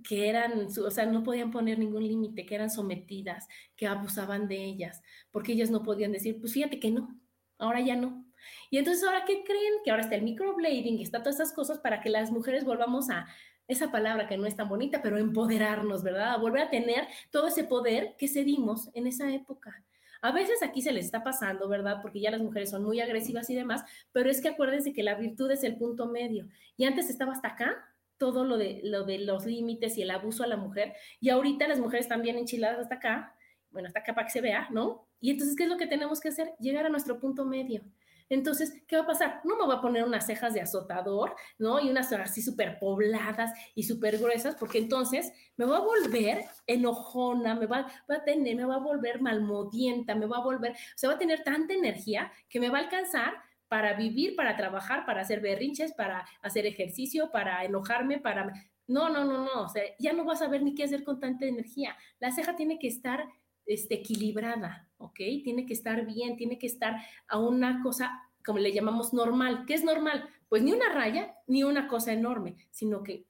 que 0.05 0.28
eran, 0.28 0.66
o 0.66 0.91
sea, 0.91 1.07
no 1.07 1.22
podían 1.22 1.51
poner 1.51 1.78
ningún 1.78 2.07
límite, 2.07 2.45
que 2.45 2.55
eran 2.55 2.70
sometidas, 2.70 3.47
que 3.76 3.87
abusaban 3.87 4.49
de 4.49 4.57
ellas, 4.57 5.01
porque 5.30 5.53
ellas 5.53 5.70
no 5.70 5.83
podían 5.83 6.12
decir, 6.12 6.41
pues 6.41 6.53
fíjate 6.55 6.80
que 6.80 6.91
no, 6.91 7.20
ahora 7.59 7.80
ya 7.80 7.95
no. 7.95 8.26
Y 8.70 8.78
entonces, 8.78 9.05
¿ahora 9.05 9.24
qué 9.24 9.45
creen? 9.45 9.74
Que 9.85 9.91
ahora 9.93 10.03
está 10.03 10.16
el 10.16 10.22
microblading 10.22 11.01
está 11.01 11.22
todas 11.22 11.37
esas 11.37 11.53
cosas 11.53 11.78
para 11.78 12.01
que 12.01 12.11
las 12.11 12.33
mujeres 12.33 12.64
volvamos 12.64 13.11
a 13.11 13.26
esa 13.68 13.93
palabra 13.93 14.26
que 14.26 14.37
no 14.37 14.47
es 14.47 14.57
tan 14.57 14.68
bonita, 14.68 15.03
pero 15.03 15.18
empoderarnos, 15.18 16.03
¿verdad? 16.03 16.33
A 16.33 16.39
volver 16.39 16.62
a 16.62 16.70
tener 16.70 17.07
todo 17.30 17.47
ese 17.47 17.64
poder 17.64 18.16
que 18.18 18.28
cedimos 18.28 18.91
en 18.95 19.07
esa 19.07 19.33
época. 19.33 19.85
A 20.22 20.32
veces 20.32 20.62
aquí 20.62 20.82
se 20.82 20.92
les 20.92 21.04
está 21.04 21.22
pasando, 21.22 21.68
¿verdad? 21.68 21.98
Porque 22.00 22.20
ya 22.20 22.30
las 22.30 22.40
mujeres 22.40 22.70
son 22.70 22.84
muy 22.84 23.00
agresivas 23.00 23.50
y 23.50 23.54
demás, 23.56 23.84
pero 24.12 24.30
es 24.30 24.40
que 24.40 24.48
acuérdense 24.48 24.92
que 24.92 25.02
la 25.02 25.16
virtud 25.16 25.50
es 25.50 25.64
el 25.64 25.76
punto 25.76 26.06
medio. 26.06 26.48
Y 26.76 26.84
antes 26.84 27.10
estaba 27.10 27.32
hasta 27.32 27.48
acá, 27.48 27.92
todo 28.18 28.44
lo 28.44 28.56
de, 28.56 28.80
lo 28.84 29.04
de 29.04 29.18
los 29.18 29.46
límites 29.46 29.98
y 29.98 30.02
el 30.02 30.10
abuso 30.12 30.44
a 30.44 30.46
la 30.46 30.56
mujer. 30.56 30.94
Y 31.20 31.30
ahorita 31.30 31.66
las 31.66 31.80
mujeres 31.80 32.06
están 32.06 32.22
bien 32.22 32.38
enchiladas 32.38 32.78
hasta 32.78 32.94
acá, 32.94 33.34
bueno, 33.72 33.88
hasta 33.88 33.98
acá 34.00 34.14
para 34.14 34.26
que 34.26 34.32
se 34.32 34.40
vea, 34.40 34.68
¿no? 34.70 35.08
Y 35.20 35.30
entonces, 35.30 35.56
¿qué 35.56 35.64
es 35.64 35.68
lo 35.68 35.76
que 35.76 35.88
tenemos 35.88 36.20
que 36.20 36.28
hacer? 36.28 36.52
Llegar 36.60 36.86
a 36.86 36.88
nuestro 36.88 37.18
punto 37.18 37.44
medio. 37.44 37.82
Entonces, 38.28 38.72
¿qué 38.86 38.96
va 38.96 39.02
a 39.02 39.06
pasar? 39.06 39.40
No 39.44 39.56
me 39.56 39.64
voy 39.64 39.76
a 39.76 39.80
poner 39.80 40.04
unas 40.04 40.26
cejas 40.26 40.54
de 40.54 40.60
azotador, 40.60 41.34
¿no? 41.58 41.80
Y 41.80 41.90
unas 41.90 42.12
así 42.12 42.42
súper 42.42 42.78
pobladas 42.78 43.52
y 43.74 43.84
súper 43.84 44.18
gruesas, 44.18 44.56
porque 44.56 44.78
entonces 44.78 45.32
me 45.56 45.64
voy 45.64 45.76
a 45.76 45.80
volver 45.80 46.44
enojona, 46.66 47.54
me 47.54 47.66
va, 47.66 47.86
va, 48.10 48.16
a 48.16 48.24
tener, 48.24 48.56
me 48.56 48.64
va 48.64 48.76
a 48.76 48.78
volver 48.78 49.20
malmodienta, 49.20 50.14
me 50.14 50.26
va 50.26 50.38
a 50.38 50.42
volver, 50.42 50.72
o 50.72 50.96
sea, 50.96 51.10
va 51.10 51.16
a 51.16 51.18
tener 51.18 51.42
tanta 51.42 51.74
energía 51.74 52.30
que 52.48 52.60
me 52.60 52.68
va 52.68 52.78
a 52.78 52.82
alcanzar 52.82 53.34
para 53.68 53.94
vivir, 53.94 54.36
para 54.36 54.54
trabajar, 54.54 55.06
para 55.06 55.22
hacer 55.22 55.40
berrinches, 55.40 55.92
para 55.94 56.26
hacer 56.42 56.66
ejercicio, 56.66 57.30
para 57.30 57.64
enojarme, 57.64 58.18
para... 58.18 58.52
No, 58.86 59.08
no, 59.08 59.24
no, 59.24 59.44
no, 59.44 59.62
o 59.62 59.68
sea, 59.68 59.82
ya 59.98 60.12
no 60.12 60.24
vas 60.24 60.42
a 60.42 60.48
ver 60.48 60.62
ni 60.62 60.74
qué 60.74 60.84
hacer 60.84 61.04
con 61.04 61.18
tanta 61.18 61.46
energía. 61.46 61.96
La 62.20 62.32
ceja 62.32 62.54
tiene 62.54 62.78
que 62.78 62.88
estar 62.88 63.26
este, 63.64 63.94
equilibrada, 63.94 64.90
¿ok? 65.03 65.16
Tiene 65.44 65.66
que 65.66 65.72
estar 65.72 66.07
bien, 66.07 66.36
tiene 66.36 66.59
que 66.59 66.66
estar 66.66 66.96
a 67.28 67.38
una 67.38 67.82
cosa, 67.82 68.11
como 68.44 68.59
le 68.59 68.72
llamamos 68.72 69.12
normal. 69.12 69.64
¿Qué 69.66 69.74
es 69.74 69.84
normal? 69.84 70.28
Pues 70.48 70.62
ni 70.62 70.72
una 70.72 70.92
raya, 70.92 71.34
ni 71.46 71.62
una 71.64 71.88
cosa 71.88 72.12
enorme, 72.12 72.57
sino 72.70 73.03
que 73.03 73.26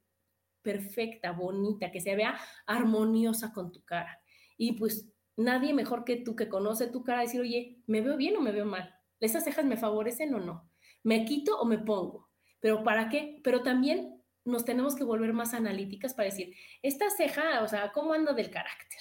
perfecta, 0.62 1.33
bonita, 1.33 1.91
que 1.91 2.01
se 2.01 2.14
vea 2.14 2.39
armoniosa 2.66 3.53
con 3.53 3.73
tu 3.73 3.83
cara. 3.85 4.20
Y 4.57 4.73
pues 4.73 5.09
nadie 5.37 5.75
mejor 5.75 6.05
que 6.05 6.16
tú 6.16 6.37
que 6.37 6.49
conoce 6.49 6.87
tu 6.87 7.03
cara 7.03 7.23
decir, 7.23 7.41
oye, 7.41 7.83
¿me 7.87 8.01
veo 8.01 8.16
bien 8.16 8.37
o 8.37 8.41
me 8.41 8.53
veo 8.53 8.66
mal? 8.66 8.95
¿Esas 9.20 9.45
cejas 9.45 9.64
me 9.64 9.77
favorecen 9.77 10.35
o 10.35 10.41
no? 10.41 10.70
¿Me 11.03 11.25
quito 11.25 11.59
o 11.59 11.64
me 11.64 11.79
pongo? 11.79 12.29
¿Pero 12.61 12.85
para 12.85 13.09
qué? 13.09 13.41
Pero 13.43 13.62
también 13.62 14.22
nos 14.45 14.64
tenemos 14.64 14.97
que 14.97 15.05
volver 15.05 15.32
más 15.32 15.55
analíticas 15.55 16.14
para 16.14 16.28
decir, 16.28 16.55
esta 16.82 17.09
ceja, 17.11 17.62
o 17.62 17.68
sea, 17.68 17.93
¿cómo 17.93 18.12
ando 18.12 18.34
del 18.34 18.51
carácter? 18.51 19.01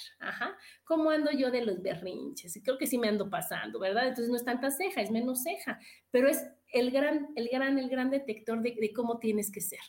¿cómo 0.84 1.10
ando 1.10 1.30
yo 1.32 1.50
de 1.50 1.64
los 1.64 1.82
berrinches? 1.82 2.60
Creo 2.62 2.78
que 2.78 2.86
sí 2.86 2.98
me 2.98 3.08
ando 3.08 3.28
pasando, 3.28 3.80
¿verdad? 3.80 4.08
Entonces 4.08 4.28
no 4.28 4.36
es 4.36 4.44
tanta 4.44 4.70
ceja, 4.70 5.00
es 5.00 5.10
menos 5.10 5.42
ceja, 5.42 5.80
pero 6.10 6.28
es 6.28 6.44
el 6.72 6.90
gran, 6.90 7.28
el 7.34 7.48
gran, 7.48 7.78
el 7.78 7.88
gran 7.88 8.10
detector 8.10 8.62
de, 8.62 8.92
cómo 8.94 9.18
tienes 9.18 9.50
que 9.50 9.60
ser. 9.60 9.80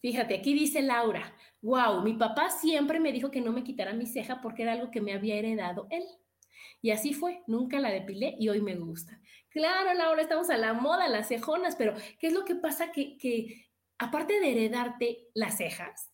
Fíjate, 0.00 0.34
aquí 0.34 0.54
dice 0.54 0.80
Laura, 0.82 1.34
wow, 1.60 2.02
mi 2.02 2.14
papá 2.14 2.50
siempre 2.50 3.00
me 3.00 3.12
dijo 3.12 3.30
que 3.30 3.40
no 3.40 3.52
me 3.52 3.64
quitara 3.64 3.92
mi 3.92 4.06
ceja 4.06 4.40
porque 4.40 4.62
era 4.62 4.72
algo 4.72 4.90
que 4.90 5.00
me 5.00 5.12
había 5.12 5.36
heredado 5.36 5.86
él. 5.90 6.04
Y 6.82 6.90
así 6.90 7.12
fue, 7.12 7.42
nunca 7.46 7.78
la 7.78 7.90
depilé 7.90 8.36
y 8.38 8.48
hoy 8.48 8.60
me 8.60 8.76
gusta. 8.76 9.20
Claro, 9.50 9.92
Laura, 9.94 10.22
estamos 10.22 10.50
a 10.50 10.56
la 10.56 10.72
moda, 10.72 11.08
las 11.08 11.28
cejonas, 11.28 11.76
pero 11.76 11.94
¿qué 12.18 12.28
es 12.28 12.32
lo 12.32 12.44
que 12.44 12.54
pasa? 12.54 12.92
Que, 12.92 13.18
que 13.18 13.66
aparte 13.98 14.40
de 14.40 14.50
heredarte 14.50 15.28
las 15.34 15.58
cejas, 15.58 16.10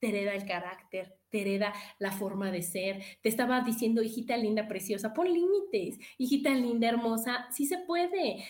te 0.00 0.08
hereda 0.08 0.34
el 0.34 0.46
carácter, 0.46 1.18
te 1.28 1.42
hereda 1.42 1.72
la 1.98 2.10
forma 2.10 2.50
de 2.50 2.62
ser. 2.62 3.02
Te 3.22 3.28
estaba 3.28 3.60
diciendo, 3.60 4.02
hijita 4.02 4.36
linda, 4.36 4.66
preciosa, 4.66 5.12
pon 5.12 5.32
límites. 5.32 5.98
Hijita 6.18 6.50
linda, 6.50 6.88
hermosa, 6.88 7.46
sí 7.52 7.66
se 7.66 7.78
puede 7.78 8.44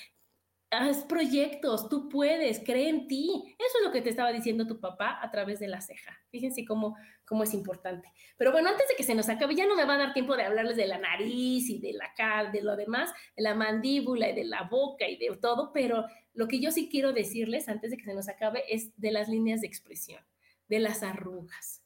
haz 0.70 1.04
proyectos, 1.04 1.88
tú 1.88 2.08
puedes, 2.08 2.60
cree 2.60 2.88
en 2.88 3.08
ti. 3.08 3.56
Eso 3.58 3.78
es 3.78 3.84
lo 3.84 3.92
que 3.92 4.00
te 4.00 4.10
estaba 4.10 4.32
diciendo 4.32 4.66
tu 4.66 4.80
papá 4.80 5.18
a 5.20 5.30
través 5.30 5.58
de 5.58 5.68
la 5.68 5.80
ceja. 5.80 6.16
Fíjense 6.30 6.64
cómo, 6.64 6.96
cómo 7.24 7.42
es 7.42 7.52
importante. 7.54 8.12
Pero 8.36 8.52
bueno, 8.52 8.70
antes 8.70 8.88
de 8.88 8.94
que 8.94 9.02
se 9.02 9.14
nos 9.14 9.28
acabe, 9.28 9.54
ya 9.54 9.66
no 9.66 9.74
me 9.74 9.84
va 9.84 9.94
a 9.94 9.98
dar 9.98 10.14
tiempo 10.14 10.36
de 10.36 10.44
hablarles 10.44 10.76
de 10.76 10.86
la 10.86 10.98
nariz 10.98 11.68
y 11.68 11.80
de 11.80 11.92
la 11.92 12.14
cara, 12.14 12.50
de 12.50 12.62
lo 12.62 12.76
demás, 12.76 13.12
de 13.36 13.42
la 13.42 13.54
mandíbula 13.54 14.30
y 14.30 14.34
de 14.34 14.44
la 14.44 14.62
boca 14.62 15.08
y 15.08 15.16
de 15.16 15.36
todo, 15.36 15.72
pero 15.72 16.06
lo 16.34 16.46
que 16.46 16.60
yo 16.60 16.70
sí 16.70 16.88
quiero 16.88 17.12
decirles 17.12 17.68
antes 17.68 17.90
de 17.90 17.96
que 17.96 18.04
se 18.04 18.14
nos 18.14 18.28
acabe 18.28 18.62
es 18.68 18.92
de 18.96 19.10
las 19.10 19.28
líneas 19.28 19.60
de 19.60 19.66
expresión, 19.66 20.24
de 20.68 20.78
las 20.78 21.02
arrugas. 21.02 21.84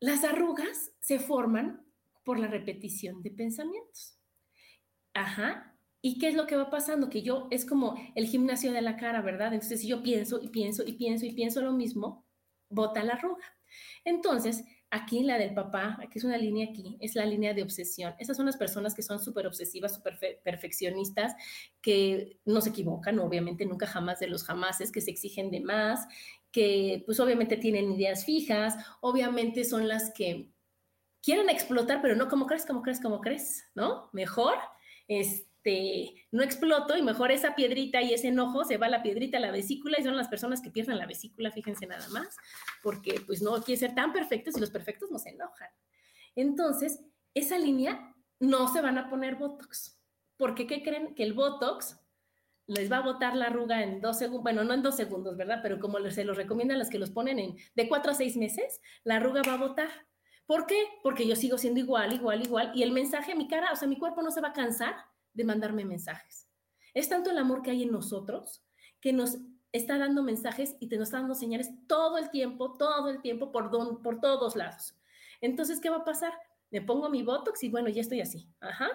Las 0.00 0.22
arrugas 0.22 0.92
se 1.00 1.18
forman 1.18 1.86
por 2.24 2.38
la 2.38 2.46
repetición 2.46 3.22
de 3.22 3.30
pensamientos. 3.30 4.18
Ajá, 5.14 5.73
¿Y 6.06 6.18
qué 6.18 6.28
es 6.28 6.34
lo 6.34 6.46
que 6.46 6.54
va 6.54 6.68
pasando? 6.68 7.08
Que 7.08 7.22
yo 7.22 7.48
es 7.50 7.64
como 7.64 7.94
el 8.14 8.26
gimnasio 8.26 8.72
de 8.72 8.82
la 8.82 8.98
cara, 8.98 9.22
¿verdad? 9.22 9.54
Entonces, 9.54 9.80
si 9.80 9.88
yo 9.88 10.02
pienso 10.02 10.38
y 10.38 10.48
pienso 10.48 10.82
y 10.86 10.92
pienso 10.92 11.24
y 11.24 11.32
pienso 11.32 11.62
lo 11.62 11.72
mismo, 11.72 12.26
bota 12.68 13.02
la 13.02 13.14
arruga. 13.14 13.42
Entonces, 14.04 14.64
aquí 14.90 15.22
la 15.22 15.38
del 15.38 15.54
papá, 15.54 15.96
aquí 16.02 16.18
es 16.18 16.24
una 16.24 16.36
línea 16.36 16.68
aquí, 16.68 16.98
es 17.00 17.14
la 17.14 17.24
línea 17.24 17.54
de 17.54 17.62
obsesión. 17.62 18.14
Esas 18.18 18.36
son 18.36 18.44
las 18.44 18.58
personas 18.58 18.94
que 18.94 19.00
son 19.00 19.18
súper 19.18 19.46
obsesivas, 19.46 19.94
súper 19.94 20.18
perfeccionistas, 20.44 21.36
que 21.80 22.38
no 22.44 22.60
se 22.60 22.68
equivocan, 22.68 23.18
obviamente, 23.18 23.64
nunca 23.64 23.86
jamás 23.86 24.20
de 24.20 24.26
los 24.26 24.44
jamases, 24.44 24.92
que 24.92 25.00
se 25.00 25.10
exigen 25.10 25.50
de 25.50 25.60
más, 25.60 26.06
que 26.52 27.02
pues 27.06 27.18
obviamente 27.18 27.56
tienen 27.56 27.90
ideas 27.90 28.26
fijas, 28.26 28.76
obviamente 29.00 29.64
son 29.64 29.88
las 29.88 30.12
que 30.12 30.50
quieren 31.22 31.48
explotar, 31.48 32.02
pero 32.02 32.14
no 32.14 32.28
como 32.28 32.46
crees, 32.46 32.66
como 32.66 32.82
crees, 32.82 33.00
como 33.00 33.22
crees, 33.22 33.64
¿no? 33.74 34.10
Mejor, 34.12 34.58
este 35.08 35.53
este, 35.64 36.26
no 36.30 36.42
exploto 36.42 36.96
y 36.96 37.02
mejor 37.02 37.32
esa 37.32 37.54
piedrita 37.54 38.02
y 38.02 38.12
ese 38.12 38.28
enojo 38.28 38.64
se 38.64 38.76
va 38.76 38.86
a 38.86 38.90
la 38.90 39.02
piedrita 39.02 39.38
a 39.38 39.40
la 39.40 39.50
vesícula 39.50 39.98
y 39.98 40.02
son 40.02 40.16
las 40.16 40.28
personas 40.28 40.60
que 40.60 40.70
pierden 40.70 40.98
la 40.98 41.06
vesícula, 41.06 41.50
fíjense 41.50 41.86
nada 41.86 42.06
más, 42.10 42.36
porque 42.82 43.20
pues 43.26 43.40
no 43.40 43.62
quiere 43.62 43.78
ser 43.78 43.94
tan 43.94 44.12
perfectos 44.12 44.56
y 44.56 44.60
los 44.60 44.70
perfectos 44.70 45.10
no 45.10 45.18
se 45.18 45.30
enojan. 45.30 45.68
Entonces, 46.36 47.00
esa 47.32 47.58
línea 47.58 48.14
no 48.40 48.72
se 48.72 48.82
van 48.82 48.98
a 48.98 49.08
poner 49.08 49.36
Botox, 49.36 49.98
porque 50.36 50.66
¿qué 50.66 50.82
creen? 50.82 51.14
Que 51.14 51.22
el 51.22 51.32
Botox 51.32 51.98
les 52.66 52.90
va 52.90 52.98
a 52.98 53.02
botar 53.02 53.36
la 53.36 53.46
arruga 53.46 53.82
en 53.82 54.00
dos 54.00 54.18
segundos, 54.18 54.42
bueno, 54.42 54.64
no 54.64 54.74
en 54.74 54.82
dos 54.82 54.96
segundos, 54.96 55.36
¿verdad? 55.36 55.60
Pero 55.62 55.80
como 55.80 55.98
se 56.10 56.24
los 56.24 56.36
recomiendan 56.36 56.78
las 56.78 56.90
que 56.90 56.98
los 56.98 57.10
ponen 57.10 57.38
en 57.38 57.56
de 57.74 57.88
cuatro 57.88 58.12
a 58.12 58.14
seis 58.14 58.36
meses, 58.36 58.80
la 59.02 59.16
arruga 59.16 59.42
va 59.46 59.54
a 59.54 59.58
botar. 59.58 59.88
¿Por 60.46 60.66
qué? 60.66 60.76
Porque 61.02 61.26
yo 61.26 61.36
sigo 61.36 61.56
siendo 61.56 61.80
igual, 61.80 62.12
igual, 62.12 62.42
igual, 62.42 62.72
y 62.74 62.82
el 62.82 62.90
mensaje, 62.90 63.34
mi 63.34 63.48
cara, 63.48 63.72
o 63.72 63.76
sea, 63.76 63.88
mi 63.88 63.98
cuerpo 63.98 64.22
no 64.22 64.30
se 64.30 64.42
va 64.42 64.48
a 64.48 64.52
cansar 64.52 64.94
de 65.34 65.44
mandarme 65.44 65.84
mensajes. 65.84 66.48
Es 66.94 67.08
tanto 67.08 67.30
el 67.30 67.38
amor 67.38 67.62
que 67.62 67.70
hay 67.70 67.82
en 67.82 67.92
nosotros 67.92 68.64
que 69.00 69.12
nos 69.12 69.38
está 69.72 69.98
dando 69.98 70.22
mensajes 70.22 70.76
y 70.78 70.88
te 70.88 70.96
nos 70.96 71.08
está 71.08 71.18
dando 71.18 71.34
señales 71.34 71.68
todo 71.88 72.16
el 72.16 72.30
tiempo, 72.30 72.76
todo 72.78 73.10
el 73.10 73.20
tiempo, 73.20 73.50
por, 73.50 73.70
por 74.02 74.20
todos 74.20 74.54
lados. 74.54 74.94
Entonces, 75.40 75.80
¿qué 75.80 75.90
va 75.90 75.98
a 75.98 76.04
pasar? 76.04 76.32
Me 76.70 76.80
pongo 76.80 77.08
mi 77.08 77.22
Botox 77.22 77.62
y 77.64 77.68
bueno, 77.68 77.88
ya 77.88 78.00
estoy 78.00 78.20
así. 78.20 78.48
Ajá. 78.60 78.88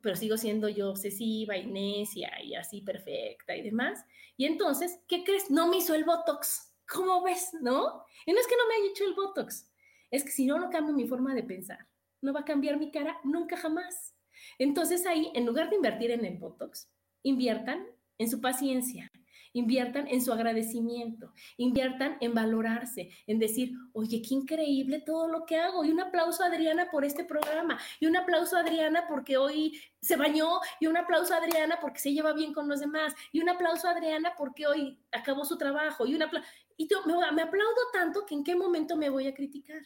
Pero 0.00 0.16
sigo 0.16 0.36
siendo 0.38 0.68
yo 0.68 0.90
obsesiva 0.90 1.56
y 1.56 1.66
necia 1.66 2.42
y 2.42 2.54
así 2.54 2.80
perfecta 2.80 3.54
y 3.54 3.62
demás. 3.62 4.04
Y 4.36 4.46
entonces, 4.46 4.98
¿qué 5.06 5.24
crees? 5.24 5.50
No 5.50 5.68
me 5.68 5.76
hizo 5.76 5.94
el 5.94 6.04
Botox. 6.04 6.74
¿Cómo 6.90 7.22
ves? 7.22 7.50
¿No? 7.60 8.04
Y 8.24 8.32
no 8.32 8.40
es 8.40 8.46
que 8.46 8.56
no 8.56 8.66
me 8.66 8.74
haya 8.74 8.90
hecho 8.92 9.04
el 9.04 9.14
Botox. 9.14 9.70
Es 10.10 10.24
que 10.24 10.30
si 10.30 10.46
no, 10.46 10.58
no 10.58 10.70
cambio 10.70 10.94
mi 10.94 11.06
forma 11.06 11.34
de 11.34 11.42
pensar. 11.42 11.86
No 12.22 12.32
va 12.32 12.40
a 12.40 12.44
cambiar 12.44 12.78
mi 12.78 12.90
cara 12.90 13.20
nunca 13.24 13.56
jamás. 13.56 14.15
Entonces 14.58 15.06
ahí, 15.06 15.30
en 15.34 15.46
lugar 15.46 15.70
de 15.70 15.76
invertir 15.76 16.10
en 16.10 16.24
el 16.24 16.38
Botox, 16.38 16.88
inviertan 17.22 17.86
en 18.18 18.30
su 18.30 18.40
paciencia, 18.40 19.10
inviertan 19.52 20.06
en 20.08 20.22
su 20.22 20.32
agradecimiento, 20.32 21.32
inviertan 21.56 22.18
en 22.20 22.34
valorarse, 22.34 23.10
en 23.26 23.38
decir, 23.38 23.72
oye, 23.94 24.20
qué 24.20 24.34
increíble 24.34 25.00
todo 25.00 25.28
lo 25.28 25.46
que 25.46 25.56
hago. 25.56 25.84
Y 25.84 25.90
un 25.90 26.00
aplauso 26.00 26.42
a 26.42 26.46
Adriana 26.46 26.90
por 26.90 27.04
este 27.04 27.24
programa, 27.24 27.78
y 27.98 28.06
un 28.06 28.16
aplauso 28.16 28.56
a 28.56 28.60
Adriana 28.60 29.06
porque 29.08 29.38
hoy 29.38 29.80
se 30.00 30.16
bañó, 30.16 30.60
y 30.78 30.86
un 30.86 30.96
aplauso 30.96 31.34
a 31.34 31.38
Adriana 31.38 31.78
porque 31.80 32.00
se 32.00 32.12
lleva 32.12 32.32
bien 32.32 32.52
con 32.52 32.68
los 32.68 32.80
demás, 32.80 33.14
y 33.32 33.40
un 33.40 33.48
aplauso 33.48 33.88
a 33.88 33.92
Adriana 33.92 34.34
porque 34.36 34.66
hoy 34.66 34.98
acabó 35.10 35.44
su 35.44 35.56
trabajo, 35.56 36.06
y 36.06 36.14
un 36.14 36.22
aplauso. 36.22 36.48
Y 36.76 36.88
me, 37.06 37.14
me 37.32 37.42
aplaudo 37.42 37.80
tanto 37.92 38.26
que 38.26 38.34
en 38.34 38.44
qué 38.44 38.54
momento 38.54 38.96
me 38.96 39.08
voy 39.08 39.26
a 39.26 39.34
criticar. 39.34 39.80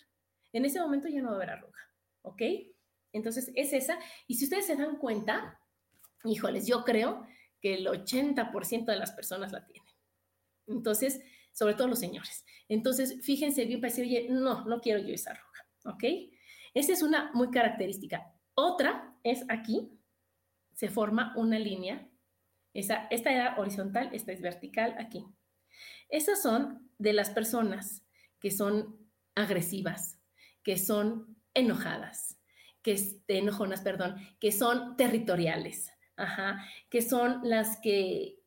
En 0.52 0.64
ese 0.64 0.80
momento 0.80 1.06
ya 1.06 1.22
no 1.22 1.28
va 1.28 1.34
a 1.34 1.36
haber 1.36 1.50
arruga, 1.50 1.78
¿ok? 2.22 2.42
Entonces 3.12 3.50
es 3.54 3.72
esa. 3.72 3.98
Y 4.26 4.34
si 4.34 4.44
ustedes 4.44 4.66
se 4.66 4.76
dan 4.76 4.96
cuenta, 4.96 5.60
híjoles, 6.24 6.66
yo 6.66 6.84
creo 6.84 7.26
que 7.60 7.74
el 7.74 7.86
80% 7.86 8.86
de 8.86 8.96
las 8.96 9.12
personas 9.12 9.52
la 9.52 9.64
tienen. 9.66 9.92
Entonces, 10.66 11.20
sobre 11.52 11.74
todo 11.74 11.88
los 11.88 11.98
señores. 11.98 12.44
Entonces, 12.68 13.18
fíjense 13.22 13.64
bien 13.64 13.80
para 13.80 13.90
decir, 13.90 14.04
oye, 14.04 14.28
no, 14.30 14.64
no 14.64 14.80
quiero 14.80 15.00
yo 15.00 15.12
esa 15.12 15.32
arruga, 15.32 15.66
¿ok? 15.84 16.04
Esa 16.74 16.92
es 16.92 17.02
una 17.02 17.30
muy 17.34 17.50
característica. 17.50 18.32
Otra 18.54 19.16
es 19.24 19.44
aquí, 19.48 19.98
se 20.74 20.88
forma 20.88 21.34
una 21.36 21.58
línea. 21.58 22.08
Esa, 22.72 23.08
esta 23.10 23.32
era 23.32 23.58
horizontal, 23.58 24.10
esta 24.12 24.32
es 24.32 24.40
vertical 24.40 24.94
aquí. 24.98 25.26
Esas 26.08 26.40
son 26.40 26.90
de 26.98 27.12
las 27.12 27.30
personas 27.30 28.04
que 28.38 28.50
son 28.50 29.10
agresivas, 29.34 30.18
que 30.62 30.76
son 30.76 31.36
enojadas, 31.54 32.39
que 32.82 33.22
enojonas, 33.28 33.82
perdón, 33.82 34.16
que 34.38 34.52
son 34.52 34.96
territoriales, 34.96 35.90
ajá, 36.16 36.64
que 36.88 37.02
son 37.02 37.40
las 37.44 37.78
que 37.80 38.38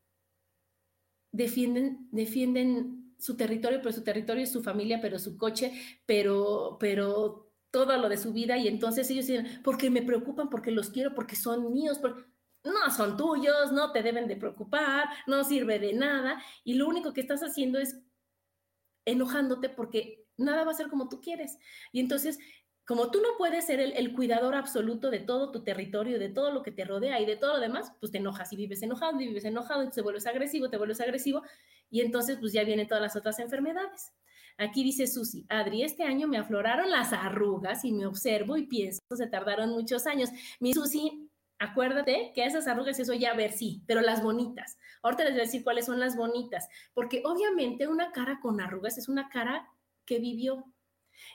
defienden, 1.31 2.07
defienden 2.11 3.15
su 3.17 3.37
territorio, 3.37 3.79
pero 3.81 3.93
su 3.93 4.03
territorio 4.03 4.43
es 4.43 4.51
su 4.51 4.63
familia, 4.63 4.99
pero 5.01 5.17
su 5.19 5.37
coche, 5.37 5.71
pero, 6.05 6.77
pero 6.79 7.51
todo 7.71 7.97
lo 7.97 8.09
de 8.09 8.17
su 8.17 8.33
vida, 8.33 8.57
y 8.57 8.67
entonces 8.67 9.09
ellos 9.09 9.27
dicen, 9.27 9.61
porque 9.63 9.89
me 9.89 10.01
preocupan, 10.01 10.49
porque 10.49 10.71
los 10.71 10.89
quiero, 10.89 11.15
porque 11.15 11.35
son 11.35 11.73
míos, 11.73 11.99
no 12.63 12.91
son 12.95 13.17
tuyos, 13.17 13.71
no 13.71 13.91
te 13.91 14.03
deben 14.03 14.27
de 14.27 14.35
preocupar, 14.35 15.09
no 15.25 15.43
sirve 15.43 15.79
de 15.79 15.93
nada, 15.93 16.41
y 16.63 16.75
lo 16.75 16.87
único 16.87 17.13
que 17.13 17.21
estás 17.21 17.41
haciendo 17.41 17.79
es 17.79 17.97
enojándote 19.05 19.69
porque 19.69 20.25
nada 20.37 20.63
va 20.63 20.71
a 20.71 20.75
ser 20.75 20.89
como 20.89 21.09
tú 21.09 21.21
quieres. 21.21 21.57
Y 21.91 21.99
entonces 21.99 22.39
como 22.85 23.11
tú 23.11 23.21
no 23.21 23.29
puedes 23.37 23.65
ser 23.65 23.79
el, 23.79 24.13
cuidador 24.13 24.55
absoluto 24.55 25.09
de 25.09 25.19
todo 25.19 25.51
tu 25.51 25.63
territorio, 25.63 26.19
de 26.19 26.29
todo 26.29 26.51
lo 26.51 26.63
que 26.63 26.71
te 26.71 26.83
rodea 26.83 27.19
y 27.21 27.25
de 27.25 27.37
todo 27.37 27.53
lo 27.53 27.59
demás, 27.61 27.93
pues 27.99 28.11
te 28.11 28.17
enojas 28.17 28.51
y 28.51 28.57
vives 28.57 28.81
enojado 28.81 29.19
y 29.21 29.27
vives 29.27 29.45
enojado 29.45 29.83
y 29.83 29.89
te 29.89 30.01
vuelves 30.01 30.27
agresivo, 30.27 30.69
te 30.69 30.77
vuelves 30.77 30.99
agresivo 30.99 31.43
y 31.89 32.01
entonces 32.01 32.37
pues 32.39 32.51
ya 32.51 32.63
vienen 32.63 32.87
todas 32.87 33.01
las 33.01 33.15
otras 33.15 33.39
enfermedades. 33.39 34.11
Aquí 34.57 34.83
dice 34.83 35.07
Susi, 35.07 35.45
Adri, 35.49 35.83
este 35.83 36.03
año 36.03 36.27
me 36.27 36.37
afloraron 36.37 36.91
las 36.91 37.13
arrugas 37.13 37.85
y 37.85 37.91
me 37.91 38.05
observo 38.05 38.57
y 38.57 38.67
pienso, 38.67 39.01
se 39.15 39.27
tardaron 39.27 39.71
muchos 39.71 40.05
años. 40.05 40.29
Mi 40.59 40.73
Susi, 40.73 41.29
acuérdate 41.59 42.33
que 42.35 42.45
esas 42.45 42.67
arrugas, 42.67 42.99
eso 42.99 43.13
ya 43.13 43.33
ver, 43.33 43.53
sí, 43.53 43.81
pero 43.87 44.01
las 44.01 44.21
bonitas. 44.21 44.77
Ahorita 45.01 45.23
les 45.23 45.33
voy 45.33 45.41
a 45.41 45.45
decir 45.45 45.63
cuáles 45.63 45.85
son 45.85 45.99
las 45.99 46.15
bonitas, 46.15 46.67
porque 46.93 47.23
obviamente 47.25 47.87
una 47.87 48.11
cara 48.11 48.39
con 48.41 48.61
arrugas 48.61 48.97
es 48.97 49.07
una 49.07 49.29
cara 49.29 49.69
que 50.05 50.19
vivió, 50.19 50.72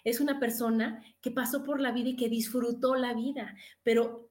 es 0.05 0.21
una 0.21 0.39
persona 0.39 1.03
que 1.21 1.31
pasó 1.31 1.65
por 1.65 1.81
la 1.81 1.93
vida 1.93 2.11
y 2.11 2.17
que 2.17 2.29
disfrutó 2.29 2.95
la 2.95 3.15
vida, 3.15 3.55
pero 3.83 4.29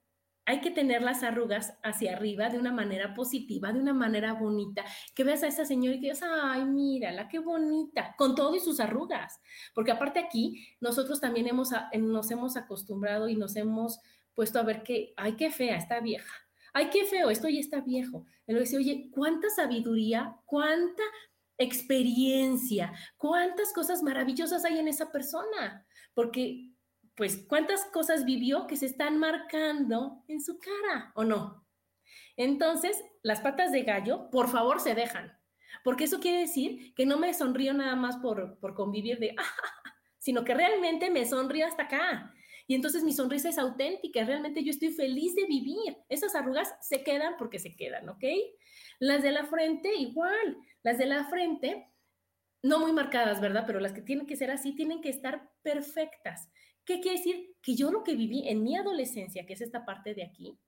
hay 0.48 0.62
que 0.62 0.70
tener 0.70 1.02
las 1.02 1.22
arrugas 1.22 1.74
hacia 1.82 2.16
arriba 2.16 2.48
de 2.48 2.58
una 2.58 2.72
manera 2.72 3.14
positiva, 3.14 3.70
de 3.70 3.80
una 3.80 3.92
manera 3.92 4.32
bonita, 4.32 4.82
que 5.14 5.22
veas 5.22 5.42
a 5.42 5.46
esa 5.46 5.66
señora 5.66 5.96
y 5.96 6.00
que 6.00 6.06
digas, 6.06 6.22
ay, 6.22 6.64
mírala, 6.64 7.28
qué 7.28 7.38
bonita, 7.38 8.14
con 8.16 8.34
todo 8.34 8.56
y 8.56 8.60
sus 8.60 8.80
arrugas, 8.80 9.40
porque 9.74 9.90
aparte 9.90 10.20
aquí 10.20 10.66
nosotros 10.80 11.20
también 11.20 11.48
hemos, 11.48 11.68
nos 11.98 12.30
hemos 12.30 12.56
acostumbrado 12.56 13.28
y 13.28 13.36
nos 13.36 13.56
hemos 13.56 14.00
puesto 14.34 14.58
a 14.58 14.62
ver 14.62 14.82
que, 14.82 15.12
ay, 15.18 15.36
qué 15.36 15.50
fea, 15.50 15.76
está 15.76 16.00
vieja, 16.00 16.32
ay, 16.72 16.88
qué 16.90 17.04
feo, 17.04 17.28
esto 17.28 17.50
ya 17.50 17.60
está 17.60 17.82
viejo. 17.82 18.24
Y 18.46 18.52
luego 18.52 18.64
dice, 18.64 18.78
oye, 18.78 19.10
cuánta 19.10 19.50
sabiduría, 19.50 20.34
cuánta 20.46 21.02
experiencia, 21.58 22.92
cuántas 23.16 23.72
cosas 23.72 24.02
maravillosas 24.02 24.64
hay 24.64 24.78
en 24.78 24.88
esa 24.88 25.10
persona, 25.10 25.86
porque 26.14 26.72
pues 27.14 27.44
cuántas 27.48 27.84
cosas 27.86 28.24
vivió 28.24 28.68
que 28.68 28.76
se 28.76 28.86
están 28.86 29.18
marcando 29.18 30.22
en 30.28 30.40
su 30.40 30.58
cara, 30.58 31.12
¿o 31.16 31.24
no? 31.24 31.66
Entonces, 32.36 33.02
las 33.22 33.40
patas 33.40 33.72
de 33.72 33.82
gallo, 33.82 34.30
por 34.30 34.48
favor, 34.48 34.80
se 34.80 34.94
dejan, 34.94 35.36
porque 35.82 36.04
eso 36.04 36.20
quiere 36.20 36.38
decir 36.38 36.94
que 36.94 37.04
no 37.04 37.18
me 37.18 37.34
sonrío 37.34 37.74
nada 37.74 37.96
más 37.96 38.16
por, 38.18 38.58
por 38.60 38.74
convivir 38.74 39.18
de, 39.18 39.34
sino 40.18 40.44
que 40.44 40.54
realmente 40.54 41.10
me 41.10 41.26
sonrío 41.26 41.66
hasta 41.66 41.84
acá. 41.84 42.32
Y 42.68 42.74
entonces 42.74 43.02
mi 43.02 43.12
sonrisa 43.12 43.48
es 43.48 43.58
auténtica, 43.58 44.24
realmente 44.24 44.62
yo 44.62 44.70
estoy 44.70 44.90
feliz 44.90 45.34
de 45.34 45.46
vivir. 45.46 45.96
Esas 46.08 46.34
arrugas 46.34 46.72
se 46.80 47.02
quedan 47.02 47.34
porque 47.38 47.58
se 47.58 47.74
quedan, 47.74 48.08
¿ok? 48.10 48.24
Las 48.98 49.22
de 49.22 49.32
la 49.32 49.46
frente, 49.46 49.94
igual. 49.96 50.58
Las 50.82 50.98
de 50.98 51.06
la 51.06 51.24
frente, 51.28 51.88
no 52.62 52.78
muy 52.78 52.92
marcadas, 52.92 53.40
¿verdad? 53.40 53.64
Pero 53.66 53.80
las 53.80 53.92
que 53.92 54.02
tienen 54.02 54.26
que 54.26 54.36
ser 54.36 54.50
así, 54.50 54.74
tienen 54.74 55.00
que 55.00 55.08
estar 55.10 55.50
perfectas. 55.62 56.48
¿Qué 56.84 57.00
quiere 57.00 57.18
decir? 57.18 57.56
Que 57.62 57.74
yo 57.74 57.90
lo 57.90 58.02
que 58.02 58.14
viví 58.14 58.48
en 58.48 58.62
mi 58.62 58.76
adolescencia, 58.76 59.44
que 59.46 59.52
es 59.52 59.60
esta 59.60 59.84
parte 59.84 60.14
de 60.14 60.24
aquí, 60.24 60.58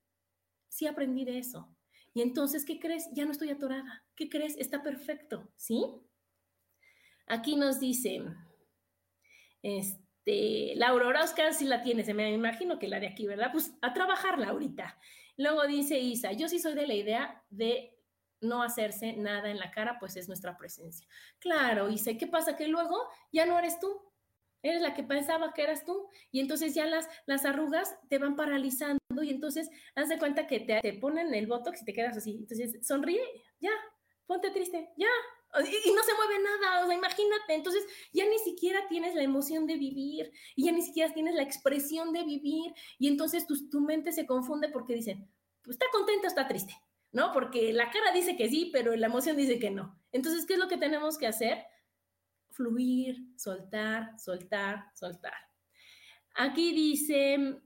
sí 0.68 0.86
aprendí 0.86 1.24
de 1.24 1.38
eso. 1.38 1.74
Y 2.12 2.22
entonces, 2.22 2.64
¿qué 2.64 2.78
crees? 2.78 3.08
Ya 3.12 3.24
no 3.24 3.32
estoy 3.32 3.50
atorada. 3.50 4.04
¿Qué 4.16 4.28
crees? 4.28 4.56
Está 4.58 4.82
perfecto, 4.82 5.50
¿sí? 5.56 5.84
Aquí 7.26 7.54
nos 7.56 7.78
dice, 7.78 8.22
este, 9.62 10.74
Laura 10.76 11.06
Orozca, 11.06 11.52
si 11.52 11.64
la 11.64 11.82
tiene, 11.82 12.04
se 12.04 12.14
me 12.14 12.32
imagino 12.32 12.78
que 12.78 12.88
la 12.88 12.98
de 12.98 13.06
aquí, 13.06 13.26
¿verdad? 13.26 13.50
Pues 13.52 13.72
a 13.80 13.94
trabajarla 13.94 14.48
ahorita. 14.48 14.98
Luego 15.36 15.66
dice 15.66 15.98
Isa, 15.98 16.32
yo 16.32 16.48
sí 16.48 16.58
soy 16.58 16.74
de 16.74 16.86
la 16.86 16.94
idea 16.94 17.42
de 17.50 17.96
no 18.40 18.62
hacerse 18.62 19.12
nada 19.14 19.50
en 19.50 19.58
la 19.58 19.70
cara, 19.70 19.98
pues 19.98 20.16
es 20.16 20.28
nuestra 20.28 20.56
presencia. 20.56 21.06
Claro, 21.38 21.88
y 21.90 21.98
sé, 21.98 22.16
¿qué 22.16 22.26
pasa? 22.26 22.56
Que 22.56 22.68
luego 22.68 22.96
ya 23.32 23.46
no 23.46 23.58
eres 23.58 23.78
tú, 23.80 24.10
eres 24.62 24.82
la 24.82 24.94
que 24.94 25.02
pensaba 25.02 25.52
que 25.52 25.62
eras 25.62 25.84
tú, 25.84 26.08
y 26.30 26.40
entonces 26.40 26.74
ya 26.74 26.86
las, 26.86 27.08
las 27.26 27.44
arrugas 27.44 27.96
te 28.08 28.18
van 28.18 28.36
paralizando, 28.36 28.98
y 29.22 29.30
entonces 29.30 29.70
haz 29.94 30.08
de 30.08 30.18
cuenta 30.18 30.46
que 30.46 30.60
te, 30.60 30.80
te 30.80 30.92
ponen 30.94 31.34
el 31.34 31.46
botox 31.46 31.82
y 31.82 31.84
te 31.84 31.92
quedas 31.92 32.16
así. 32.16 32.36
Entonces, 32.36 32.86
sonríe, 32.86 33.22
ya, 33.60 33.70
ponte 34.26 34.50
triste, 34.50 34.90
ya, 34.96 35.08
y, 35.58 35.92
no 35.92 36.02
se 36.04 36.14
mueve 36.14 36.42
nada, 36.42 36.84
o 36.84 36.86
sea, 36.86 36.96
imagínate, 36.96 37.54
entonces 37.54 37.84
ya 38.12 38.24
ni 38.28 38.38
siquiera 38.38 38.86
tienes 38.88 39.14
la 39.14 39.22
emoción 39.22 39.66
de 39.66 39.76
vivir, 39.76 40.30
y 40.54 40.66
ya 40.66 40.72
ni 40.72 40.82
siquiera 40.82 41.12
tienes 41.12 41.34
la 41.34 41.42
expresión 41.42 42.12
de 42.12 42.24
vivir, 42.24 42.72
y 42.98 43.08
entonces 43.08 43.46
tu, 43.46 43.68
tu 43.68 43.80
mente 43.80 44.12
se 44.12 44.26
confunde 44.26 44.68
porque 44.68 44.94
dicen, 44.94 45.28
pues 45.62 45.74
está 45.74 45.86
contento, 45.92 46.26
está 46.26 46.46
triste, 46.46 46.74
¿no? 47.12 47.32
Porque 47.32 47.72
la 47.72 47.90
cara 47.90 48.12
dice 48.12 48.36
que 48.36 48.48
sí, 48.48 48.70
pero 48.72 48.94
la 48.96 49.06
emoción 49.06 49.36
dice 49.36 49.58
que 49.58 49.70
no. 49.70 50.00
Entonces, 50.12 50.46
¿qué 50.46 50.54
es 50.54 50.58
lo 50.58 50.68
que 50.68 50.76
tenemos 50.76 51.18
que 51.18 51.26
hacer? 51.26 51.64
Fluir, 52.50 53.16
soltar, 53.36 54.18
soltar, 54.18 54.86
soltar. 54.94 55.34
Aquí 56.34 56.72
dice 56.72 57.60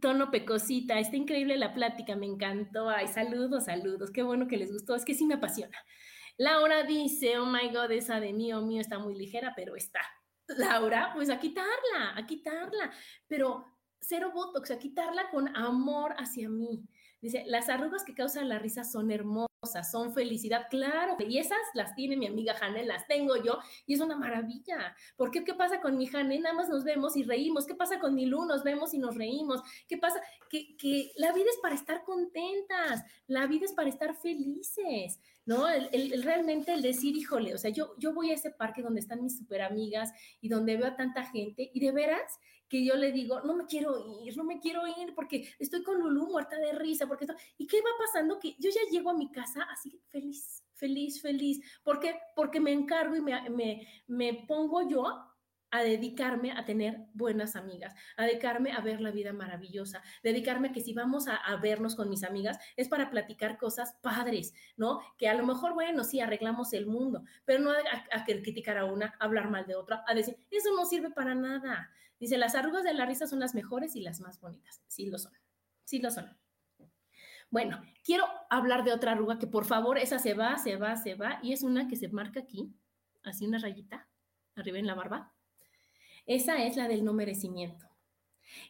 tono 0.00 0.30
pecosita, 0.30 0.98
está 0.98 1.16
increíble 1.16 1.56
la 1.56 1.74
plática, 1.74 2.16
me 2.16 2.26
encantó. 2.26 2.88
Ay, 2.88 3.08
saludos, 3.08 3.64
saludos, 3.64 4.10
qué 4.10 4.22
bueno 4.22 4.46
que 4.46 4.56
les 4.56 4.72
gustó, 4.72 4.94
es 4.94 5.04
que 5.04 5.14
sí 5.14 5.26
me 5.26 5.34
apasiona. 5.34 5.76
Laura 6.36 6.84
dice, 6.84 7.38
oh 7.38 7.46
my 7.46 7.68
God, 7.72 7.90
esa 7.90 8.20
de 8.20 8.32
mío, 8.32 8.60
mío 8.62 8.80
está 8.80 8.98
muy 8.98 9.16
ligera, 9.16 9.52
pero 9.56 9.74
está. 9.76 10.00
Laura, 10.56 11.10
pues 11.14 11.30
a 11.30 11.40
quitarla, 11.40 12.16
a 12.16 12.26
quitarla, 12.26 12.92
pero 13.26 13.64
cero 14.00 14.30
botox, 14.32 14.70
a 14.70 14.78
quitarla 14.78 15.30
con 15.30 15.54
amor 15.56 16.14
hacia 16.16 16.48
mí. 16.48 16.84
Dice, 17.20 17.44
las 17.46 17.68
arrugas 17.68 18.04
que 18.04 18.14
causan 18.14 18.48
la 18.48 18.58
risa 18.60 18.84
son 18.84 19.10
hermosas, 19.10 19.90
son 19.90 20.14
felicidad, 20.14 20.66
claro. 20.70 21.16
Y 21.18 21.38
esas 21.38 21.58
las 21.74 21.94
tiene 21.96 22.16
mi 22.16 22.26
amiga 22.26 22.54
Jane, 22.54 22.84
las 22.84 23.06
tengo 23.08 23.36
yo 23.36 23.58
y 23.86 23.94
es 23.94 24.00
una 24.00 24.16
maravilla. 24.16 24.94
¿Por 25.16 25.32
qué? 25.32 25.42
¿Qué 25.42 25.54
pasa 25.54 25.80
con 25.80 25.96
mi 25.98 26.06
Jane? 26.06 26.38
Nada 26.38 26.54
más 26.54 26.68
nos 26.68 26.84
vemos 26.84 27.16
y 27.16 27.24
reímos. 27.24 27.66
¿Qué 27.66 27.74
pasa 27.74 27.98
con 27.98 28.14
mi 28.14 28.26
Lu? 28.26 28.44
Nos 28.44 28.62
vemos 28.62 28.94
y 28.94 28.98
nos 28.98 29.16
reímos. 29.16 29.62
¿Qué 29.88 29.98
pasa? 29.98 30.20
Que, 30.48 30.76
que 30.76 31.10
la 31.16 31.32
vida 31.32 31.46
es 31.50 31.58
para 31.60 31.74
estar 31.74 32.04
contentas, 32.04 33.04
la 33.26 33.46
vida 33.46 33.64
es 33.64 33.72
para 33.72 33.88
estar 33.88 34.14
felices. 34.14 35.18
¿No? 35.48 35.66
El, 35.66 36.22
realmente 36.22 36.74
el 36.74 36.82
decir, 36.82 37.16
híjole, 37.16 37.54
o 37.54 37.58
sea, 37.58 37.70
yo, 37.70 37.94
yo 37.96 38.12
voy 38.12 38.30
a 38.30 38.34
ese 38.34 38.50
parque 38.50 38.82
donde 38.82 39.00
están 39.00 39.22
mis 39.22 39.38
super 39.38 39.62
amigas 39.62 40.12
y 40.42 40.50
donde 40.50 40.76
veo 40.76 40.88
a 40.88 40.94
tanta 40.94 41.24
gente 41.24 41.70
y 41.72 41.80
de 41.80 41.90
veras 41.90 42.38
que 42.68 42.84
yo 42.84 42.96
le 42.96 43.12
digo, 43.12 43.40
no 43.40 43.56
me 43.56 43.64
quiero 43.64 44.20
ir, 44.22 44.36
no 44.36 44.44
me 44.44 44.60
quiero 44.60 44.86
ir 44.86 45.14
porque 45.14 45.48
estoy 45.58 45.82
con 45.82 46.00
Lulu 46.00 46.26
muerta 46.26 46.58
de 46.58 46.72
risa, 46.72 47.06
porque 47.06 47.24
esto, 47.24 47.34
¿y 47.56 47.66
qué 47.66 47.78
va 47.80 47.88
pasando? 47.98 48.38
Que 48.38 48.56
yo 48.58 48.68
ya 48.68 48.90
llego 48.90 49.08
a 49.08 49.14
mi 49.14 49.32
casa 49.32 49.66
así 49.72 49.98
feliz, 50.10 50.62
feliz, 50.74 51.22
feliz. 51.22 51.62
¿Por 51.82 51.98
qué? 51.98 52.14
Porque 52.36 52.60
me 52.60 52.72
encargo 52.72 53.16
y 53.16 53.22
me, 53.22 53.48
me, 53.48 53.88
me 54.06 54.44
pongo 54.46 54.86
yo 54.86 55.27
a 55.70 55.82
dedicarme 55.82 56.52
a 56.52 56.64
tener 56.64 57.06
buenas 57.12 57.56
amigas, 57.56 57.94
a 58.16 58.24
dedicarme 58.24 58.72
a 58.72 58.80
ver 58.80 59.00
la 59.00 59.10
vida 59.10 59.32
maravillosa, 59.32 60.02
dedicarme 60.22 60.68
a 60.68 60.72
que 60.72 60.80
si 60.80 60.94
vamos 60.94 61.26
a, 61.28 61.38
vernos 61.56 61.96
con 61.96 62.08
mis 62.08 62.24
amigas 62.24 62.58
es 62.76 62.88
para 62.88 63.10
platicar 63.10 63.58
cosas 63.58 63.96
padres, 64.00 64.54
¿no? 64.76 65.00
Que 65.16 65.28
a 65.28 65.34
lo 65.34 65.44
mejor, 65.44 65.74
bueno, 65.74 66.04
sí, 66.04 66.20
arreglamos 66.20 66.72
el 66.72 66.86
mundo, 66.86 67.24
pero 67.44 67.60
no 67.60 67.70
a, 67.70 67.76
a, 68.12 68.24
criticar 68.24 68.78
a 68.78 68.84
una, 68.84 69.14
a 69.18 69.24
hablar 69.24 69.50
mal 69.50 69.66
de 69.66 69.74
otra, 69.74 70.04
a 70.06 70.14
decir, 70.14 70.36
eso 70.50 70.70
no 70.74 70.84
sirve 70.84 71.10
para 71.10 71.34
nada. 71.34 71.90
Dice, 72.18 72.38
las 72.38 72.54
arrugas 72.54 72.84
de 72.84 72.94
la 72.94 73.06
risa 73.06 73.26
son 73.26 73.40
las 73.40 73.54
mejores 73.54 73.94
y 73.96 74.00
las 74.00 74.20
más 74.20 74.40
bonitas. 74.40 74.82
Sí 74.88 75.06
lo 75.06 75.18
son, 75.18 75.32
sí 75.84 76.00
lo 76.00 76.10
son. 76.10 76.36
Bueno, 77.50 77.80
quiero 78.04 78.24
hablar 78.50 78.84
de 78.84 78.92
otra 78.92 79.12
arruga 79.12 79.38
que 79.38 79.46
por 79.46 79.64
favor, 79.64 79.98
esa 79.98 80.18
se 80.18 80.34
va, 80.34 80.58
se 80.58 80.76
va, 80.76 80.96
se 80.96 81.14
va, 81.14 81.38
y 81.42 81.52
es 81.52 81.62
una 81.62 81.88
que 81.88 81.96
se 81.96 82.08
marca 82.08 82.40
aquí, 82.40 82.74
así 83.22 83.46
una 83.46 83.58
rayita, 83.58 84.06
arriba 84.54 84.78
en 84.78 84.86
la 84.86 84.94
barba 84.94 85.32
esa 86.28 86.62
es 86.64 86.76
la 86.76 86.86
del 86.86 87.04
no 87.04 87.14
merecimiento. 87.14 87.86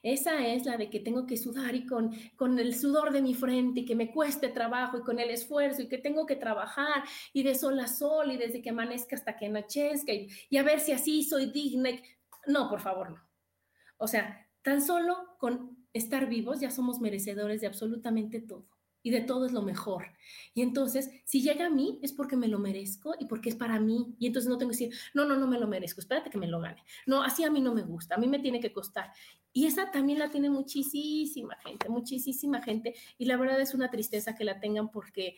Esa 0.02 0.46
es 0.46 0.64
la 0.64 0.76
de 0.76 0.90
que 0.90 1.00
tengo 1.00 1.26
que 1.26 1.36
sudar 1.36 1.74
y 1.74 1.86
con, 1.86 2.14
con 2.36 2.58
el 2.58 2.74
sudor 2.74 3.12
de 3.12 3.20
mi 3.20 3.34
frente 3.34 3.80
y 3.80 3.84
que 3.84 3.96
me 3.96 4.12
cueste 4.12 4.48
trabajo 4.48 4.98
y 4.98 5.02
con 5.02 5.18
el 5.18 5.30
esfuerzo 5.30 5.82
y 5.82 5.88
que 5.88 5.98
tengo 5.98 6.24
que 6.24 6.36
trabajar 6.36 7.04
y 7.32 7.42
de 7.42 7.54
sol 7.54 7.78
a 7.80 7.88
sol 7.88 8.30
y 8.30 8.36
desde 8.36 8.62
que 8.62 8.70
amanezca 8.70 9.16
hasta 9.16 9.36
que 9.36 9.46
anochezca 9.46 10.12
y, 10.12 10.28
y 10.48 10.56
a 10.56 10.62
ver 10.62 10.80
si 10.80 10.92
así 10.92 11.24
soy 11.24 11.46
digna. 11.50 11.90
No, 12.46 12.68
por 12.70 12.80
favor, 12.80 13.10
no. 13.10 13.28
O 13.96 14.06
sea, 14.06 14.48
tan 14.62 14.80
solo 14.80 15.16
con 15.38 15.76
estar 15.92 16.28
vivos 16.28 16.60
ya 16.60 16.70
somos 16.70 17.00
merecedores 17.00 17.60
de 17.60 17.66
absolutamente 17.66 18.40
todo 18.40 18.77
de 19.10 19.20
todo 19.20 19.46
es 19.46 19.52
lo 19.52 19.62
mejor. 19.62 20.06
Y 20.54 20.62
entonces, 20.62 21.10
si 21.24 21.42
llega 21.42 21.66
a 21.66 21.70
mí, 21.70 21.98
es 22.02 22.12
porque 22.12 22.36
me 22.36 22.48
lo 22.48 22.58
merezco 22.58 23.14
y 23.18 23.26
porque 23.26 23.48
es 23.50 23.54
para 23.54 23.78
mí. 23.78 24.14
Y 24.18 24.26
entonces 24.26 24.48
no 24.48 24.58
tengo 24.58 24.70
que 24.70 24.76
decir, 24.76 24.94
no, 25.14 25.24
no, 25.24 25.36
no 25.36 25.46
me 25.46 25.58
lo 25.58 25.66
merezco, 25.66 26.00
espérate 26.00 26.30
que 26.30 26.38
me 26.38 26.46
lo 26.46 26.60
gane. 26.60 26.82
No, 27.06 27.22
así 27.22 27.44
a 27.44 27.50
mí 27.50 27.60
no 27.60 27.74
me 27.74 27.82
gusta, 27.82 28.16
a 28.16 28.18
mí 28.18 28.26
me 28.26 28.38
tiene 28.38 28.60
que 28.60 28.72
costar. 28.72 29.12
Y 29.52 29.66
esa 29.66 29.90
también 29.90 30.18
la 30.18 30.30
tiene 30.30 30.50
muchísima 30.50 31.56
gente, 31.64 31.88
muchísima 31.88 32.62
gente. 32.62 32.94
Y 33.18 33.26
la 33.26 33.36
verdad 33.36 33.60
es 33.60 33.74
una 33.74 33.90
tristeza 33.90 34.34
que 34.34 34.44
la 34.44 34.60
tengan 34.60 34.90
porque, 34.90 35.36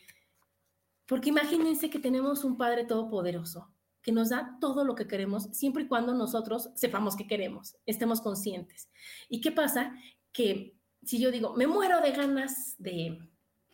porque 1.07 1.29
imagínense 1.29 1.91
que 1.91 1.99
tenemos 1.99 2.45
un 2.45 2.57
Padre 2.57 2.85
Todopoderoso 2.85 3.73
que 4.03 4.13
nos 4.13 4.31
da 4.31 4.57
todo 4.61 4.85
lo 4.85 4.95
que 4.95 5.07
queremos, 5.07 5.49
siempre 5.53 5.85
y 5.85 5.87
cuando 5.87 6.15
nosotros 6.15 6.71
sepamos 6.75 7.17
que 7.17 7.27
queremos, 7.27 7.77
estemos 7.87 8.21
conscientes. 8.21 8.89
¿Y 9.29 9.41
qué 9.41 9.53
pasa? 9.53 9.95
Que 10.33 10.75
si 11.03 11.19
yo 11.19 11.31
digo, 11.31 11.55
me 11.55 11.67
muero 11.67 12.01
de 12.01 12.13
ganas 12.13 12.77
de 12.79 13.19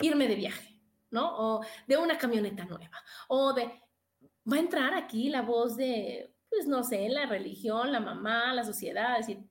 irme 0.00 0.28
de 0.28 0.36
viaje, 0.36 0.80
¿no? 1.10 1.36
O 1.36 1.60
de 1.86 1.96
una 1.96 2.18
camioneta 2.18 2.64
nueva, 2.64 3.02
o 3.28 3.52
de, 3.52 3.64
va 4.50 4.56
a 4.56 4.60
entrar 4.60 4.94
aquí 4.94 5.28
la 5.28 5.42
voz 5.42 5.76
de, 5.76 6.34
pues 6.48 6.66
no 6.66 6.82
sé, 6.84 7.08
la 7.08 7.26
religión, 7.26 7.92
la 7.92 8.00
mamá, 8.00 8.54
la 8.54 8.64
sociedad, 8.64 9.18
decir, 9.18 9.44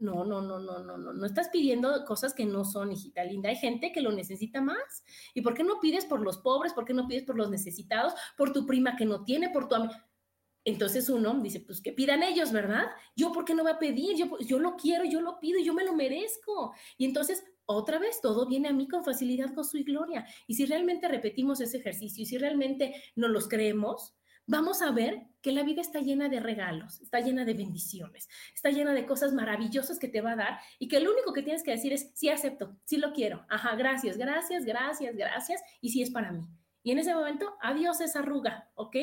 no, 0.00 0.24
no, 0.24 0.40
no, 0.40 0.58
no, 0.58 0.78
no, 0.78 0.96
no, 0.96 1.12
no 1.12 1.26
estás 1.26 1.50
pidiendo 1.50 2.04
cosas 2.06 2.32
que 2.32 2.46
no 2.46 2.64
son, 2.64 2.90
hijita 2.90 3.22
linda. 3.22 3.50
Hay 3.50 3.56
gente 3.56 3.92
que 3.92 4.00
lo 4.00 4.12
necesita 4.12 4.60
más. 4.62 5.04
¿Y 5.34 5.42
por 5.42 5.54
qué 5.54 5.62
no 5.62 5.78
pides 5.78 6.06
por 6.06 6.20
los 6.22 6.38
pobres? 6.38 6.72
¿Por 6.72 6.86
qué 6.86 6.94
no 6.94 7.06
pides 7.06 7.24
por 7.24 7.36
los 7.36 7.50
necesitados? 7.50 8.14
Por 8.36 8.52
tu 8.52 8.66
prima 8.66 8.96
que 8.96 9.04
no 9.04 9.24
tiene, 9.24 9.50
por 9.50 9.68
tu 9.68 9.74
amiga. 9.74 10.08
Entonces 10.64 11.08
uno 11.08 11.34
dice, 11.40 11.60
pues 11.60 11.80
que 11.80 11.92
pidan 11.92 12.22
ellos, 12.22 12.52
¿verdad? 12.52 12.86
Yo, 13.16 13.32
¿por 13.32 13.44
qué 13.44 13.54
no 13.54 13.62
voy 13.62 13.72
a 13.72 13.78
pedir? 13.78 14.16
Yo, 14.16 14.38
yo 14.40 14.58
lo 14.58 14.76
quiero, 14.76 15.04
yo 15.04 15.20
lo 15.20 15.38
pido, 15.38 15.60
yo 15.60 15.74
me 15.74 15.84
lo 15.84 15.94
merezco. 15.94 16.74
Y 16.96 17.04
entonces 17.04 17.44
otra 17.72 17.98
vez 17.98 18.20
todo 18.20 18.46
viene 18.46 18.68
a 18.68 18.72
mí 18.72 18.88
con 18.88 19.04
facilidad, 19.04 19.54
con 19.54 19.64
su 19.64 19.82
gloria. 19.84 20.26
Y 20.46 20.54
si 20.54 20.66
realmente 20.66 21.08
repetimos 21.08 21.60
ese 21.60 21.78
ejercicio 21.78 22.22
y 22.22 22.26
si 22.26 22.38
realmente 22.38 22.94
nos 23.16 23.30
los 23.30 23.48
creemos, 23.48 24.14
vamos 24.46 24.82
a 24.82 24.90
ver 24.90 25.22
que 25.42 25.52
la 25.52 25.62
vida 25.62 25.80
está 25.80 26.00
llena 26.00 26.28
de 26.28 26.40
regalos, 26.40 27.00
está 27.00 27.20
llena 27.20 27.44
de 27.44 27.54
bendiciones, 27.54 28.28
está 28.52 28.70
llena 28.70 28.92
de 28.92 29.06
cosas 29.06 29.32
maravillosas 29.32 29.98
que 29.98 30.08
te 30.08 30.20
va 30.20 30.32
a 30.32 30.36
dar 30.36 30.58
y 30.78 30.88
que 30.88 31.00
lo 31.00 31.12
único 31.12 31.32
que 31.32 31.42
tienes 31.42 31.62
que 31.62 31.70
decir 31.70 31.92
es, 31.92 32.10
sí 32.14 32.28
acepto, 32.28 32.76
sí 32.84 32.96
lo 32.96 33.12
quiero, 33.12 33.46
ajá, 33.48 33.76
gracias, 33.76 34.18
gracias, 34.18 34.64
gracias, 34.64 35.16
gracias, 35.16 35.62
y 35.80 35.90
sí 35.90 36.02
es 36.02 36.10
para 36.10 36.32
mí. 36.32 36.42
Y 36.82 36.90
en 36.92 36.98
ese 36.98 37.14
momento, 37.14 37.54
adiós 37.60 38.00
esa 38.00 38.18
arruga, 38.20 38.70
¿ok? 38.74 38.96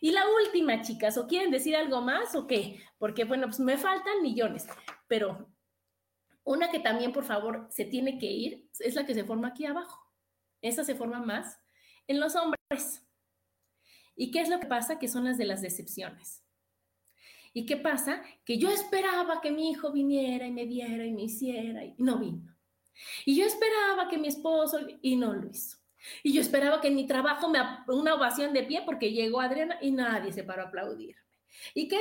Y 0.00 0.12
la 0.12 0.22
última, 0.44 0.80
chicas, 0.80 1.18
¿o 1.18 1.26
quieren 1.26 1.50
decir 1.50 1.76
algo 1.76 2.00
más 2.00 2.34
o 2.34 2.46
qué? 2.46 2.80
Porque, 2.98 3.24
bueno, 3.24 3.46
pues 3.48 3.60
me 3.60 3.76
faltan 3.76 4.22
millones, 4.22 4.66
pero 5.06 5.48
una 6.46 6.70
que 6.70 6.78
también, 6.78 7.12
por 7.12 7.24
favor, 7.24 7.66
se 7.70 7.84
tiene 7.84 8.18
que 8.18 8.26
ir 8.26 8.70
es 8.78 8.94
la 8.94 9.04
que 9.04 9.14
se 9.14 9.24
forma 9.24 9.48
aquí 9.48 9.66
abajo. 9.66 10.00
Esa 10.62 10.84
se 10.84 10.94
forma 10.94 11.20
más 11.20 11.58
en 12.06 12.20
los 12.20 12.36
hombres. 12.36 13.04
¿Y 14.14 14.30
qué 14.30 14.40
es 14.40 14.48
lo 14.48 14.60
que 14.60 14.66
pasa? 14.66 14.98
Que 14.98 15.08
son 15.08 15.24
las 15.24 15.38
de 15.38 15.44
las 15.44 15.60
decepciones. 15.60 16.44
¿Y 17.52 17.66
qué 17.66 17.76
pasa? 17.76 18.22
Que 18.44 18.58
yo 18.58 18.70
esperaba 18.70 19.40
que 19.40 19.50
mi 19.50 19.70
hijo 19.70 19.90
viniera 19.90 20.46
y 20.46 20.52
me 20.52 20.66
diera 20.66 21.04
y 21.04 21.12
me 21.12 21.22
hiciera 21.22 21.84
y 21.84 21.94
no 21.98 22.18
vino. 22.18 22.56
Y 23.24 23.36
yo 23.36 23.44
esperaba 23.44 24.08
que 24.08 24.16
mi 24.16 24.28
esposo 24.28 24.78
y 25.02 25.16
no 25.16 25.34
lo 25.34 25.50
hizo. 25.50 25.78
Y 26.22 26.32
yo 26.32 26.40
esperaba 26.40 26.80
que 26.80 26.88
en 26.88 26.94
mi 26.94 27.08
trabajo 27.08 27.48
me 27.48 27.58
una 27.88 28.14
ovación 28.14 28.52
de 28.52 28.62
pie 28.62 28.82
porque 28.86 29.10
llegó 29.10 29.40
Adriana 29.40 29.78
y 29.82 29.90
nadie 29.90 30.32
se 30.32 30.44
paró 30.44 30.62
a 30.62 30.66
aplaudirme. 30.66 31.20
¿Y 31.74 31.88
qué 31.88 32.00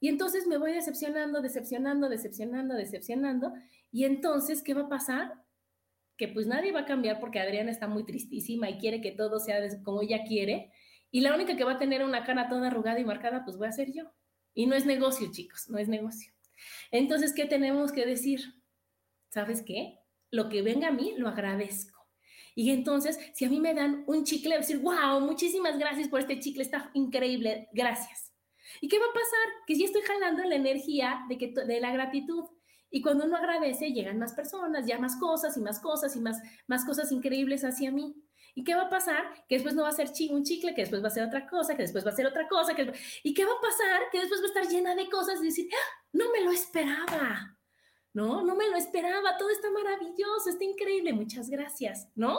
Y 0.00 0.08
entonces 0.08 0.46
me 0.46 0.58
voy 0.58 0.72
decepcionando, 0.72 1.40
decepcionando, 1.40 2.08
decepcionando, 2.08 2.74
decepcionando 2.74 3.52
y 3.94 4.04
entonces, 4.06 4.60
¿qué 4.60 4.74
va 4.74 4.82
a 4.82 4.88
pasar? 4.88 5.34
Que 6.16 6.26
pues 6.26 6.48
nadie 6.48 6.72
va 6.72 6.80
a 6.80 6.84
cambiar 6.84 7.20
porque 7.20 7.38
Adriana 7.38 7.70
está 7.70 7.86
muy 7.86 8.04
tristísima 8.04 8.68
y 8.68 8.78
quiere 8.78 9.00
que 9.00 9.12
todo 9.12 9.38
sea 9.38 9.60
como 9.84 10.02
ella 10.02 10.24
quiere. 10.26 10.72
Y 11.12 11.20
la 11.20 11.32
única 11.32 11.56
que 11.56 11.62
va 11.62 11.74
a 11.74 11.78
tener 11.78 12.02
una 12.02 12.24
cara 12.24 12.48
toda 12.48 12.66
arrugada 12.66 12.98
y 12.98 13.04
marcada, 13.04 13.44
pues 13.44 13.56
voy 13.56 13.68
a 13.68 13.72
ser 13.72 13.92
yo. 13.92 14.10
Y 14.52 14.66
no 14.66 14.74
es 14.74 14.84
negocio, 14.84 15.30
chicos, 15.30 15.68
no 15.68 15.78
es 15.78 15.86
negocio. 15.86 16.32
Entonces, 16.90 17.32
¿qué 17.32 17.44
tenemos 17.44 17.92
que 17.92 18.04
decir? 18.04 18.40
¿Sabes 19.28 19.62
qué? 19.62 20.00
Lo 20.32 20.48
que 20.48 20.62
venga 20.62 20.88
a 20.88 20.92
mí, 20.92 21.14
lo 21.16 21.28
agradezco. 21.28 22.04
Y 22.56 22.70
entonces, 22.70 23.20
si 23.32 23.44
a 23.44 23.48
mí 23.48 23.60
me 23.60 23.74
dan 23.74 24.02
un 24.08 24.24
chicle, 24.24 24.56
decir, 24.56 24.78
wow, 24.78 25.20
muchísimas 25.20 25.78
gracias 25.78 26.08
por 26.08 26.18
este 26.18 26.40
chicle, 26.40 26.64
está 26.64 26.90
increíble, 26.94 27.68
gracias. 27.72 28.34
¿Y 28.80 28.88
qué 28.88 28.98
va 28.98 29.06
a 29.06 29.14
pasar? 29.14 29.52
Que 29.68 29.76
si 29.76 29.84
estoy 29.84 30.02
jalando 30.02 30.42
la 30.42 30.56
energía 30.56 31.24
de, 31.28 31.38
que, 31.38 31.52
de 31.52 31.80
la 31.80 31.92
gratitud. 31.92 32.44
Y 32.94 33.02
cuando 33.02 33.24
uno 33.24 33.36
agradece, 33.36 33.90
llegan 33.90 34.20
más 34.20 34.34
personas, 34.34 34.86
ya 34.86 35.00
más 35.00 35.16
cosas 35.16 35.56
y 35.56 35.60
más 35.60 35.80
cosas 35.80 36.14
y 36.14 36.20
más, 36.20 36.40
más 36.68 36.84
cosas 36.84 37.10
increíbles 37.10 37.64
hacia 37.64 37.90
mí. 37.90 38.14
¿Y 38.54 38.62
qué 38.62 38.76
va 38.76 38.82
a 38.82 38.88
pasar? 38.88 39.24
Que 39.48 39.56
después 39.56 39.74
no 39.74 39.82
va 39.82 39.88
a 39.88 39.92
ser 39.92 40.12
un 40.30 40.44
chicle, 40.44 40.76
que 40.76 40.82
después 40.82 41.02
va 41.02 41.08
a 41.08 41.10
ser 41.10 41.24
otra 41.24 41.44
cosa, 41.48 41.74
que 41.74 41.82
después 41.82 42.06
va 42.06 42.10
a 42.10 42.14
ser 42.14 42.24
otra 42.24 42.46
cosa. 42.46 42.72
Que... 42.76 42.92
¿Y 43.24 43.34
qué 43.34 43.44
va 43.44 43.50
a 43.50 43.60
pasar? 43.60 44.02
Que 44.12 44.20
después 44.20 44.40
va 44.40 44.44
a 44.44 44.46
estar 44.46 44.68
llena 44.68 44.94
de 44.94 45.10
cosas 45.10 45.42
y 45.42 45.46
decir, 45.46 45.68
¡Ah! 45.72 46.06
no 46.12 46.30
me 46.30 46.42
lo 46.42 46.52
esperaba. 46.52 47.58
No, 48.12 48.44
no 48.44 48.54
me 48.54 48.70
lo 48.70 48.76
esperaba. 48.76 49.36
Todo 49.38 49.50
está 49.50 49.72
maravilloso, 49.72 50.50
está 50.50 50.62
increíble. 50.62 51.12
Muchas 51.12 51.50
gracias, 51.50 52.08
¿no? 52.14 52.38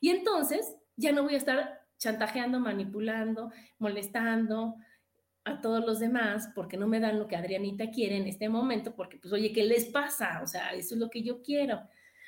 Y 0.00 0.10
entonces 0.10 0.74
ya 0.96 1.12
no 1.12 1.22
voy 1.22 1.34
a 1.34 1.38
estar 1.38 1.86
chantajeando, 1.98 2.58
manipulando, 2.58 3.52
molestando, 3.78 4.74
a 5.48 5.60
todos 5.60 5.84
los 5.84 5.98
demás 5.98 6.50
porque 6.54 6.76
no 6.76 6.86
me 6.86 7.00
dan 7.00 7.18
lo 7.18 7.26
que 7.26 7.36
Adrianita 7.36 7.90
quiere 7.90 8.16
en 8.16 8.26
este 8.26 8.48
momento, 8.48 8.94
porque 8.94 9.18
pues 9.18 9.32
oye, 9.32 9.52
¿qué 9.52 9.64
les 9.64 9.86
pasa? 9.86 10.40
O 10.42 10.46
sea, 10.46 10.70
eso 10.70 10.94
es 10.94 11.00
lo 11.00 11.10
que 11.10 11.22
yo 11.22 11.42
quiero. 11.42 11.80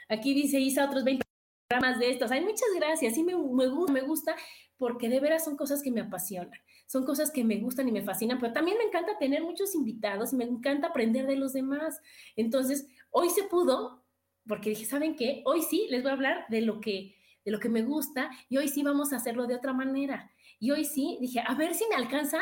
Aquí 0.09 0.35
dice 0.35 0.59
Isa 0.59 0.87
otros 0.87 1.05
20 1.05 1.25
programas 1.68 2.01
de 2.01 2.11
estos. 2.11 2.31
Hay 2.31 2.41
muchas 2.41 2.68
gracias, 2.77 3.14
sí 3.14 3.23
me, 3.23 3.35
me, 3.37 4.01
gusta, 4.01 4.35
porque 4.77 5.09
de 5.09 5.21
veras 5.21 5.45
son 5.45 5.57
cosas 5.57 5.83
que 5.83 5.91
me 5.91 6.01
apasionan, 6.01 6.59
son 6.87 7.05
cosas 7.05 7.31
que 7.31 7.45
me 7.45 7.59
gustan 7.59 7.89
y 7.89 7.93
me 7.93 8.03
fascinan, 8.03 8.39
pero 8.41 8.53
también 8.53 8.79
me 8.79 8.85
encanta 8.85 9.18
tener 9.18 9.43
muchos 9.43 9.75
invitados, 9.75 10.33
me 10.33 10.45
encanta 10.45 10.89
aprender 10.89 11.27
de 11.27 11.37
los 11.37 11.53
demás. 11.53 12.01
Entonces, 12.37 12.89
hoy 13.11 13.31
se 13.31 13.45
pudo, 13.45 14.05
porque 14.47 14.71
dije, 14.71 14.85
¿saben 14.85 15.14
qué? 15.14 15.43
Hoy 15.45 15.62
sí 15.62 15.87
les 15.91 16.03
voy 16.03 16.11
a 16.11 16.14
hablar 16.14 16.47
de 16.49 16.62
lo 16.62 16.81
que 16.81 17.14
de 17.45 17.51
lo 17.51 17.59
que 17.59 17.68
me 17.68 17.83
gusta 17.83 18.31
y 18.49 18.57
hoy 18.59 18.68
sí 18.68 18.83
vamos 18.83 19.12
a 19.12 19.16
hacerlo 19.16 19.47
de 19.47 19.55
otra 19.55 19.73
manera. 19.73 20.31
Y 20.59 20.73
hoy 20.73 20.85
sí 20.85 21.18
dije, 21.21 21.43
a 21.47 21.55
ver 21.55 21.75
si 21.75 21.87
me 21.89 21.95
alcanza 21.95 22.41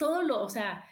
todo 0.00 0.22
lo, 0.22 0.42
o 0.42 0.48
sea, 0.48 0.82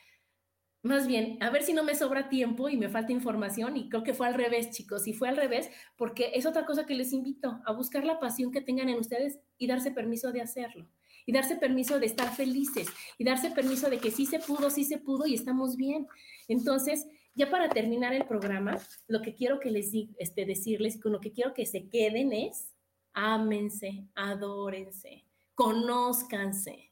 más 0.83 1.07
bien, 1.07 1.39
a 1.43 1.51
ver 1.51 1.63
si 1.63 1.73
no 1.73 1.83
me 1.83 1.95
sobra 1.95 2.29
tiempo 2.29 2.69
y 2.69 2.77
me 2.77 2.91
falta 2.91 3.11
información 3.11 3.77
y 3.77 3.89
creo 3.89 4.05
que 4.05 4.13
fue 4.13 4.29
al 4.29 4.35
revés, 4.35 4.71
chicos, 4.71 5.09
y 5.09 5.15
fue 5.15 5.31
al 5.31 5.37
revés 5.37 5.71
porque 5.97 6.31
es 6.35 6.45
otra 6.45 6.67
cosa 6.67 6.85
que 6.85 6.95
les 6.95 7.13
invito 7.15 7.59
a 7.65 7.73
buscar 7.73 8.05
la 8.05 8.21
pasión 8.21 8.53
que 8.53 8.61
tengan 8.61 8.91
en 8.91 8.99
ustedes 8.99 9.41
y 9.57 9.67
darse 9.67 9.91
permiso 9.91 10.31
de 10.31 10.43
hacerlo 10.43 10.87
y 11.25 11.33
darse 11.33 11.57
permiso 11.57 11.99
de 11.99 12.07
estar 12.07 12.35
felices 12.35 12.87
y 13.17 13.25
darse 13.25 13.51
permiso 13.51 13.89
de 13.89 13.99
que 13.99 14.11
sí 14.11 14.27
se 14.27 14.41
pudo, 14.41 14.69
sí 14.69 14.85
se 14.85 14.99
pudo 14.99 15.27
y 15.27 15.35
estamos 15.35 15.77
bien. 15.77 16.07
Entonces, 16.47 17.07
ya 17.35 17.51
para 17.51 17.71
terminar 17.71 18.13
el 18.13 18.27
programa, 18.27 18.79
lo 19.07 19.23
que 19.23 19.35
quiero 19.35 19.59
que 19.61 19.71
les 19.71 19.91
este, 20.19 20.45
decirles, 20.45 21.01
con 21.01 21.13
lo 21.13 21.21
que 21.21 21.33
quiero 21.33 21.55
que 21.55 21.65
se 21.65 21.89
queden 21.89 22.33
es, 22.33 22.75
ámense, 23.15 24.07
adórense, 24.15 25.25
conózcanse. 25.55 26.88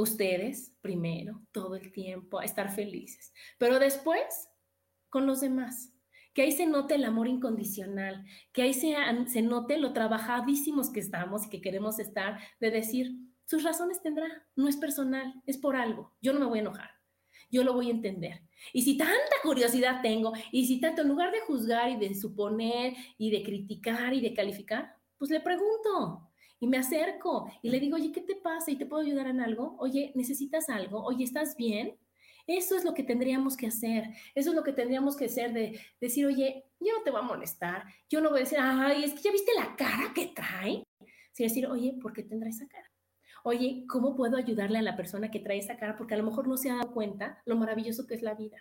Ustedes 0.00 0.72
primero, 0.80 1.42
todo 1.52 1.76
el 1.76 1.92
tiempo, 1.92 2.38
a 2.38 2.44
estar 2.44 2.74
felices, 2.74 3.32
pero 3.58 3.78
después 3.78 4.48
con 5.10 5.26
los 5.26 5.40
demás. 5.40 5.92
Que 6.32 6.42
ahí 6.42 6.52
se 6.52 6.64
note 6.64 6.94
el 6.94 7.04
amor 7.04 7.26
incondicional, 7.26 8.24
que 8.52 8.62
ahí 8.62 8.72
se, 8.72 8.94
se 9.26 9.42
note 9.42 9.78
lo 9.78 9.92
trabajadísimos 9.92 10.90
que 10.90 11.00
estamos 11.00 11.44
y 11.44 11.50
que 11.50 11.60
queremos 11.60 11.98
estar, 11.98 12.38
de 12.60 12.70
decir, 12.70 13.16
sus 13.44 13.64
razones 13.64 14.00
tendrá, 14.00 14.46
no 14.54 14.68
es 14.68 14.76
personal, 14.76 15.34
es 15.44 15.58
por 15.58 15.74
algo, 15.74 16.16
yo 16.22 16.32
no 16.32 16.38
me 16.38 16.46
voy 16.46 16.58
a 16.60 16.62
enojar, 16.62 16.90
yo 17.50 17.64
lo 17.64 17.74
voy 17.74 17.88
a 17.88 17.94
entender. 17.94 18.42
Y 18.72 18.82
si 18.82 18.96
tanta 18.96 19.36
curiosidad 19.42 20.02
tengo, 20.02 20.32
y 20.52 20.66
si 20.66 20.80
tanto, 20.80 21.02
en 21.02 21.08
lugar 21.08 21.32
de 21.32 21.40
juzgar 21.40 21.90
y 21.90 21.96
de 21.96 22.14
suponer 22.14 22.94
y 23.18 23.32
de 23.32 23.42
criticar 23.42 24.14
y 24.14 24.20
de 24.20 24.32
calificar, 24.32 24.94
pues 25.18 25.32
le 25.32 25.40
pregunto, 25.40 26.29
y 26.60 26.66
me 26.66 26.76
acerco 26.76 27.50
y 27.62 27.70
le 27.70 27.80
digo, 27.80 27.96
oye, 27.96 28.12
¿qué 28.12 28.20
te 28.20 28.36
pasa? 28.36 28.70
¿Y 28.70 28.76
te 28.76 28.86
puedo 28.86 29.02
ayudar 29.02 29.26
en 29.26 29.40
algo? 29.40 29.76
Oye, 29.78 30.12
¿necesitas 30.14 30.68
algo? 30.68 31.02
Oye, 31.02 31.24
¿estás 31.24 31.56
bien? 31.56 31.98
Eso 32.46 32.76
es 32.76 32.84
lo 32.84 32.92
que 32.92 33.02
tendríamos 33.02 33.56
que 33.56 33.66
hacer. 33.66 34.10
Eso 34.34 34.50
es 34.50 34.56
lo 34.56 34.62
que 34.62 34.72
tendríamos 34.72 35.16
que 35.16 35.24
hacer 35.24 35.52
de 35.52 35.80
decir, 36.00 36.26
oye, 36.26 36.66
yo 36.78 36.92
no 36.98 37.02
te 37.02 37.10
voy 37.10 37.20
a 37.20 37.24
molestar. 37.24 37.84
Yo 38.08 38.20
no 38.20 38.28
voy 38.28 38.40
a 38.40 38.42
decir, 38.42 38.58
ay, 38.60 39.04
es 39.04 39.14
que 39.14 39.22
ya 39.22 39.32
viste 39.32 39.52
la 39.56 39.74
cara 39.74 40.12
que 40.14 40.26
trae. 40.26 40.84
Sino 41.32 41.48
decir, 41.48 41.66
oye, 41.66 41.96
¿por 42.00 42.12
qué 42.12 42.22
tendrá 42.22 42.50
esa 42.50 42.68
cara? 42.68 42.90
Oye, 43.42 43.84
¿cómo 43.88 44.14
puedo 44.14 44.36
ayudarle 44.36 44.78
a 44.78 44.82
la 44.82 44.96
persona 44.96 45.30
que 45.30 45.40
trae 45.40 45.58
esa 45.58 45.78
cara? 45.78 45.96
Porque 45.96 46.14
a 46.14 46.18
lo 46.18 46.24
mejor 46.24 46.46
no 46.46 46.58
se 46.58 46.70
ha 46.70 46.74
dado 46.76 46.92
cuenta 46.92 47.40
lo 47.46 47.56
maravilloso 47.56 48.06
que 48.06 48.14
es 48.14 48.22
la 48.22 48.34
vida. 48.34 48.58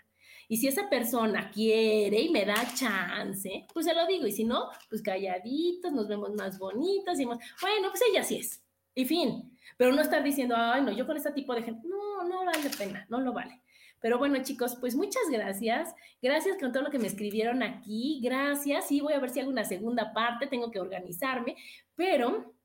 Y 0.52 0.58
si 0.58 0.68
esa 0.68 0.89
persona 0.89 1.52
quiere 1.52 2.20
y 2.20 2.30
me 2.30 2.43
da 2.43 2.56
chance, 2.74 3.68
pues 3.72 3.86
se 3.86 3.93
lo 3.93 4.08
digo. 4.08 4.26
Y 4.26 4.32
si 4.32 4.43
no, 4.43 4.70
pues 4.89 5.04
calladitos, 5.04 5.93
nos 5.93 6.08
vemos 6.08 6.34
más 6.34 6.58
bonitas 6.58 7.20
y 7.20 7.26
más, 7.28 7.38
bueno, 7.62 7.89
pues 7.91 8.02
ella 8.10 8.24
sí 8.24 8.38
es. 8.38 8.62
Y 8.95 9.06
fin. 9.06 9.56
Pero 9.78 9.93
no 9.93 10.02
estar 10.02 10.24
diciendo, 10.24 10.56
ay, 10.58 10.82
no, 10.82 10.91
yo 10.91 11.06
con 11.06 11.16
este 11.16 11.32
tipo 11.32 11.54
de 11.54 11.62
gente, 11.62 11.88
no, 11.88 12.28
no 12.28 12.45
vale 12.45 12.64
la 12.64 12.72
pena, 12.72 13.06
no 13.10 13.22
lo 13.22 13.32
vale. 13.32 13.62
Pero 14.02 14.18
bueno, 14.18 14.41
chicos, 14.41 14.76
pues 14.80 14.95
muchas 14.95 15.24
gracias. 15.30 15.93
Gracias 16.20 16.58
con 16.58 16.72
todo 16.72 16.84
lo 16.84 16.89
que 16.89 17.00
me 17.00 17.08
escribieron 17.08 17.62
aquí. 17.62 18.20
Gracias. 18.24 18.88
Sí, 18.88 19.02
voy 19.02 19.14
a 19.14 19.20
ver 19.20 19.30
si 19.30 19.41
hago 19.41 19.52
una 19.52 19.66
segunda 19.66 20.14
parte, 20.14 20.47
tengo 20.47 20.72
que 20.72 20.80
organizarme, 20.80 21.58
pero 21.95 22.56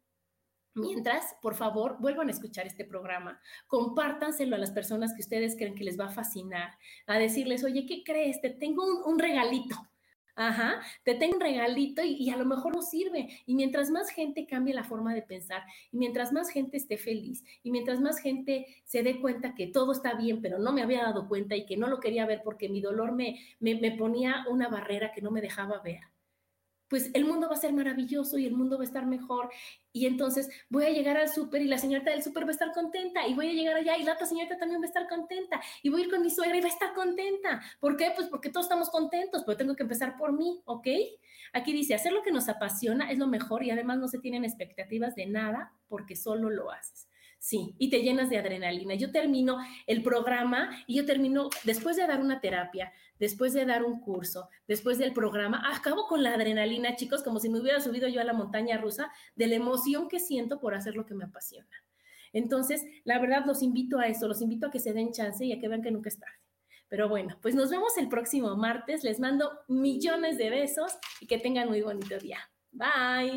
Mientras, 0.75 1.37
por 1.41 1.55
favor, 1.55 1.99
vuelvan 2.01 2.29
a 2.29 2.33
escuchar 2.33 2.67
este 2.67 2.85
programa, 2.85 3.41
compártanselo 3.69 4.57
a 4.57 4.59
las 4.59 4.73
personas 4.73 5.15
que 5.15 5.23
ustedes 5.23 5.57
creen 5.57 5.77
que 5.77 5.85
les 5.85 5.99
va 5.99 6.07
a 6.07 6.11
fascinar, 6.11 6.77
a 7.07 7.19
decirles, 7.19 7.63
oye, 7.63 7.87
¿qué 7.87 8.03
crees? 8.05 8.41
Te 8.41 8.51
tengo 8.51 8.85
un, 9.07 9.19
regalito. 9.21 9.77
Ajá, 10.35 10.81
te 11.05 11.15
tengo 11.15 11.37
un 11.37 11.41
regalito 11.41 12.03
y, 12.03 12.29
a 12.31 12.37
lo 12.37 12.45
mejor 12.45 12.75
nos 12.75 12.91
sirve. 12.91 13.29
Y 13.47 13.55
mientras 13.55 13.91
más 13.91 14.11
gente 14.11 14.47
cambie 14.47 14.75
la 14.75 14.83
forma 14.83 15.15
de 15.15 15.23
pensar, 15.23 15.63
y 15.93 15.97
mientras 15.97 16.33
más 16.33 16.51
gente 16.51 16.77
esté 16.77 16.99
feliz, 16.99 17.45
y 17.63 17.71
mientras 17.71 18.01
más 18.01 18.19
gente 18.19 18.67
se 18.85 19.05
dé 19.05 19.21
cuenta 19.21 19.55
que 19.55 19.69
todo 19.69 19.93
está 19.93 20.15
bien, 20.15 20.43
pero 20.43 20.59
no 20.59 20.73
me 20.73 20.83
había 20.83 21.05
dado 21.05 21.29
cuenta 21.29 21.55
y 21.55 21.67
que 21.67 21.77
no 21.77 21.87
lo 21.87 22.01
quería 22.01 22.27
ver 22.27 22.43
porque 22.43 22.69
mi 22.69 22.81
dolor 22.81 23.13
me, 23.13 23.39
me, 23.61 23.77
me 23.77 23.93
ponía 23.93 24.45
una 24.51 24.69
barrera 24.69 25.13
que 25.13 25.23
no 25.23 25.31
me 25.31 25.41
dejaba 25.41 25.79
ver, 25.79 26.01
pues 26.89 27.11
el 27.15 27.25
mundo 27.25 27.49
va 27.49 27.55
a 27.55 27.61
ser 27.61 27.73
maravilloso 27.73 28.39
y 28.39 28.47
el 28.47 28.55
mundo 28.55 28.77
va 28.77 28.83
a 28.83 28.87
estar 28.87 29.07
mejor. 29.07 29.51
Y 29.93 30.07
entonces 30.07 30.49
voy 30.69 30.85
a 30.85 30.91
llegar 30.91 31.17
al 31.17 31.29
súper 31.29 31.63
y 31.63 31.69
la 31.69 31.79
señorita 31.79 32.11
del 32.11 32.23
súper 32.23 32.45
va 32.45 32.49
a 32.49 32.53
estar 32.53 32.73
contenta. 32.73 33.27
Y 33.27 33.35
voy 33.35 33.49
a 33.49 33.53
llegar 33.53 33.77
allá 33.77 33.97
y 33.97 34.03
la 34.03 34.15
otra 34.15 34.27
señorita 34.27 34.59
también 34.59 34.81
va 34.81 34.85
a 34.85 34.89
estar 34.89 35.09
contenta. 35.09 35.61
Y 35.83 35.89
voy 35.89 36.03
a 36.03 36.05
ir 36.05 36.11
con 36.11 36.23
mi 36.23 36.31
suegra 36.31 36.57
y 36.57 36.61
va 36.61 36.67
a 36.69 36.73
estar 36.73 36.95
contenta. 36.95 37.63
¿Por 37.81 37.97
qué? 37.97 38.13
Pues 38.15 38.29
porque 38.29 38.51
todos 38.51 38.67
estamos 38.67 38.91
contentos, 38.91 39.43
pero 39.45 39.57
tengo 39.57 39.77
que 39.77 39.83
empezar 39.83 40.17
por 40.17 40.33
mí, 40.33 40.61
¿ok? 40.65 40.89
Aquí 41.53 41.73
dice, 41.73 41.95
hacer 41.95 42.13
lo 42.13 42.23
que 42.23 42.33
nos 42.33 42.49
apasiona 42.49 43.11
es 43.11 43.19
lo 43.19 43.29
mejor 43.29 43.63
y 43.63 43.71
además 43.71 43.99
no 43.99 44.09
se 44.09 44.19
tienen 44.19 44.45
expectativas 44.45 45.15
de 45.15 45.27
nada 45.27 45.73
porque 45.89 46.17
solo 46.17 46.51
lo 46.51 46.71
haces. 46.71 47.09
Sí, 47.39 47.75
y 47.79 47.91
te 47.91 48.01
llenas 48.01 48.31
de 48.31 48.39
adrenalina. 48.39 48.95
Yo 48.95 49.13
termino 49.13 49.59
el 49.87 50.03
programa 50.03 50.71
y 50.87 50.97
yo 50.97 51.05
termino, 51.05 51.51
después 51.65 51.95
de 51.97 52.07
dar 52.07 52.23
una 52.23 52.41
terapia, 52.41 52.91
después 53.19 53.53
de 53.53 53.65
dar 53.65 53.85
un 53.85 54.01
curso, 54.01 54.49
después 54.67 54.99
del 54.99 55.13
programa, 55.13 55.63
acabo 55.75 56.07
con 56.07 56.23
la 56.23 56.35
adrenalina, 56.35 56.97
chicos, 56.97 57.23
como 57.23 57.41
si 57.41 57.49
me 57.49 57.61
hubiera 57.61 57.81
subido 57.81 58.09
yo 58.09 58.21
a 58.21 58.25
la 58.25 58.33
montaña 58.33 58.79
rusa, 58.79 59.11
de 59.37 59.47
la 59.47 59.57
emoción 59.57 60.09
que 60.09 60.21
siento 60.21 60.61
por 60.61 60.75
hacer 60.75 60.97
lo 60.97 61.07
que 61.07 61.15
me 61.15 61.25
apasiona. 61.25 61.71
Entonces, 62.33 62.85
la 63.05 63.19
verdad, 63.19 63.45
los 63.47 63.63
invito 63.63 63.99
a 63.99 64.09
eso, 64.09 64.27
los 64.27 64.43
invito 64.43 64.67
a 64.67 64.71
que 64.71 64.81
se 64.81 64.93
den 64.93 65.13
chance 65.13 65.45
y 65.45 65.53
a 65.53 65.61
que 65.61 65.69
vean 65.69 65.83
que 65.83 65.91
nunca 65.93 66.09
es 66.09 66.19
tarde. 66.19 66.35
Pero 66.89 67.09
bueno, 67.09 67.39
pues 67.41 67.55
nos 67.55 67.71
vemos 67.71 67.97
el 67.97 68.09
próximo 68.09 68.57
martes. 68.57 69.05
Les 69.05 69.19
mando 69.19 69.51
millones 69.69 70.39
de 70.39 70.51
besos 70.51 70.93
y 71.21 71.27
que 71.27 71.39
tengan 71.39 71.69
muy 71.69 71.83
bonito 71.83 72.19
día. 72.19 72.39
Bye. 72.73 73.37